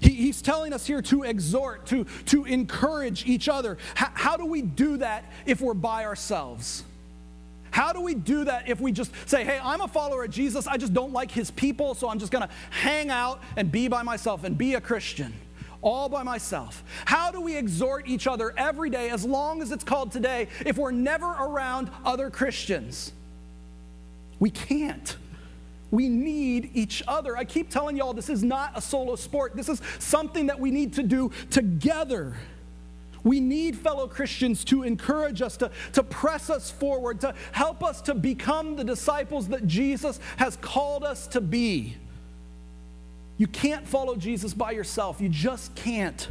He, 0.00 0.10
he's 0.10 0.42
telling 0.42 0.72
us 0.72 0.86
here 0.86 1.02
to 1.02 1.24
exhort, 1.24 1.86
to, 1.86 2.04
to 2.26 2.44
encourage 2.44 3.26
each 3.26 3.48
other. 3.48 3.78
How, 3.94 4.10
how 4.14 4.36
do 4.36 4.46
we 4.46 4.62
do 4.62 4.98
that 4.98 5.24
if 5.44 5.60
we're 5.60 5.74
by 5.74 6.04
ourselves? 6.04 6.84
How 7.70 7.92
do 7.92 8.00
we 8.00 8.14
do 8.14 8.44
that 8.44 8.68
if 8.68 8.80
we 8.80 8.92
just 8.92 9.10
say, 9.26 9.44
hey, 9.44 9.58
I'm 9.62 9.80
a 9.80 9.88
follower 9.88 10.24
of 10.24 10.30
Jesus, 10.30 10.68
I 10.68 10.76
just 10.76 10.94
don't 10.94 11.12
like 11.12 11.30
his 11.30 11.50
people, 11.50 11.94
so 11.94 12.08
I'm 12.08 12.20
just 12.20 12.30
gonna 12.30 12.48
hang 12.70 13.10
out 13.10 13.42
and 13.56 13.70
be 13.70 13.88
by 13.88 14.02
myself 14.02 14.44
and 14.44 14.56
be 14.56 14.74
a 14.74 14.80
Christian? 14.80 15.32
All 15.84 16.08
by 16.08 16.24
myself? 16.24 16.82
How 17.04 17.30
do 17.30 17.40
we 17.40 17.56
exhort 17.56 18.08
each 18.08 18.26
other 18.26 18.52
every 18.56 18.90
day, 18.90 19.10
as 19.10 19.24
long 19.24 19.62
as 19.62 19.70
it's 19.70 19.84
called 19.84 20.10
today, 20.10 20.48
if 20.66 20.76
we're 20.76 20.90
never 20.90 21.26
around 21.26 21.90
other 22.04 22.30
Christians? 22.30 23.12
We 24.40 24.50
can't. 24.50 25.16
We 25.92 26.08
need 26.08 26.70
each 26.74 27.04
other. 27.06 27.36
I 27.36 27.44
keep 27.44 27.70
telling 27.70 27.96
y'all 27.96 28.14
this 28.14 28.28
is 28.28 28.42
not 28.42 28.72
a 28.74 28.80
solo 28.80 29.14
sport. 29.14 29.54
This 29.54 29.68
is 29.68 29.80
something 30.00 30.46
that 30.46 30.58
we 30.58 30.72
need 30.72 30.94
to 30.94 31.04
do 31.04 31.30
together. 31.50 32.34
We 33.22 33.40
need 33.40 33.76
fellow 33.76 34.08
Christians 34.08 34.64
to 34.64 34.82
encourage 34.82 35.40
us, 35.40 35.56
to, 35.58 35.70
to 35.92 36.02
press 36.02 36.50
us 36.50 36.70
forward, 36.70 37.20
to 37.20 37.34
help 37.52 37.84
us 37.84 38.02
to 38.02 38.14
become 38.14 38.76
the 38.76 38.84
disciples 38.84 39.48
that 39.48 39.66
Jesus 39.66 40.20
has 40.36 40.56
called 40.56 41.04
us 41.04 41.26
to 41.28 41.40
be. 41.40 41.96
You 43.36 43.46
can't 43.46 43.86
follow 43.86 44.16
Jesus 44.16 44.54
by 44.54 44.70
yourself. 44.72 45.20
You 45.20 45.28
just 45.28 45.74
can't. 45.74 46.28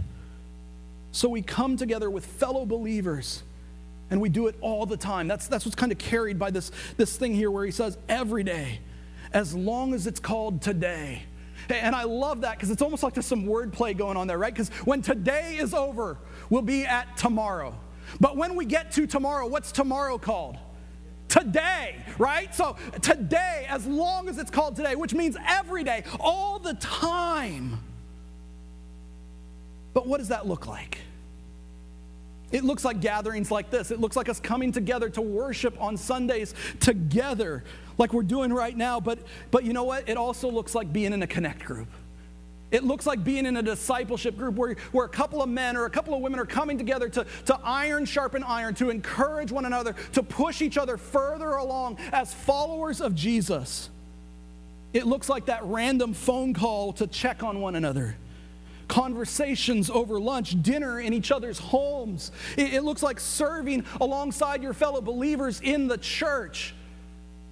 So 1.11 1.29
we 1.29 1.41
come 1.41 1.77
together 1.77 2.09
with 2.09 2.25
fellow 2.25 2.65
believers 2.65 3.43
and 4.09 4.21
we 4.21 4.29
do 4.29 4.47
it 4.47 4.55
all 4.61 4.85
the 4.85 4.97
time. 4.97 5.27
That's, 5.27 5.47
that's 5.47 5.65
what's 5.65 5.75
kind 5.75 5.91
of 5.91 5.97
carried 5.97 6.39
by 6.39 6.51
this, 6.51 6.71
this 6.97 7.17
thing 7.17 7.33
here 7.33 7.51
where 7.51 7.65
he 7.65 7.71
says 7.71 7.97
every 8.07 8.43
day, 8.43 8.79
as 9.33 9.55
long 9.55 9.93
as 9.93 10.07
it's 10.07 10.19
called 10.19 10.61
today. 10.61 11.23
And 11.69 11.95
I 11.95 12.03
love 12.03 12.41
that 12.41 12.57
because 12.57 12.71
it's 12.71 12.81
almost 12.81 13.03
like 13.03 13.13
there's 13.13 13.25
some 13.25 13.45
wordplay 13.45 13.97
going 13.97 14.17
on 14.17 14.27
there, 14.27 14.37
right? 14.37 14.53
Because 14.53 14.69
when 14.85 15.01
today 15.01 15.57
is 15.57 15.73
over, 15.73 16.17
we'll 16.49 16.61
be 16.61 16.85
at 16.85 17.15
tomorrow. 17.17 17.75
But 18.19 18.37
when 18.37 18.55
we 18.55 18.65
get 18.65 18.91
to 18.93 19.07
tomorrow, 19.07 19.47
what's 19.47 19.71
tomorrow 19.71 20.17
called? 20.17 20.57
Today, 21.33 21.95
right? 22.19 22.53
So 22.53 22.75
today, 23.01 23.65
as 23.67 23.87
long 23.87 24.29
as 24.29 24.37
it's 24.37 24.51
called 24.51 24.75
today, 24.75 24.95
which 24.95 25.15
means 25.15 25.35
every 25.47 25.83
day, 25.83 26.03
all 26.19 26.59
the 26.59 26.75
time. 26.75 27.79
But 29.95 30.05
what 30.05 30.19
does 30.19 30.27
that 30.27 30.47
look 30.47 30.67
like? 30.67 30.99
It 32.51 32.63
looks 32.63 32.85
like 32.85 33.01
gatherings 33.01 33.49
like 33.49 33.71
this. 33.71 33.89
It 33.89 33.99
looks 33.99 34.15
like 34.15 34.29
us 34.29 34.39
coming 34.39 34.71
together 34.71 35.09
to 35.09 35.21
worship 35.21 35.75
on 35.81 35.97
Sundays 35.97 36.53
together, 36.79 37.63
like 37.97 38.13
we're 38.13 38.21
doing 38.21 38.53
right 38.53 38.77
now. 38.77 38.99
But, 38.99 39.17
but 39.49 39.63
you 39.63 39.73
know 39.73 39.85
what? 39.85 40.07
It 40.07 40.17
also 40.17 40.51
looks 40.51 40.75
like 40.75 40.93
being 40.93 41.13
in 41.13 41.23
a 41.23 41.27
connect 41.27 41.65
group. 41.65 41.87
It 42.73 42.83
looks 42.83 43.05
like 43.05 43.23
being 43.23 43.45
in 43.45 43.55
a 43.55 43.61
discipleship 43.61 44.35
group 44.35 44.55
where, 44.55 44.75
where 44.91 45.05
a 45.05 45.09
couple 45.09 45.43
of 45.43 45.47
men 45.47 45.77
or 45.77 45.85
a 45.85 45.91
couple 45.91 46.15
of 46.15 46.21
women 46.21 46.39
are 46.39 46.45
coming 46.45 46.75
together 46.75 47.07
to, 47.07 47.25
to 47.45 47.59
iron 47.63 48.03
sharpen 48.03 48.43
iron, 48.43 48.73
to 48.75 48.89
encourage 48.89 49.51
one 49.51 49.65
another, 49.65 49.95
to 50.13 50.23
push 50.23 50.59
each 50.59 50.75
other 50.79 50.97
further 50.97 51.51
along 51.51 51.99
as 52.11 52.33
followers 52.33 52.99
of 52.99 53.13
Jesus. 53.13 53.91
It 54.91 55.05
looks 55.05 55.29
like 55.29 55.45
that 55.45 55.63
random 55.65 56.15
phone 56.15 56.55
call 56.55 56.93
to 56.93 57.05
check 57.05 57.43
on 57.43 57.61
one 57.61 57.75
another 57.75 58.17
conversations 58.89 59.89
over 59.89 60.19
lunch, 60.19 60.61
dinner 60.61 60.99
in 60.99 61.13
each 61.13 61.31
other's 61.31 61.57
homes. 61.57 62.31
It, 62.57 62.73
it, 62.73 62.83
looks 62.83 63.01
like 63.01 63.19
serving 63.19 63.85
alongside 64.01 64.61
your 64.61 64.73
fellow 64.73 64.99
believers 64.99 65.61
in 65.61 65.87
the 65.87 65.97
church. 65.97 66.75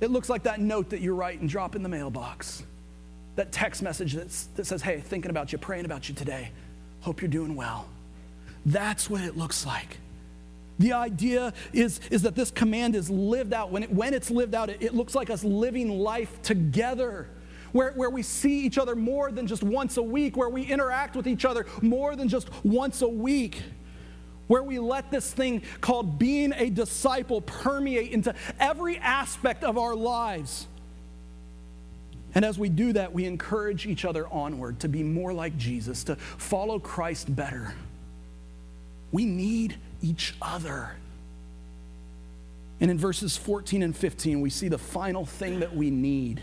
It 0.02 0.12
looks 0.12 0.30
like 0.30 0.44
that 0.44 0.60
note 0.60 0.90
that 0.90 1.00
you 1.00 1.16
write 1.16 1.40
and 1.40 1.50
drop 1.50 1.76
in 1.76 1.84
the 1.84 1.90
mailbox 1.90 2.64
that 3.36 3.52
text 3.52 3.82
message 3.82 4.14
that's, 4.14 4.46
that 4.56 4.66
says, 4.66 4.82
hey, 4.82 5.00
thinking 5.00 5.32
about 5.32 5.52
you, 5.52 5.58
praying 5.58 5.86
about 5.86 6.10
you 6.10 6.16
today. 6.16 6.52
Hope 7.02 7.22
you're 7.22 7.30
doing 7.30 7.56
well. 7.56 7.88
That's 8.66 9.10
what 9.10 9.22
it 9.22 9.38
looks 9.38 9.66
like. 9.66 9.98
The 10.80 10.94
idea 10.94 11.54
is, 11.74 12.00
is 12.10 12.24
that 12.24 12.36
this 12.36 12.52
command 12.52 12.96
is 12.96 13.10
lived 13.10 13.54
out. 13.54 13.72
When, 13.72 13.84
it, 13.84 13.92
when 13.92 14.14
it's 14.14 14.32
lived 14.32 14.56
out, 14.56 14.70
it, 14.70 14.82
it 14.82 14.94
looks 14.94 15.16
like 15.16 15.30
us 15.30 15.44
living 15.44 15.90
life 15.90 16.42
together, 16.42 17.28
where, 17.72 17.92
where 17.92 18.10
we 18.10 18.24
see 18.24 18.62
each 18.62 18.78
other 18.78 18.96
more 18.96 19.32
than 19.32 19.48
just 19.48 19.64
once 19.64 19.98
a 19.98 20.04
week, 20.04 20.36
where 20.36 20.50
we 20.50 20.64
interact 20.64 21.16
with 21.16 21.28
each 21.28 21.46
other 21.46 21.66
more 21.82 22.16
than 22.16 22.28
just 22.28 22.50
once 22.64 23.02
a 23.02 23.08
week, 23.08 23.62
where 24.48 24.64
we 24.64 24.80
let 24.80 25.12
this 25.12 25.32
thing 25.32 25.62
called 25.80 26.20
being 26.20 26.52
a 26.58 26.70
disciple 26.70 27.42
permeate 27.42 28.12
into 28.12 28.34
every 28.60 28.98
aspect 28.98 29.64
of 29.64 29.78
our 29.78 29.96
lives. 29.96 30.68
And 32.34 32.46
as 32.46 32.58
we 32.58 32.70
do 32.70 32.94
that, 32.94 33.14
we 33.14 33.26
encourage 33.26 33.86
each 33.86 34.06
other 34.06 34.28
onward 34.28 34.80
to 34.82 34.88
be 34.88 35.04
more 35.04 35.34
like 35.34 35.58
Jesus, 35.58 36.04
to 36.06 36.16
follow 36.16 36.80
Christ 36.80 37.34
better. 37.36 37.74
We 39.12 39.26
need 39.26 39.76
each 40.02 40.36
other. 40.42 40.92
And 42.80 42.90
in 42.90 42.98
verses 42.98 43.38
14 43.38 43.84
and 43.84 43.96
15, 43.96 44.42
we 44.42 44.50
see 44.50 44.68
the 44.68 44.78
final 44.78 45.26
thing 45.26 45.60
that 45.60 45.76
we 45.76 45.92
need 45.92 46.42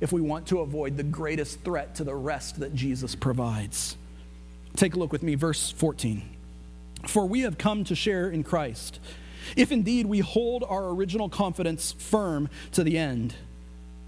if 0.00 0.12
we 0.12 0.20
want 0.20 0.46
to 0.48 0.60
avoid 0.60 0.96
the 0.96 1.02
greatest 1.02 1.60
threat 1.60 1.94
to 1.96 2.04
the 2.04 2.14
rest 2.14 2.60
that 2.60 2.74
Jesus 2.74 3.14
provides. 3.14 3.96
Take 4.76 4.94
a 4.94 4.98
look 4.98 5.12
with 5.12 5.22
me, 5.22 5.34
verse 5.34 5.70
14. 5.70 6.22
For 7.06 7.26
we 7.26 7.40
have 7.40 7.56
come 7.56 7.84
to 7.84 7.94
share 7.94 8.28
in 8.28 8.42
Christ, 8.42 9.00
if 9.56 9.72
indeed 9.72 10.06
we 10.06 10.20
hold 10.20 10.64
our 10.64 10.88
original 10.90 11.28
confidence 11.28 11.92
firm 11.92 12.48
to 12.72 12.84
the 12.84 12.98
end. 12.98 13.34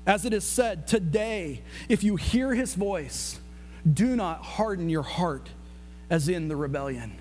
As 0.06 0.24
it 0.24 0.32
is 0.32 0.44
said, 0.44 0.86
today, 0.86 1.62
if 1.88 2.02
you 2.02 2.16
hear 2.16 2.54
his 2.54 2.74
voice, 2.74 3.40
do 3.90 4.16
not 4.16 4.42
harden 4.42 4.88
your 4.88 5.02
heart 5.02 5.48
as 6.10 6.28
in 6.28 6.48
the 6.48 6.56
rebellion. 6.56 7.18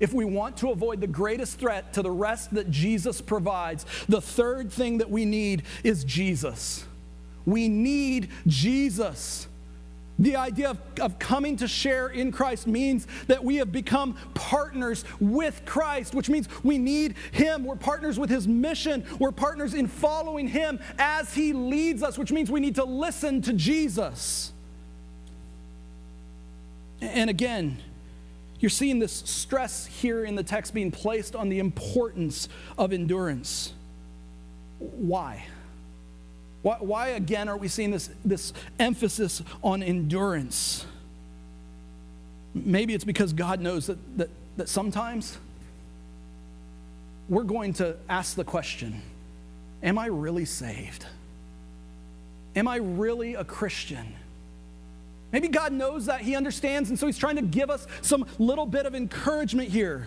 If 0.00 0.12
we 0.12 0.24
want 0.24 0.56
to 0.58 0.70
avoid 0.70 1.00
the 1.00 1.06
greatest 1.06 1.58
threat 1.58 1.92
to 1.92 2.02
the 2.02 2.10
rest 2.10 2.54
that 2.54 2.70
Jesus 2.70 3.20
provides, 3.20 3.86
the 4.08 4.20
third 4.20 4.72
thing 4.72 4.98
that 4.98 5.10
we 5.10 5.24
need 5.24 5.62
is 5.84 6.04
Jesus. 6.04 6.84
We 7.46 7.68
need 7.68 8.30
Jesus. 8.46 9.46
The 10.22 10.36
idea 10.36 10.70
of, 10.70 10.78
of 11.00 11.18
coming 11.18 11.56
to 11.56 11.66
share 11.66 12.06
in 12.06 12.30
Christ 12.30 12.68
means 12.68 13.08
that 13.26 13.42
we 13.42 13.56
have 13.56 13.72
become 13.72 14.16
partners 14.34 15.04
with 15.18 15.62
Christ, 15.64 16.14
which 16.14 16.28
means 16.28 16.48
we 16.62 16.78
need 16.78 17.16
Him. 17.32 17.64
We're 17.64 17.74
partners 17.74 18.20
with 18.20 18.30
His 18.30 18.46
mission. 18.46 19.04
We're 19.18 19.32
partners 19.32 19.74
in 19.74 19.88
following 19.88 20.46
Him 20.46 20.78
as 20.96 21.34
He 21.34 21.52
leads 21.52 22.04
us, 22.04 22.16
which 22.16 22.30
means 22.30 22.52
we 22.52 22.60
need 22.60 22.76
to 22.76 22.84
listen 22.84 23.42
to 23.42 23.52
Jesus. 23.52 24.52
And 27.00 27.28
again, 27.28 27.78
you're 28.60 28.70
seeing 28.70 29.00
this 29.00 29.24
stress 29.26 29.86
here 29.86 30.24
in 30.24 30.36
the 30.36 30.44
text 30.44 30.72
being 30.72 30.92
placed 30.92 31.34
on 31.34 31.48
the 31.48 31.58
importance 31.58 32.48
of 32.78 32.92
endurance. 32.92 33.72
Why? 34.78 35.46
Why, 36.62 36.76
why 36.80 37.08
again 37.08 37.48
are 37.48 37.56
we 37.56 37.68
seeing 37.68 37.90
this, 37.90 38.10
this 38.24 38.52
emphasis 38.78 39.42
on 39.62 39.82
endurance? 39.82 40.86
Maybe 42.54 42.94
it's 42.94 43.04
because 43.04 43.32
God 43.32 43.60
knows 43.60 43.86
that, 43.86 44.18
that, 44.18 44.30
that 44.56 44.68
sometimes 44.68 45.38
we're 47.28 47.44
going 47.44 47.72
to 47.74 47.96
ask 48.08 48.36
the 48.36 48.44
question 48.44 49.02
Am 49.82 49.98
I 49.98 50.06
really 50.06 50.44
saved? 50.44 51.06
Am 52.54 52.68
I 52.68 52.76
really 52.76 53.34
a 53.34 53.44
Christian? 53.44 54.14
Maybe 55.32 55.48
God 55.48 55.72
knows 55.72 56.06
that, 56.06 56.20
He 56.20 56.36
understands, 56.36 56.90
and 56.90 56.98
so 56.98 57.06
He's 57.06 57.18
trying 57.18 57.36
to 57.36 57.42
give 57.42 57.70
us 57.70 57.86
some 58.02 58.26
little 58.38 58.66
bit 58.66 58.86
of 58.86 58.94
encouragement 58.94 59.70
here. 59.70 60.06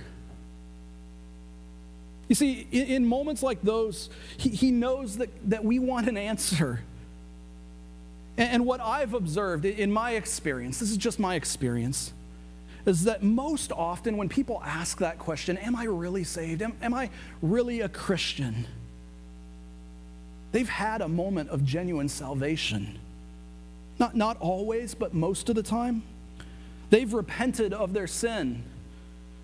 You 2.27 2.35
see, 2.35 2.67
in, 2.71 3.05
moments 3.05 3.43
like 3.43 3.61
those, 3.61 4.09
he, 4.37 4.49
he 4.49 4.71
knows 4.71 5.17
that, 5.17 5.29
that 5.49 5.63
we 5.63 5.77
want 5.77 6.07
an 6.07 6.17
answer. 6.17 6.81
And, 8.37 8.49
and 8.49 8.65
what 8.65 8.81
I've 8.81 9.13
observed 9.13 9.65
in 9.65 9.91
my 9.91 10.11
experience, 10.11 10.79
this 10.79 10.89
is 10.89 10.97
just 10.97 11.19
my 11.19 11.35
experience, 11.35 12.13
is 12.85 13.03
that 13.03 13.21
most 13.21 13.71
often 13.71 14.17
when 14.17 14.29
people 14.29 14.61
ask 14.65 14.99
that 14.99 15.19
question, 15.19 15.57
Am 15.57 15.75
I 15.75 15.85
really 15.85 16.23
saved? 16.23 16.61
Am, 16.61 16.73
am 16.81 16.93
I 16.93 17.09
really 17.41 17.81
a 17.81 17.89
Christian? 17.89 18.65
They've 20.51 20.69
had 20.69 21.01
a 21.01 21.07
moment 21.07 21.49
of 21.49 21.63
genuine 21.65 22.09
salvation. 22.09 22.97
Not, 23.99 24.15
not 24.15 24.37
always, 24.39 24.95
but 24.95 25.13
most 25.13 25.49
of 25.49 25.55
the 25.55 25.63
time. 25.63 26.03
They've 26.89 27.13
repented 27.13 27.73
of 27.73 27.93
their 27.93 28.07
sin 28.07 28.63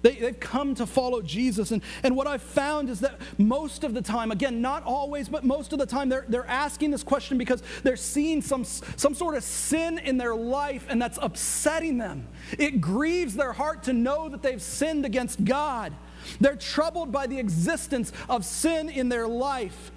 they, 0.01 0.13
have 0.13 0.39
come 0.39 0.75
to 0.75 0.85
follow 0.85 1.21
Jesus. 1.21 1.71
And, 1.71 1.81
and 2.03 2.15
what 2.15 2.27
I've 2.27 2.41
found 2.41 2.89
is 2.89 2.99
that 3.01 3.19
most 3.37 3.83
of 3.83 3.93
the 3.93 4.01
time, 4.01 4.31
again, 4.31 4.61
not 4.61 4.83
always, 4.83 5.29
but 5.29 5.43
most 5.43 5.73
of 5.73 5.79
the 5.79 5.85
time, 5.85 6.09
they're, 6.09 6.25
they're 6.27 6.47
asking 6.47 6.91
this 6.91 7.03
question 7.03 7.37
because 7.37 7.61
they're 7.83 7.95
seeing 7.95 8.41
some, 8.41 8.63
some 8.63 9.13
sort 9.13 9.35
of 9.35 9.43
sin 9.43 9.99
in 9.99 10.17
their 10.17 10.35
life 10.35 10.85
and 10.89 11.01
that's 11.01 11.19
upsetting 11.21 11.97
them. 11.97 12.27
It 12.57 12.81
grieves 12.81 13.35
their 13.35 13.53
heart 13.53 13.83
to 13.83 13.93
know 13.93 14.29
that 14.29 14.41
they've 14.41 14.61
sinned 14.61 15.05
against 15.05 15.43
God. 15.43 15.93
They're 16.39 16.55
troubled 16.55 17.11
by 17.11 17.27
the 17.27 17.39
existence 17.39 18.11
of 18.29 18.45
sin 18.45 18.89
in 18.89 19.09
their 19.09 19.27
life. 19.27 19.91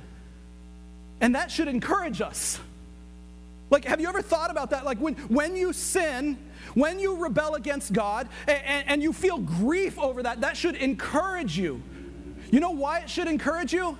And 1.20 1.34
that 1.34 1.50
should 1.50 1.68
encourage 1.68 2.20
us. 2.20 2.60
Like, 3.74 3.86
have 3.86 4.00
you 4.00 4.08
ever 4.08 4.22
thought 4.22 4.52
about 4.52 4.70
that? 4.70 4.84
Like, 4.84 4.98
when, 4.98 5.14
when 5.26 5.56
you 5.56 5.72
sin, 5.72 6.38
when 6.74 7.00
you 7.00 7.16
rebel 7.16 7.56
against 7.56 7.92
God 7.92 8.28
and, 8.46 8.84
and 8.86 9.02
you 9.02 9.12
feel 9.12 9.36
grief 9.38 9.98
over 9.98 10.22
that, 10.22 10.42
that 10.42 10.56
should 10.56 10.76
encourage 10.76 11.58
you. 11.58 11.82
You 12.52 12.60
know 12.60 12.70
why 12.70 13.00
it 13.00 13.10
should 13.10 13.26
encourage 13.26 13.72
you? 13.72 13.98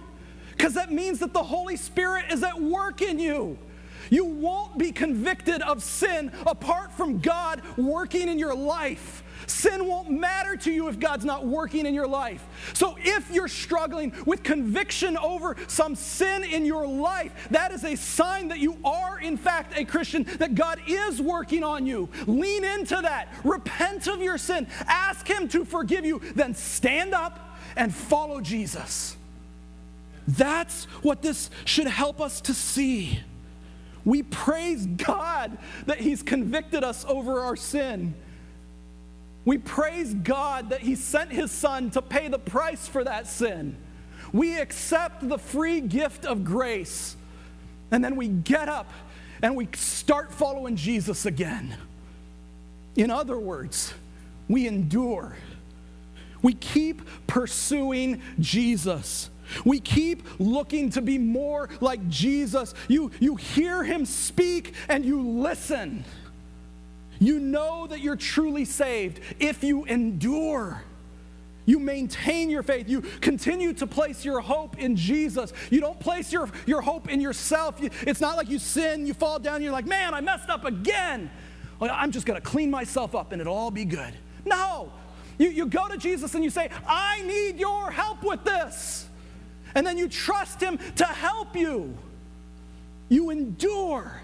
Because 0.53 0.75
that 0.75 0.93
means 0.93 1.18
that 1.18 1.33
the 1.33 1.43
Holy 1.43 1.77
Spirit 1.77 2.27
is 2.31 2.45
at 2.45 2.62
work 2.62 3.03
in 3.03 3.18
you. 3.18 3.59
You 4.11 4.25
won't 4.27 4.79
be 4.79 4.93
convicted 4.93 5.61
of 5.62 5.83
sin 5.83 6.31
apart 6.47 6.93
from 6.93 7.18
God 7.18 7.61
working 7.77 8.29
in 8.29 8.39
your 8.39 8.55
life. 8.55 9.24
Sin 9.47 9.86
won't 9.86 10.11
matter 10.11 10.57
to 10.57 10.72
you 10.72 10.88
if 10.88 10.99
God's 10.99 11.24
not 11.24 11.47
working 11.47 11.86
in 11.86 11.95
your 11.95 12.07
life. 12.07 12.45
So 12.72 12.97
if 13.01 13.30
you're 13.30 13.49
struggling 13.49 14.12
with 14.26 14.42
conviction 14.42 15.16
over 15.16 15.57
some 15.68 15.95
sin 15.95 16.45
in 16.45 16.64
your 16.64 16.86
life, 16.86 17.32
that 17.51 17.72
is 17.72 17.84
a 17.84 17.97
sign 17.97 18.49
that 18.49 18.59
you 18.59 18.76
are, 18.84 19.20
in 19.20 19.36
fact, 19.36 19.78
a 19.78 19.84
Christian, 19.84 20.24
that 20.38 20.55
God 20.55 20.80
is 20.86 21.20
working 21.20 21.62
on 21.62 21.86
you. 21.86 22.09
Lean 22.26 22.64
into 22.64 22.99
that. 23.03 23.28
Repent 23.45 24.07
of 24.07 24.22
your 24.22 24.38
sin. 24.38 24.66
Ask 24.86 25.28
Him 25.28 25.49
to 25.49 25.64
forgive 25.64 26.05
you. 26.05 26.20
Then 26.34 26.55
stand 26.55 27.14
up 27.14 27.57
and 27.76 27.95
follow 27.95 28.40
Jesus. 28.40 29.16
That's 30.26 30.84
what 31.03 31.22
this 31.22 31.51
should 31.64 31.86
help 31.86 32.20
us 32.20 32.40
to 32.42 32.55
see. 32.55 33.20
We 34.05 34.22
praise 34.22 34.86
God 34.86 35.57
that 35.86 35.99
He's 35.99 36.22
convicted 36.22 36.84
us 36.84 37.05
over 37.09 37.40
our 37.40 37.57
sin. 37.57 38.14
We 39.45 39.59
praise 39.59 40.14
God 40.14 40.70
that 40.70 40.80
He 40.80 40.95
sent 40.95 41.30
His 41.30 41.51
Son 41.51 41.90
to 41.90 42.03
pay 42.03 42.28
the 42.28 42.38
price 42.38 42.88
for 42.88 43.05
that 43.05 43.26
sin. 43.26 43.76
We 44.32 44.59
accept 44.59 45.28
the 45.28 45.38
free 45.38 45.80
gift 45.80 46.24
of 46.24 46.45
grace. 46.45 47.16
And 47.90 48.03
then 48.03 48.16
we 48.16 48.28
get 48.28 48.68
up 48.68 48.90
and 49.42 49.55
we 49.55 49.68
start 49.74 50.32
following 50.32 50.76
Jesus 50.76 51.26
again. 51.26 51.76
In 52.97 53.11
other 53.11 53.38
words, 53.38 53.92
we 54.49 54.66
endure. 54.66 55.36
We 56.42 56.55
keep 56.55 57.03
pursuing 57.26 58.22
Jesus. 58.40 59.30
We 59.64 59.80
keep 59.80 60.24
looking 60.38 60.90
to 60.90 61.03
be 61.03 61.18
more 61.18 61.68
like 61.80 62.09
Jesus. 62.09 62.74
You, 62.88 63.11
you 63.20 63.36
hear 63.36 63.84
him 63.84 64.05
speak 64.07 64.74
and 64.88 65.05
you 65.05 65.20
listen. 65.22 66.05
You 67.18 67.38
know 67.38 67.86
that 67.86 68.00
you're 68.00 68.16
truly 68.16 68.64
saved 68.64 69.20
if 69.38 69.62
you 69.62 69.84
endure. 69.84 70.82
You 71.66 71.78
maintain 71.78 72.50
your 72.50 72.62
faith. 72.62 72.88
You 72.88 73.02
continue 73.20 73.72
to 73.74 73.86
place 73.86 74.24
your 74.24 74.40
hope 74.40 74.78
in 74.78 74.96
Jesus. 74.96 75.52
You 75.70 75.80
don't 75.80 75.98
place 75.98 76.32
your, 76.32 76.50
your 76.66 76.82
hope 76.82 77.08
in 77.08 77.20
yourself. 77.20 77.76
It's 77.80 78.20
not 78.20 78.36
like 78.36 78.50
you 78.50 78.58
sin, 78.58 79.06
you 79.06 79.14
fall 79.14 79.38
down, 79.38 79.62
you're 79.62 79.72
like, 79.72 79.86
man, 79.86 80.12
I 80.14 80.20
messed 80.20 80.50
up 80.50 80.64
again. 80.64 81.30
I'm 81.80 82.12
just 82.12 82.26
going 82.26 82.40
to 82.40 82.46
clean 82.46 82.70
myself 82.70 83.14
up 83.14 83.32
and 83.32 83.40
it'll 83.40 83.54
all 83.54 83.70
be 83.70 83.84
good. 83.84 84.14
No. 84.44 84.92
You, 85.38 85.48
you 85.48 85.66
go 85.66 85.88
to 85.88 85.96
Jesus 85.96 86.34
and 86.34 86.44
you 86.44 86.50
say, 86.50 86.70
I 86.86 87.22
need 87.22 87.58
your 87.58 87.90
help 87.90 88.22
with 88.22 88.44
this. 88.44 89.08
And 89.74 89.86
then 89.86 89.98
you 89.98 90.08
trust 90.08 90.60
Him 90.60 90.78
to 90.96 91.04
help 91.04 91.56
you. 91.56 91.96
You 93.08 93.30
endure 93.30 94.20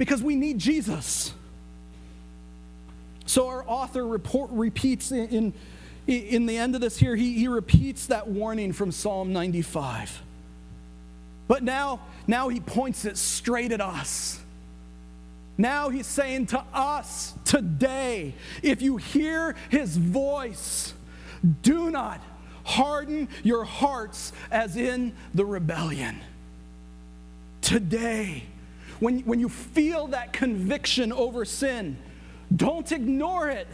because 0.00 0.22
we 0.22 0.34
need 0.34 0.58
Jesus. 0.58 1.30
So 3.26 3.48
our 3.48 3.62
author 3.68 4.06
report, 4.06 4.48
repeats 4.50 5.12
in, 5.12 5.52
in, 6.06 6.14
in 6.14 6.46
the 6.46 6.56
end 6.56 6.74
of 6.74 6.80
this 6.80 6.96
here, 6.96 7.14
he, 7.14 7.34
he 7.34 7.48
repeats 7.48 8.06
that 8.06 8.26
warning 8.26 8.72
from 8.72 8.92
Psalm 8.92 9.34
95. 9.34 10.22
But 11.48 11.62
now, 11.64 12.00
now 12.26 12.48
he 12.48 12.60
points 12.60 13.04
it 13.04 13.18
straight 13.18 13.72
at 13.72 13.82
us. 13.82 14.40
Now 15.58 15.90
he's 15.90 16.06
saying 16.06 16.46
to 16.46 16.64
us 16.72 17.34
today, 17.44 18.32
if 18.62 18.80
you 18.80 18.96
hear 18.96 19.54
his 19.68 19.98
voice, 19.98 20.94
do 21.60 21.90
not 21.90 22.22
harden 22.64 23.28
your 23.42 23.64
hearts 23.64 24.32
as 24.50 24.78
in 24.78 25.12
the 25.34 25.44
rebellion. 25.44 26.22
Today, 27.60 28.44
when, 29.00 29.20
when 29.20 29.40
you 29.40 29.48
feel 29.48 30.08
that 30.08 30.32
conviction 30.32 31.12
over 31.12 31.44
sin, 31.44 31.96
don't 32.54 32.90
ignore 32.92 33.48
it. 33.48 33.66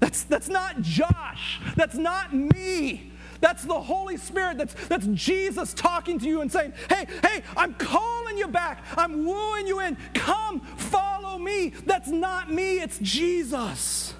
That's, 0.00 0.24
that's 0.24 0.48
not 0.48 0.82
Josh. 0.82 1.60
That's 1.74 1.94
not 1.94 2.34
me. 2.34 3.12
That's 3.40 3.64
the 3.64 3.80
Holy 3.80 4.16
Spirit. 4.16 4.58
That's, 4.58 4.74
that's 4.88 5.06
Jesus 5.08 5.74
talking 5.74 6.18
to 6.18 6.26
you 6.26 6.40
and 6.40 6.50
saying, 6.50 6.72
Hey, 6.88 7.06
hey, 7.22 7.42
I'm 7.56 7.74
calling 7.74 8.38
you 8.38 8.48
back. 8.48 8.84
I'm 8.96 9.24
wooing 9.24 9.66
you 9.66 9.80
in. 9.80 9.96
Come, 10.14 10.60
follow 10.60 11.38
me. 11.38 11.70
That's 11.84 12.08
not 12.08 12.52
me, 12.52 12.80
it's 12.80 12.98
Jesus. 12.98 14.14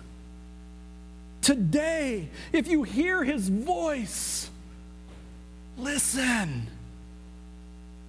Today, 1.41 2.29
if 2.53 2.67
you 2.67 2.83
hear 2.83 3.23
his 3.23 3.49
voice, 3.49 4.51
listen. 5.79 6.69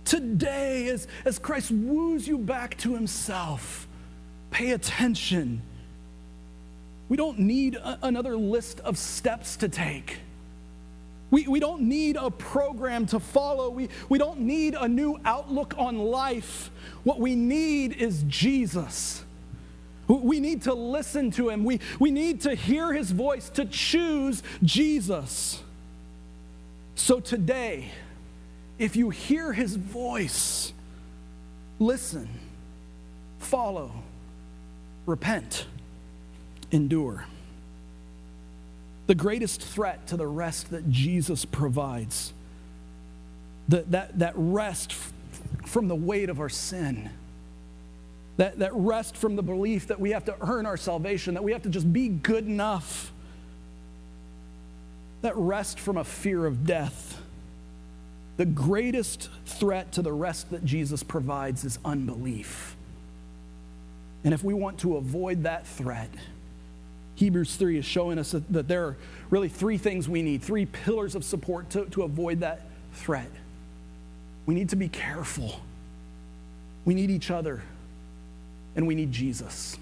Today, 0.07 0.87
as, 0.87 1.05
as 1.25 1.37
Christ 1.37 1.69
woos 1.69 2.29
you 2.29 2.37
back 2.37 2.77
to 2.77 2.95
himself, 2.95 3.89
pay 4.51 4.71
attention. 4.71 5.61
We 7.09 7.17
don't 7.17 7.39
need 7.39 7.75
a, 7.75 7.99
another 8.03 8.37
list 8.37 8.79
of 8.79 8.97
steps 8.97 9.57
to 9.57 9.67
take. 9.67 10.19
We, 11.29 11.45
we 11.49 11.59
don't 11.59 11.81
need 11.81 12.15
a 12.15 12.31
program 12.31 13.05
to 13.07 13.19
follow. 13.19 13.69
We, 13.69 13.89
we 14.07 14.17
don't 14.17 14.39
need 14.39 14.75
a 14.75 14.87
new 14.87 15.19
outlook 15.25 15.73
on 15.77 15.97
life. 15.97 16.71
What 17.03 17.19
we 17.19 17.35
need 17.35 17.91
is 17.91 18.23
Jesus. 18.29 19.25
We 20.07 20.39
need 20.39 20.61
to 20.61 20.73
listen 20.73 21.31
to 21.31 21.49
him. 21.49 21.65
We, 21.65 21.81
we 21.99 22.11
need 22.11 22.39
to 22.41 22.55
hear 22.55 22.93
his 22.93 23.11
voice 23.11 23.49
to 23.49 23.65
choose 23.65 24.41
Jesus. 24.63 25.61
So 26.95 27.19
today, 27.19 27.91
if 28.79 28.95
you 28.95 29.09
hear 29.09 29.53
his 29.53 29.75
voice, 29.75 30.73
listen, 31.79 32.29
follow, 33.39 33.91
repent, 35.05 35.65
endure. 36.71 37.25
The 39.07 39.15
greatest 39.15 39.61
threat 39.61 40.07
to 40.07 40.17
the 40.17 40.27
rest 40.27 40.71
that 40.71 40.89
Jesus 40.89 41.45
provides, 41.45 42.33
the, 43.67 43.83
that, 43.89 44.19
that 44.19 44.33
rest 44.35 44.93
from 45.65 45.87
the 45.87 45.95
weight 45.95 46.29
of 46.29 46.39
our 46.39 46.49
sin 46.49 47.09
that, 48.37 48.59
that 48.59 48.71
rest 48.73 49.17
from 49.17 49.35
the 49.35 49.43
belief 49.43 49.87
that 49.87 49.99
we 49.99 50.11
have 50.11 50.25
to 50.25 50.35
earn 50.41 50.65
our 50.65 50.77
salvation, 50.77 51.33
that 51.33 51.43
we 51.43 51.51
have 51.51 51.63
to 51.63 51.69
just 51.69 51.91
be 51.91 52.07
good 52.07 52.45
enough, 52.45 53.11
that 55.21 55.35
rest 55.35 55.79
from 55.79 55.97
a 55.97 56.03
fear 56.03 56.45
of 56.45 56.65
death. 56.65 57.19
The 58.37 58.45
greatest 58.45 59.29
threat 59.45 59.91
to 59.93 60.01
the 60.01 60.13
rest 60.13 60.51
that 60.51 60.63
Jesus 60.63 61.03
provides 61.03 61.65
is 61.65 61.79
unbelief. 61.83 62.75
And 64.23 64.33
if 64.33 64.43
we 64.43 64.53
want 64.53 64.79
to 64.79 64.97
avoid 64.97 65.43
that 65.43 65.67
threat, 65.67 66.09
Hebrews 67.15 67.55
3 67.55 67.79
is 67.79 67.85
showing 67.85 68.19
us 68.19 68.31
that, 68.31 68.51
that 68.53 68.67
there 68.67 68.85
are 68.85 68.97
really 69.31 69.49
three 69.49 69.77
things 69.77 70.07
we 70.07 70.21
need, 70.21 70.43
three 70.43 70.65
pillars 70.65 71.15
of 71.15 71.23
support 71.23 71.69
to, 71.71 71.85
to 71.87 72.03
avoid 72.03 72.41
that 72.41 72.61
threat. 72.93 73.31
We 74.45 74.53
need 74.55 74.69
to 74.69 74.75
be 74.75 74.87
careful 74.87 75.59
We 76.87 76.93
need 76.93 77.11
each 77.11 77.31
other, 77.31 77.63
and 78.77 78.87
we 78.87 78.95
need 78.95 79.11
Jesus. 79.11 79.77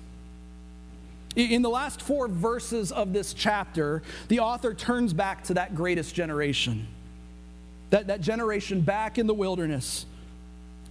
In 1.36 1.62
the 1.62 1.70
last 1.70 2.02
four 2.02 2.28
verses 2.28 2.92
of 2.92 3.14
this 3.14 3.32
chapter, 3.32 4.02
the 4.28 4.40
author 4.40 4.74
turns 4.74 5.14
back 5.14 5.44
to 5.44 5.54
that 5.54 5.76
greatest 5.76 6.16
generation, 6.16 6.88
that, 7.96 8.08
that 8.08 8.20
generation 8.20 8.82
back 8.82 9.18
in 9.18 9.26
the 9.26 9.34
wilderness. 9.34 10.06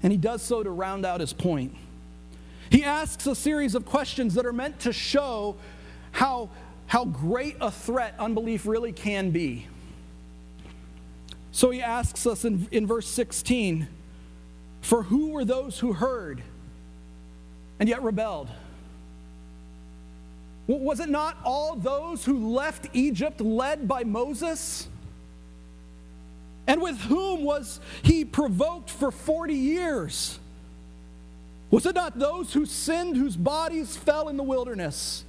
And 0.02 0.10
he 0.10 0.16
does 0.16 0.40
so 0.40 0.62
to 0.62 0.70
round 0.70 1.04
out 1.04 1.20
his 1.20 1.34
point. 1.34 1.74
He 2.70 2.82
asks 2.82 3.26
a 3.26 3.34
series 3.34 3.74
of 3.74 3.84
questions 3.84 4.32
that 4.34 4.46
are 4.46 4.54
meant 4.54 4.80
to 4.80 4.92
show 4.92 5.56
how, 6.12 6.48
how 6.86 7.04
great 7.04 7.56
a 7.60 7.70
threat 7.70 8.14
unbelief 8.18 8.64
really 8.66 8.90
can 8.90 9.32
be. 9.32 9.66
So 11.52 11.70
he 11.70 11.82
asks 11.82 12.26
us 12.26 12.46
in, 12.46 12.66
in 12.70 12.86
verse 12.86 13.06
16 13.06 13.86
For 14.80 15.02
who 15.02 15.32
were 15.32 15.44
those 15.44 15.78
who 15.78 15.92
heard 15.92 16.42
and 17.78 17.86
yet 17.86 18.02
rebelled? 18.02 18.48
Was 20.66 21.00
it 21.00 21.10
not 21.10 21.36
all 21.44 21.76
those 21.76 22.24
who 22.24 22.48
left 22.54 22.86
Egypt 22.94 23.42
led 23.42 23.86
by 23.86 24.04
Moses? 24.04 24.88
And 26.66 26.80
with 26.80 26.98
whom 27.00 27.44
was 27.44 27.80
he 28.02 28.24
provoked 28.24 28.90
for 28.90 29.10
40 29.10 29.54
years? 29.54 30.38
Was 31.70 31.86
it 31.86 31.94
not 31.94 32.18
those 32.18 32.52
who 32.52 32.66
sinned, 32.66 33.16
whose 33.16 33.36
bodies 33.36 33.96
fell 33.96 34.28
in 34.28 34.36
the 34.36 34.42
wilderness? 34.42 35.24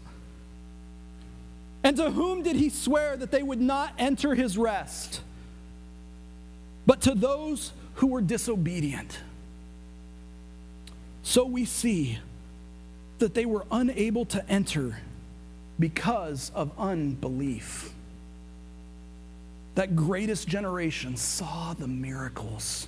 And 1.83 1.97
to 1.97 2.11
whom 2.11 2.43
did 2.43 2.55
he 2.55 2.69
swear 2.69 3.17
that 3.17 3.31
they 3.31 3.43
would 3.43 3.61
not 3.61 3.93
enter 3.97 4.33
his 4.35 4.57
rest? 4.57 5.21
But 6.85 7.01
to 7.01 7.15
those 7.15 7.71
who 7.95 8.07
were 8.07 8.21
disobedient. 8.21 9.19
So 11.23 11.45
we 11.45 11.65
see 11.65 12.19
that 13.19 13.33
they 13.33 13.45
were 13.45 13.65
unable 13.71 14.25
to 14.25 14.47
enter 14.49 14.97
because 15.79 16.51
of 16.53 16.71
unbelief. 16.77 17.94
That 19.75 19.95
greatest 19.95 20.47
generation 20.47 21.17
saw 21.17 21.73
the 21.73 21.87
miracles. 21.87 22.87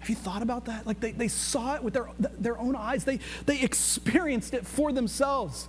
Have 0.00 0.10
you 0.10 0.16
thought 0.16 0.42
about 0.42 0.66
that? 0.66 0.86
Like 0.86 1.00
they, 1.00 1.12
they 1.12 1.28
saw 1.28 1.76
it 1.76 1.82
with 1.82 1.94
their, 1.94 2.08
their 2.18 2.58
own 2.58 2.76
eyes, 2.76 3.04
they, 3.04 3.20
they 3.46 3.62
experienced 3.62 4.52
it 4.52 4.66
for 4.66 4.92
themselves. 4.92 5.68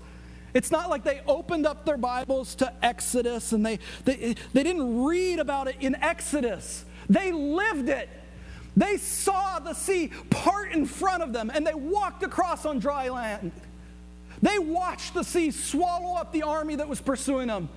It's 0.53 0.71
not 0.71 0.89
like 0.89 1.03
they 1.03 1.21
opened 1.27 1.65
up 1.65 1.85
their 1.85 1.97
Bibles 1.97 2.55
to 2.55 2.73
Exodus 2.83 3.51
and 3.51 3.65
they, 3.65 3.79
they, 4.05 4.35
they 4.53 4.63
didn't 4.63 5.03
read 5.03 5.39
about 5.39 5.67
it 5.67 5.75
in 5.79 5.95
Exodus. 5.95 6.85
They 7.09 7.31
lived 7.31 7.89
it. 7.89 8.09
They 8.75 8.97
saw 8.97 9.59
the 9.59 9.73
sea 9.73 10.11
part 10.29 10.71
in 10.71 10.85
front 10.85 11.23
of 11.23 11.31
them 11.31 11.51
and 11.53 11.65
they 11.65 11.73
walked 11.73 12.23
across 12.23 12.65
on 12.65 12.79
dry 12.79 13.09
land. 13.09 13.51
They 14.41 14.59
watched 14.59 15.13
the 15.13 15.23
sea 15.23 15.51
swallow 15.51 16.15
up 16.15 16.31
the 16.31 16.43
army 16.43 16.75
that 16.75 16.87
was 16.87 17.01
pursuing 17.01 17.47
them. 17.47 17.69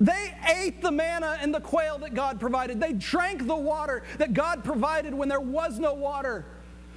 They 0.00 0.34
ate 0.56 0.82
the 0.82 0.90
manna 0.90 1.38
and 1.40 1.54
the 1.54 1.60
quail 1.60 1.98
that 1.98 2.14
God 2.14 2.40
provided. 2.40 2.80
They 2.80 2.92
drank 2.92 3.46
the 3.46 3.56
water 3.56 4.02
that 4.18 4.34
God 4.34 4.64
provided 4.64 5.14
when 5.14 5.28
there 5.28 5.40
was 5.40 5.78
no 5.78 5.94
water. 5.94 6.46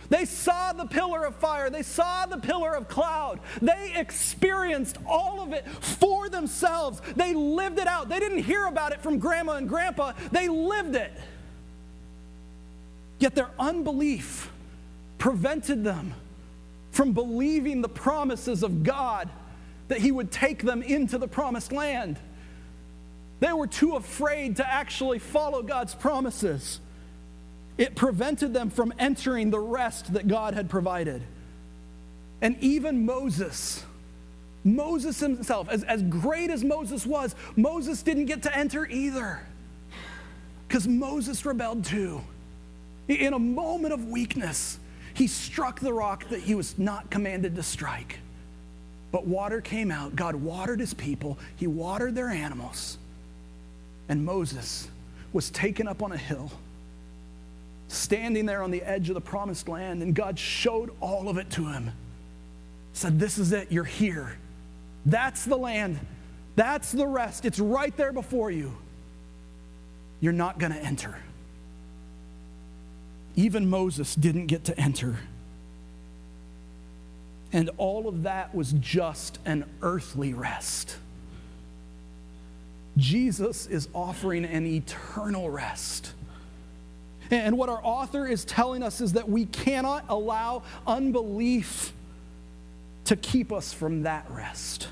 They 0.10 0.26
saw 0.26 0.74
the 0.74 0.86
pillar 0.86 1.26
of 1.26 1.36
fire. 1.36 1.70
They 1.70 1.84
saw 1.84 2.26
the 2.26 2.38
pillar 2.38 2.74
of 2.74 2.88
cloud. 2.88 3.39
They 3.62 3.93
experienced 3.95 4.98
all 5.06 5.41
of 5.41 5.54
it 5.54 5.68
for 5.68 6.30
themselves. 6.30 7.02
They 7.16 7.34
lived 7.34 7.80
it 7.80 7.88
out. 7.88 8.10
They 8.10 8.20
didn't 8.20 8.43
hear 8.43 8.66
about 8.68 8.93
it 8.93 9.02
from 9.02 9.20
grandma 9.20 9.54
and 9.54 9.68
grandpa, 9.68 10.14
they 10.32 10.48
lived 10.48 10.95
it. 10.95 11.12
Yet 13.20 13.36
their 13.36 13.50
unbelief 13.60 14.52
prevented 15.18 15.84
them 15.84 16.14
from 16.91 17.14
believing 17.14 17.82
the 17.82 17.89
promises 17.89 18.64
of 18.64 18.84
God 18.84 19.30
that 19.88 20.00
He 20.00 20.12
would 20.12 20.32
take 20.32 20.62
them 20.64 20.82
into 20.84 21.18
the 21.18 21.28
promised 21.28 21.72
land. 21.72 22.20
They 23.40 23.54
were 23.54 23.68
too 23.68 23.96
afraid 23.96 24.58
to 24.58 24.68
actually 24.68 25.20
follow 25.20 25.62
God's 25.62 25.94
promises. 25.94 26.80
It 27.78 27.96
prevented 27.96 28.54
them 28.54 28.70
from 28.70 28.94
entering 28.98 29.52
the 29.52 29.60
rest 29.60 30.14
that 30.14 30.28
God 30.28 30.56
had 30.56 30.70
provided. 30.70 31.22
And 32.42 32.58
even 32.60 33.06
Moses, 33.06 33.84
Moses 34.64 35.20
himself, 35.20 35.70
as, 35.70 35.84
as 35.84 36.02
great 36.04 36.50
as 36.50 36.64
Moses 36.64 37.06
was, 37.06 37.36
Moses 37.56 38.02
didn't 38.02 38.26
get 38.26 38.44
to 38.44 38.56
enter 38.56 38.88
either. 38.88 39.42
Because 40.68 40.88
Moses 40.88 41.46
rebelled 41.46 41.86
too. 41.86 42.22
In 43.08 43.34
a 43.34 43.40
moment 43.40 43.94
of 43.94 44.06
weakness, 44.06 44.80
he 45.14 45.28
struck 45.28 45.80
the 45.80 45.94
rock 45.94 46.28
that 46.30 46.42
he 46.42 46.56
was 46.56 46.78
not 46.78 47.10
commanded 47.10 47.56
to 47.56 47.64
strike. 47.64 48.20
But 49.12 49.26
water 49.26 49.62
came 49.62 49.92
out. 49.92 50.16
God 50.16 50.36
watered 50.36 50.80
his 50.80 50.94
people, 50.94 51.38
he 51.56 51.68
watered 51.68 52.16
their 52.16 52.30
animals. 52.30 52.98
And 54.10 54.26
Moses 54.26 54.88
was 55.34 55.49
taken 55.49 55.88
up 55.88 56.01
on 56.01 56.12
a 56.12 56.18
hill, 56.18 56.51
standing 57.88 58.45
there 58.45 58.64
on 58.64 58.72
the 58.72 58.82
edge 58.84 59.10
of 59.10 59.16
the 59.16 59.22
promised 59.22 59.68
land, 59.68 60.01
and 60.01 60.16
God 60.16 60.39
showed 60.39 60.91
all 60.99 61.30
of 61.30 61.38
it 61.38 61.49
to 61.51 61.66
him. 61.66 61.91
Said, 62.93 63.20
This 63.20 63.38
is 63.38 63.51
it, 63.51 63.72
you're 63.72 63.84
here. 63.84 64.38
That's 65.05 65.45
the 65.45 65.58
land. 65.58 65.99
That's 66.55 66.91
the 66.91 67.05
rest. 67.05 67.45
It's 67.45 67.60
right 67.60 67.95
there 67.95 68.12
before 68.12 68.49
you. 68.49 68.76
You're 70.20 70.34
not 70.34 70.58
going 70.58 70.74
to 70.74 70.80
enter. 70.80 71.16
Even 73.36 73.70
Moses 73.70 74.16
didn't 74.16 74.47
get 74.47 74.66
to 74.66 74.80
enter. 74.80 75.18
And 77.53 77.70
all 77.78 78.08
of 78.08 78.24
that 78.24 78.53
was 78.53 78.74
just 78.74 79.39
an 79.45 79.66
earthly 79.82 80.34
rest. 80.34 80.97
Jesus 82.98 83.68
is 83.68 83.88
offering 83.93 84.43
an 84.43 84.66
eternal 84.66 85.50
rest. 85.50 86.14
And 87.30 87.58
what 87.58 87.70
our 87.70 87.80
author 87.84 88.26
is 88.26 88.43
telling 88.43 88.84
us 88.84 89.02
is 89.02 89.14
that 89.14 89.30
we 89.30 89.45
cannot 89.45 90.06
allow 90.10 90.64
unbelief 90.86 91.93
to 93.06 93.16
keep 93.16 93.54
us 93.54 93.72
from 93.74 94.04
that 94.04 94.26
rest. 94.30 94.88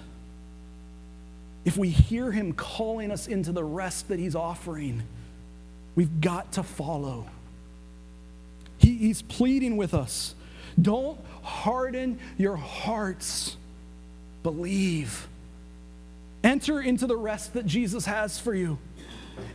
If 1.66 1.78
we 1.78 1.90
hear 1.90 2.32
him 2.32 2.54
calling 2.54 3.12
us 3.12 3.28
into 3.28 3.52
the 3.52 3.64
rest 3.64 4.10
that 4.10 4.20
he's 4.20 4.36
offering, 4.36 5.04
we've 5.96 6.22
got 6.22 6.54
to 6.54 6.64
follow. 6.64 7.26
He, 8.78 8.98
he's 8.98 9.22
pleading 9.22 9.78
with 9.78 9.94
us. 9.94 10.36
Don't 10.80 11.20
harden 11.42 12.20
your 12.38 12.56
hearts. 12.56 13.58
Believe. 14.44 15.28
Enter 16.46 16.80
into 16.80 17.08
the 17.08 17.18
rest 17.18 17.56
that 17.56 17.66
Jesus 17.66 18.06
has 18.06 18.38
for 18.38 18.54
you. 18.54 18.78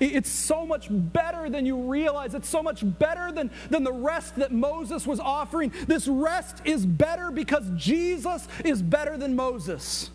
It's 0.01 0.29
so 0.29 0.67
much 0.67 0.89
better 0.91 1.49
than 1.49 1.65
you 1.65 1.85
realize. 1.85 2.35
It's 2.35 2.49
so 2.49 2.65
much 2.65 2.83
better 2.85 3.31
than, 3.31 3.53
than 3.71 3.85
the 3.85 3.93
rest 3.93 4.35
that 4.37 4.51
Moses 4.51 5.07
was 5.07 5.21
offering. 5.21 5.73
This 5.87 6.09
rest 6.09 6.63
is 6.65 6.85
better 6.85 7.31
because 7.31 7.71
Jesus 7.77 8.49
is 8.65 8.83
better 8.83 9.17
than 9.17 9.37
Moses. 9.37 10.11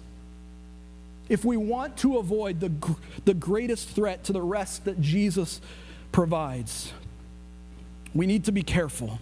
If 1.30 1.46
we 1.46 1.56
want 1.56 1.96
to 2.00 2.18
avoid 2.18 2.60
the, 2.60 2.74
the 3.24 3.34
greatest 3.34 3.90
threat 3.90 4.26
to 4.26 4.34
the 4.34 4.42
rest 4.42 4.84
that 4.84 5.00
Jesus 5.00 5.62
provides, 6.12 6.92
we 8.14 8.28
need 8.28 8.44
to 8.46 8.52
be 8.52 8.64
careful. 8.64 9.20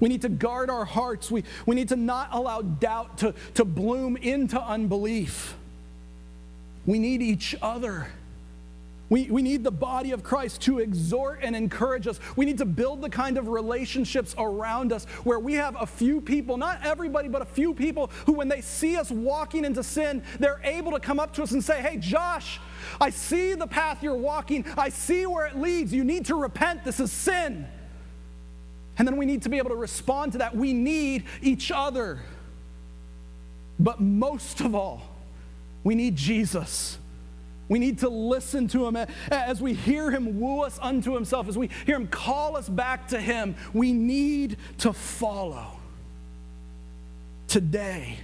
We 0.00 0.08
need 0.08 0.22
to 0.22 0.28
guard 0.28 0.70
our 0.70 0.84
hearts. 0.84 1.30
We, 1.30 1.44
we 1.66 1.76
need 1.76 1.90
to 1.90 1.96
not 1.96 2.30
allow 2.32 2.62
doubt 2.62 3.18
to, 3.18 3.32
to 3.54 3.64
bloom 3.64 4.16
into 4.16 4.60
unbelief. 4.60 5.54
We 6.88 6.98
need 6.98 7.20
each 7.20 7.54
other. 7.60 8.08
We, 9.10 9.30
we 9.30 9.42
need 9.42 9.62
the 9.62 9.70
body 9.70 10.12
of 10.12 10.22
Christ 10.22 10.62
to 10.62 10.78
exhort 10.78 11.40
and 11.42 11.54
encourage 11.54 12.06
us. 12.06 12.18
We 12.34 12.46
need 12.46 12.56
to 12.58 12.64
build 12.64 13.02
the 13.02 13.10
kind 13.10 13.36
of 13.36 13.48
relationships 13.48 14.34
around 14.38 14.90
us 14.90 15.04
where 15.22 15.38
we 15.38 15.52
have 15.52 15.76
a 15.78 15.84
few 15.84 16.22
people, 16.22 16.56
not 16.56 16.82
everybody, 16.82 17.28
but 17.28 17.42
a 17.42 17.44
few 17.44 17.74
people 17.74 18.10
who, 18.24 18.32
when 18.32 18.48
they 18.48 18.62
see 18.62 18.96
us 18.96 19.10
walking 19.10 19.66
into 19.66 19.82
sin, 19.82 20.22
they're 20.40 20.62
able 20.64 20.92
to 20.92 20.98
come 20.98 21.20
up 21.20 21.34
to 21.34 21.42
us 21.42 21.52
and 21.52 21.62
say, 21.62 21.82
Hey, 21.82 21.98
Josh, 21.98 22.58
I 22.98 23.10
see 23.10 23.52
the 23.52 23.66
path 23.66 24.02
you're 24.02 24.14
walking. 24.14 24.64
I 24.78 24.88
see 24.88 25.26
where 25.26 25.44
it 25.44 25.58
leads. 25.58 25.92
You 25.92 26.04
need 26.04 26.24
to 26.26 26.36
repent. 26.36 26.84
This 26.84 27.00
is 27.00 27.12
sin. 27.12 27.66
And 28.96 29.06
then 29.06 29.18
we 29.18 29.26
need 29.26 29.42
to 29.42 29.50
be 29.50 29.58
able 29.58 29.70
to 29.70 29.76
respond 29.76 30.32
to 30.32 30.38
that. 30.38 30.56
We 30.56 30.72
need 30.72 31.24
each 31.42 31.70
other. 31.70 32.20
But 33.78 34.00
most 34.00 34.62
of 34.62 34.74
all, 34.74 35.02
we 35.88 35.94
need 35.94 36.16
Jesus. 36.16 36.98
We 37.66 37.78
need 37.78 38.00
to 38.00 38.10
listen 38.10 38.68
to 38.68 38.86
him 38.86 38.94
as 39.30 39.62
we 39.62 39.72
hear 39.72 40.10
him 40.10 40.38
woo 40.38 40.60
us 40.60 40.78
unto 40.82 41.14
himself, 41.14 41.48
as 41.48 41.56
we 41.56 41.70
hear 41.86 41.96
him 41.96 42.08
call 42.08 42.58
us 42.58 42.68
back 42.68 43.08
to 43.08 43.18
him. 43.18 43.56
We 43.72 43.94
need 43.94 44.58
to 44.80 44.92
follow. 44.92 45.78
Today, 47.46 48.18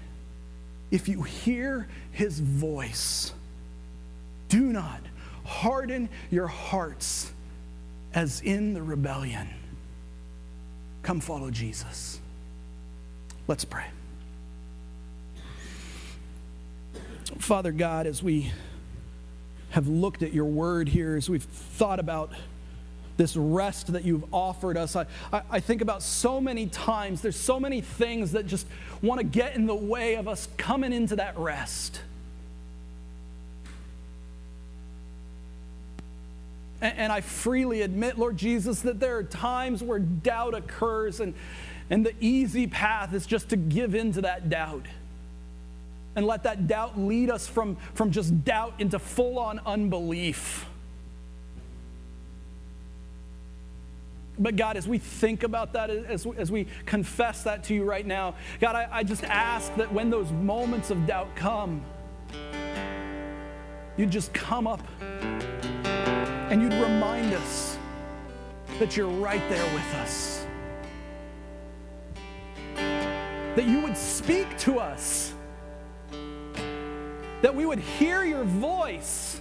if 0.90 1.08
you 1.08 1.22
hear 1.22 1.88
his 2.12 2.38
voice, 2.38 3.32
do 4.50 4.60
not 4.60 5.00
harden 5.46 6.10
your 6.30 6.48
hearts 6.48 7.32
as 8.12 8.42
in 8.42 8.74
the 8.74 8.82
rebellion. 8.82 9.48
Come 11.02 11.18
follow 11.18 11.50
Jesus. 11.50 12.20
Let's 13.48 13.64
pray. 13.64 13.86
Father 17.39 17.72
God, 17.72 18.07
as 18.07 18.22
we 18.22 18.51
have 19.70 19.89
looked 19.89 20.22
at 20.22 20.32
your 20.32 20.45
word 20.45 20.89
here, 20.89 21.16
as 21.16 21.28
we've 21.28 21.43
thought 21.43 21.99
about 21.99 22.32
this 23.16 23.37
rest 23.37 23.93
that 23.93 24.05
you've 24.05 24.24
offered 24.32 24.76
us, 24.76 24.97
I, 24.97 25.07
I, 25.32 25.43
I 25.51 25.61
think 25.61 25.82
about 25.82 26.03
so 26.03 26.41
many 26.41 26.66
times, 26.66 27.22
there's 27.22 27.37
so 27.39 27.59
many 27.59 27.80
things 27.80 28.32
that 28.32 28.47
just 28.47 28.66
want 29.03 29.20
to 29.20 29.24
get 29.24 29.57
in 29.57 29.66
the 29.66 29.74
way 29.74 30.14
of 30.14 30.28
us 30.28 30.49
coming 30.57 30.93
into 30.93 31.16
that 31.16 31.39
rest. 31.39 32.01
And, 36.80 36.99
and 36.99 37.12
I 37.12 37.20
freely 37.20 37.82
admit, 37.82 38.18
Lord 38.18 38.37
Jesus, 38.37 38.80
that 38.82 39.01
there 39.01 39.16
are 39.16 39.24
times 39.24 39.82
where 39.82 39.99
doubt 39.99 40.55
occurs, 40.55 41.20
and, 41.20 41.35
and 41.91 42.07
the 42.07 42.14
easy 42.20 42.66
path 42.66 43.12
is 43.12 43.26
just 43.26 43.51
to 43.51 43.57
give 43.57 43.95
in 43.95 44.12
to 44.12 44.22
that 44.22 44.49
doubt 44.49 44.87
and 46.16 46.26
let 46.26 46.42
that 46.44 46.66
doubt 46.66 46.98
lead 46.98 47.30
us 47.30 47.46
from, 47.46 47.76
from 47.94 48.10
just 48.10 48.44
doubt 48.44 48.74
into 48.78 48.98
full 48.98 49.38
on 49.38 49.60
unbelief. 49.66 50.66
But 54.38 54.56
God, 54.56 54.76
as 54.76 54.88
we 54.88 54.98
think 54.98 55.44
about 55.44 55.72
that, 55.74 55.90
as, 55.90 56.26
as 56.36 56.50
we 56.50 56.66
confess 56.86 57.44
that 57.44 57.64
to 57.64 57.74
you 57.74 57.84
right 57.84 58.04
now, 58.04 58.34
God, 58.60 58.74
I, 58.74 58.88
I 58.90 59.02
just 59.04 59.22
ask 59.24 59.74
that 59.76 59.92
when 59.92 60.10
those 60.10 60.30
moments 60.32 60.90
of 60.90 61.06
doubt 61.06 61.34
come, 61.36 61.82
you'd 63.96 64.10
just 64.10 64.32
come 64.34 64.66
up 64.66 64.82
and 65.00 66.60
you'd 66.60 66.72
remind 66.74 67.32
us 67.32 67.78
that 68.80 68.96
you're 68.96 69.08
right 69.08 69.42
there 69.48 69.64
with 69.72 69.94
us. 69.94 70.46
That 72.74 73.68
you 73.68 73.80
would 73.82 73.96
speak 73.96 74.58
to 74.58 74.80
us 74.80 75.32
that 77.45 77.55
we 77.55 77.66
would 77.66 77.78
hear 77.78 78.24
your 78.24 78.42
voice. 78.45 79.38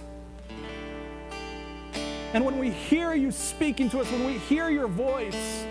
And 2.34 2.44
when 2.44 2.58
we 2.58 2.68
hear 2.68 3.14
you 3.14 3.30
speaking 3.30 3.88
to 3.88 4.00
us, 4.00 4.12
when 4.12 4.26
we 4.26 4.36
hear 4.36 4.68
your 4.68 4.88
voice, 4.88 5.64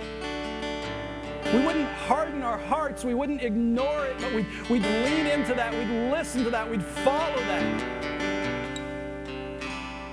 we 1.54 1.60
wouldn't 1.64 1.88
harden 2.08 2.42
our 2.42 2.58
hearts, 2.58 3.06
we 3.06 3.14
wouldn't 3.14 3.44
ignore 3.44 4.08
it, 4.08 4.20
but 4.20 4.34
we'd, 4.34 4.48
we'd 4.68 4.82
lean 4.82 5.28
into 5.28 5.54
that, 5.54 5.72
we'd 5.74 6.10
listen 6.10 6.44
to 6.44 6.50
that, 6.50 6.68
we'd 6.68 6.82
follow 6.82 7.38
that. 7.38 8.18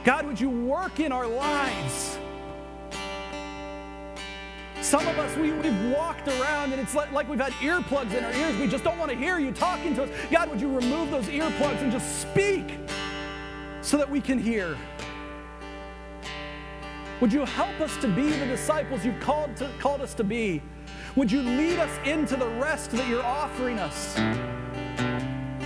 God, 0.04 0.26
would 0.26 0.38
you 0.38 0.50
work 0.50 1.00
in 1.00 1.12
our 1.12 1.26
lives? 1.26 2.18
Some 4.82 5.06
of 5.06 5.18
us, 5.18 5.36
we, 5.36 5.52
we've 5.52 5.92
walked 5.92 6.26
around 6.26 6.72
and 6.72 6.80
it's 6.80 6.94
like, 6.94 7.12
like 7.12 7.28
we've 7.28 7.40
had 7.40 7.52
earplugs 7.54 8.14
in 8.14 8.24
our 8.24 8.32
ears. 8.32 8.56
We 8.56 8.66
just 8.66 8.82
don't 8.82 8.98
want 8.98 9.10
to 9.10 9.16
hear 9.16 9.38
you 9.38 9.52
talking 9.52 9.94
to 9.96 10.04
us. 10.04 10.10
God, 10.30 10.48
would 10.48 10.60
you 10.60 10.74
remove 10.74 11.10
those 11.10 11.26
earplugs 11.26 11.82
and 11.82 11.92
just 11.92 12.22
speak 12.22 12.78
so 13.82 13.98
that 13.98 14.08
we 14.08 14.20
can 14.22 14.38
hear? 14.38 14.76
Would 17.20 17.32
you 17.32 17.44
help 17.44 17.78
us 17.80 17.94
to 17.98 18.08
be 18.08 18.30
the 18.30 18.46
disciples 18.46 19.04
you've 19.04 19.20
called, 19.20 19.54
to, 19.58 19.70
called 19.78 20.00
us 20.00 20.14
to 20.14 20.24
be? 20.24 20.62
Would 21.14 21.30
you 21.30 21.42
lead 21.42 21.78
us 21.78 21.90
into 22.06 22.36
the 22.36 22.48
rest 22.48 22.92
that 22.92 23.06
you're 23.06 23.22
offering 23.22 23.78
us? 23.78 24.14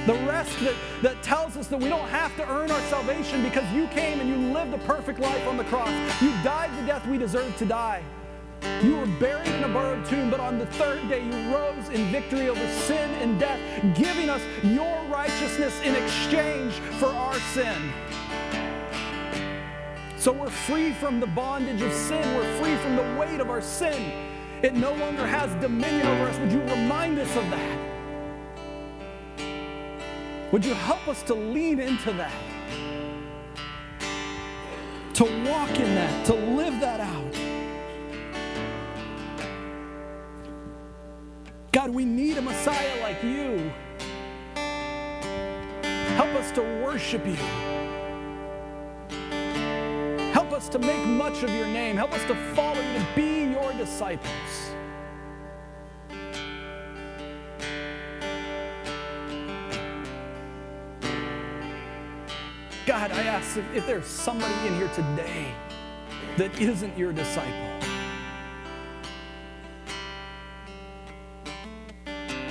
The 0.07 0.15
rest 0.27 0.59
that, 0.61 0.75
that 1.03 1.23
tells 1.23 1.57
us 1.57 1.69
that 1.69 1.79
we 1.79 1.89
don't 1.89 2.09
have 2.09 2.37
to 2.37 2.51
earn 2.51 2.71
our 2.71 2.81
salvation 2.83 3.43
because 3.45 3.71
you 3.73 3.87
came 3.89 4.19
and 4.21 4.29
you 4.29 4.37
lived 4.53 4.75
a 4.75 4.79
perfect 4.79 5.21
life 5.21 5.47
on 5.47 5.57
the 5.57 5.65
cross. 5.65 5.91
You 6.21 6.31
died 6.43 6.77
the 6.77 6.87
death 6.87 7.07
we 7.07 7.17
deserve 7.17 7.57
to 7.59 7.65
die. 7.65 8.03
You 8.83 8.97
were 8.97 9.07
buried 9.07 9.49
in 9.49 9.65
a 9.65 9.69
borrowed 9.69 10.05
tomb, 10.07 10.31
but 10.31 10.41
on 10.41 10.59
the 10.59 10.67
third 10.67 11.09
day 11.09 11.25
you 11.25 11.55
rose 11.55 11.89
in 11.89 12.07
victory 12.11 12.49
over 12.49 12.69
sin 12.69 13.11
and 13.21 13.39
death, 13.39 13.61
giving 13.95 14.29
us 14.29 14.43
your 14.62 15.05
righteousness 15.05 15.81
in 15.83 15.95
exchange 15.95 16.75
for 16.99 17.07
our 17.07 17.39
sin. 17.53 17.93
So 20.17 20.33
we're 20.33 20.49
free 20.49 20.93
from 20.93 21.21
the 21.21 21.27
bondage 21.27 21.83
of 21.83 21.93
sin. 21.93 22.23
We're 22.35 22.59
free 22.62 22.77
from 22.77 22.97
the 22.97 23.21
weight 23.21 23.41
of 23.41 23.51
our 23.51 23.61
sin. 23.61 24.12
It 24.62 24.75
no 24.75 24.95
longer 24.95 25.27
has 25.27 25.55
dominion 25.61 26.07
over 26.07 26.25
us. 26.31 26.39
Would 26.39 26.53
you 26.53 26.62
remind 26.62 27.19
us 27.19 27.37
of 27.37 27.51
that? 27.51 27.79
Would 30.53 30.65
you 30.65 30.73
help 30.73 31.07
us 31.09 31.23
to 31.25 31.35
lean 31.35 31.81
into 31.81 32.12
that? 32.12 32.33
To 35.15 35.25
walk 35.25 35.79
in 35.79 35.95
that, 35.95 36.27
to 36.27 36.35
live 36.35 36.81
that 36.81 37.01
out. 37.01 37.44
God, 41.75 41.91
we 41.91 42.05
need 42.05 42.37
a 42.37 42.41
Messiah 42.41 43.03
like 43.03 43.20
you. 43.25 43.72
Help 46.14 46.33
us 46.37 46.53
to 46.53 46.62
worship 46.85 47.27
you. 47.27 47.35
Help 50.31 50.53
us 50.53 50.68
to 50.68 50.79
make 50.79 51.05
much 51.05 51.43
of 51.43 51.51
your 51.51 51.66
name. 51.66 51.97
Help 51.97 52.12
us 52.12 52.25
to 52.27 52.37
follow 52.55 52.81
you, 52.81 52.99
to 53.01 53.07
be 53.16 53.51
your 53.51 53.72
disciples. 53.72 54.31
God, 62.87 63.11
I 63.11 63.25
ask 63.25 63.57
if, 63.57 63.75
if 63.75 63.85
there's 63.85 64.07
somebody 64.07 64.55
in 64.68 64.77
here 64.77 64.91
today 64.95 65.53
that 66.37 66.57
isn't 66.61 66.97
your 66.97 67.12
disciple, 67.12 67.84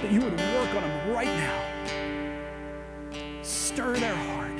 that 0.04 0.12
you 0.12 0.20
would 0.20 0.34
work 0.34 0.70
on 0.76 0.82
them 0.82 1.14
right 1.14 1.28
now. 1.28 1.64
Stir 3.42 3.96
their 3.96 4.14
heart. 4.14 4.52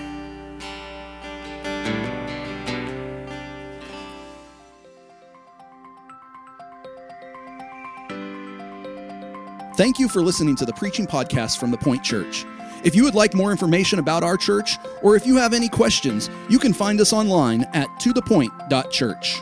Thank 9.76 10.00
you 10.00 10.08
for 10.08 10.22
listening 10.22 10.56
to 10.56 10.66
the 10.66 10.74
preaching 10.74 11.06
podcast 11.06 11.58
from 11.60 11.72
the 11.72 11.78
Point 11.78 12.04
Church. 12.04 12.46
If 12.86 12.96
you 12.96 13.04
would 13.04 13.16
like 13.16 13.34
more 13.34 13.52
information 13.52 14.00
about 14.00 14.24
our 14.24 14.38
church, 14.38 14.78
or 15.02 15.18
if 15.18 15.26
you 15.26 15.36
have 15.36 15.54
any 15.54 15.68
questions, 15.68 16.30
you 16.48 16.58
can 16.58 16.72
find 16.74 17.02
us 17.02 17.12
online 17.12 17.64
at 17.74 17.88
tothepoint.church. 18.00 19.42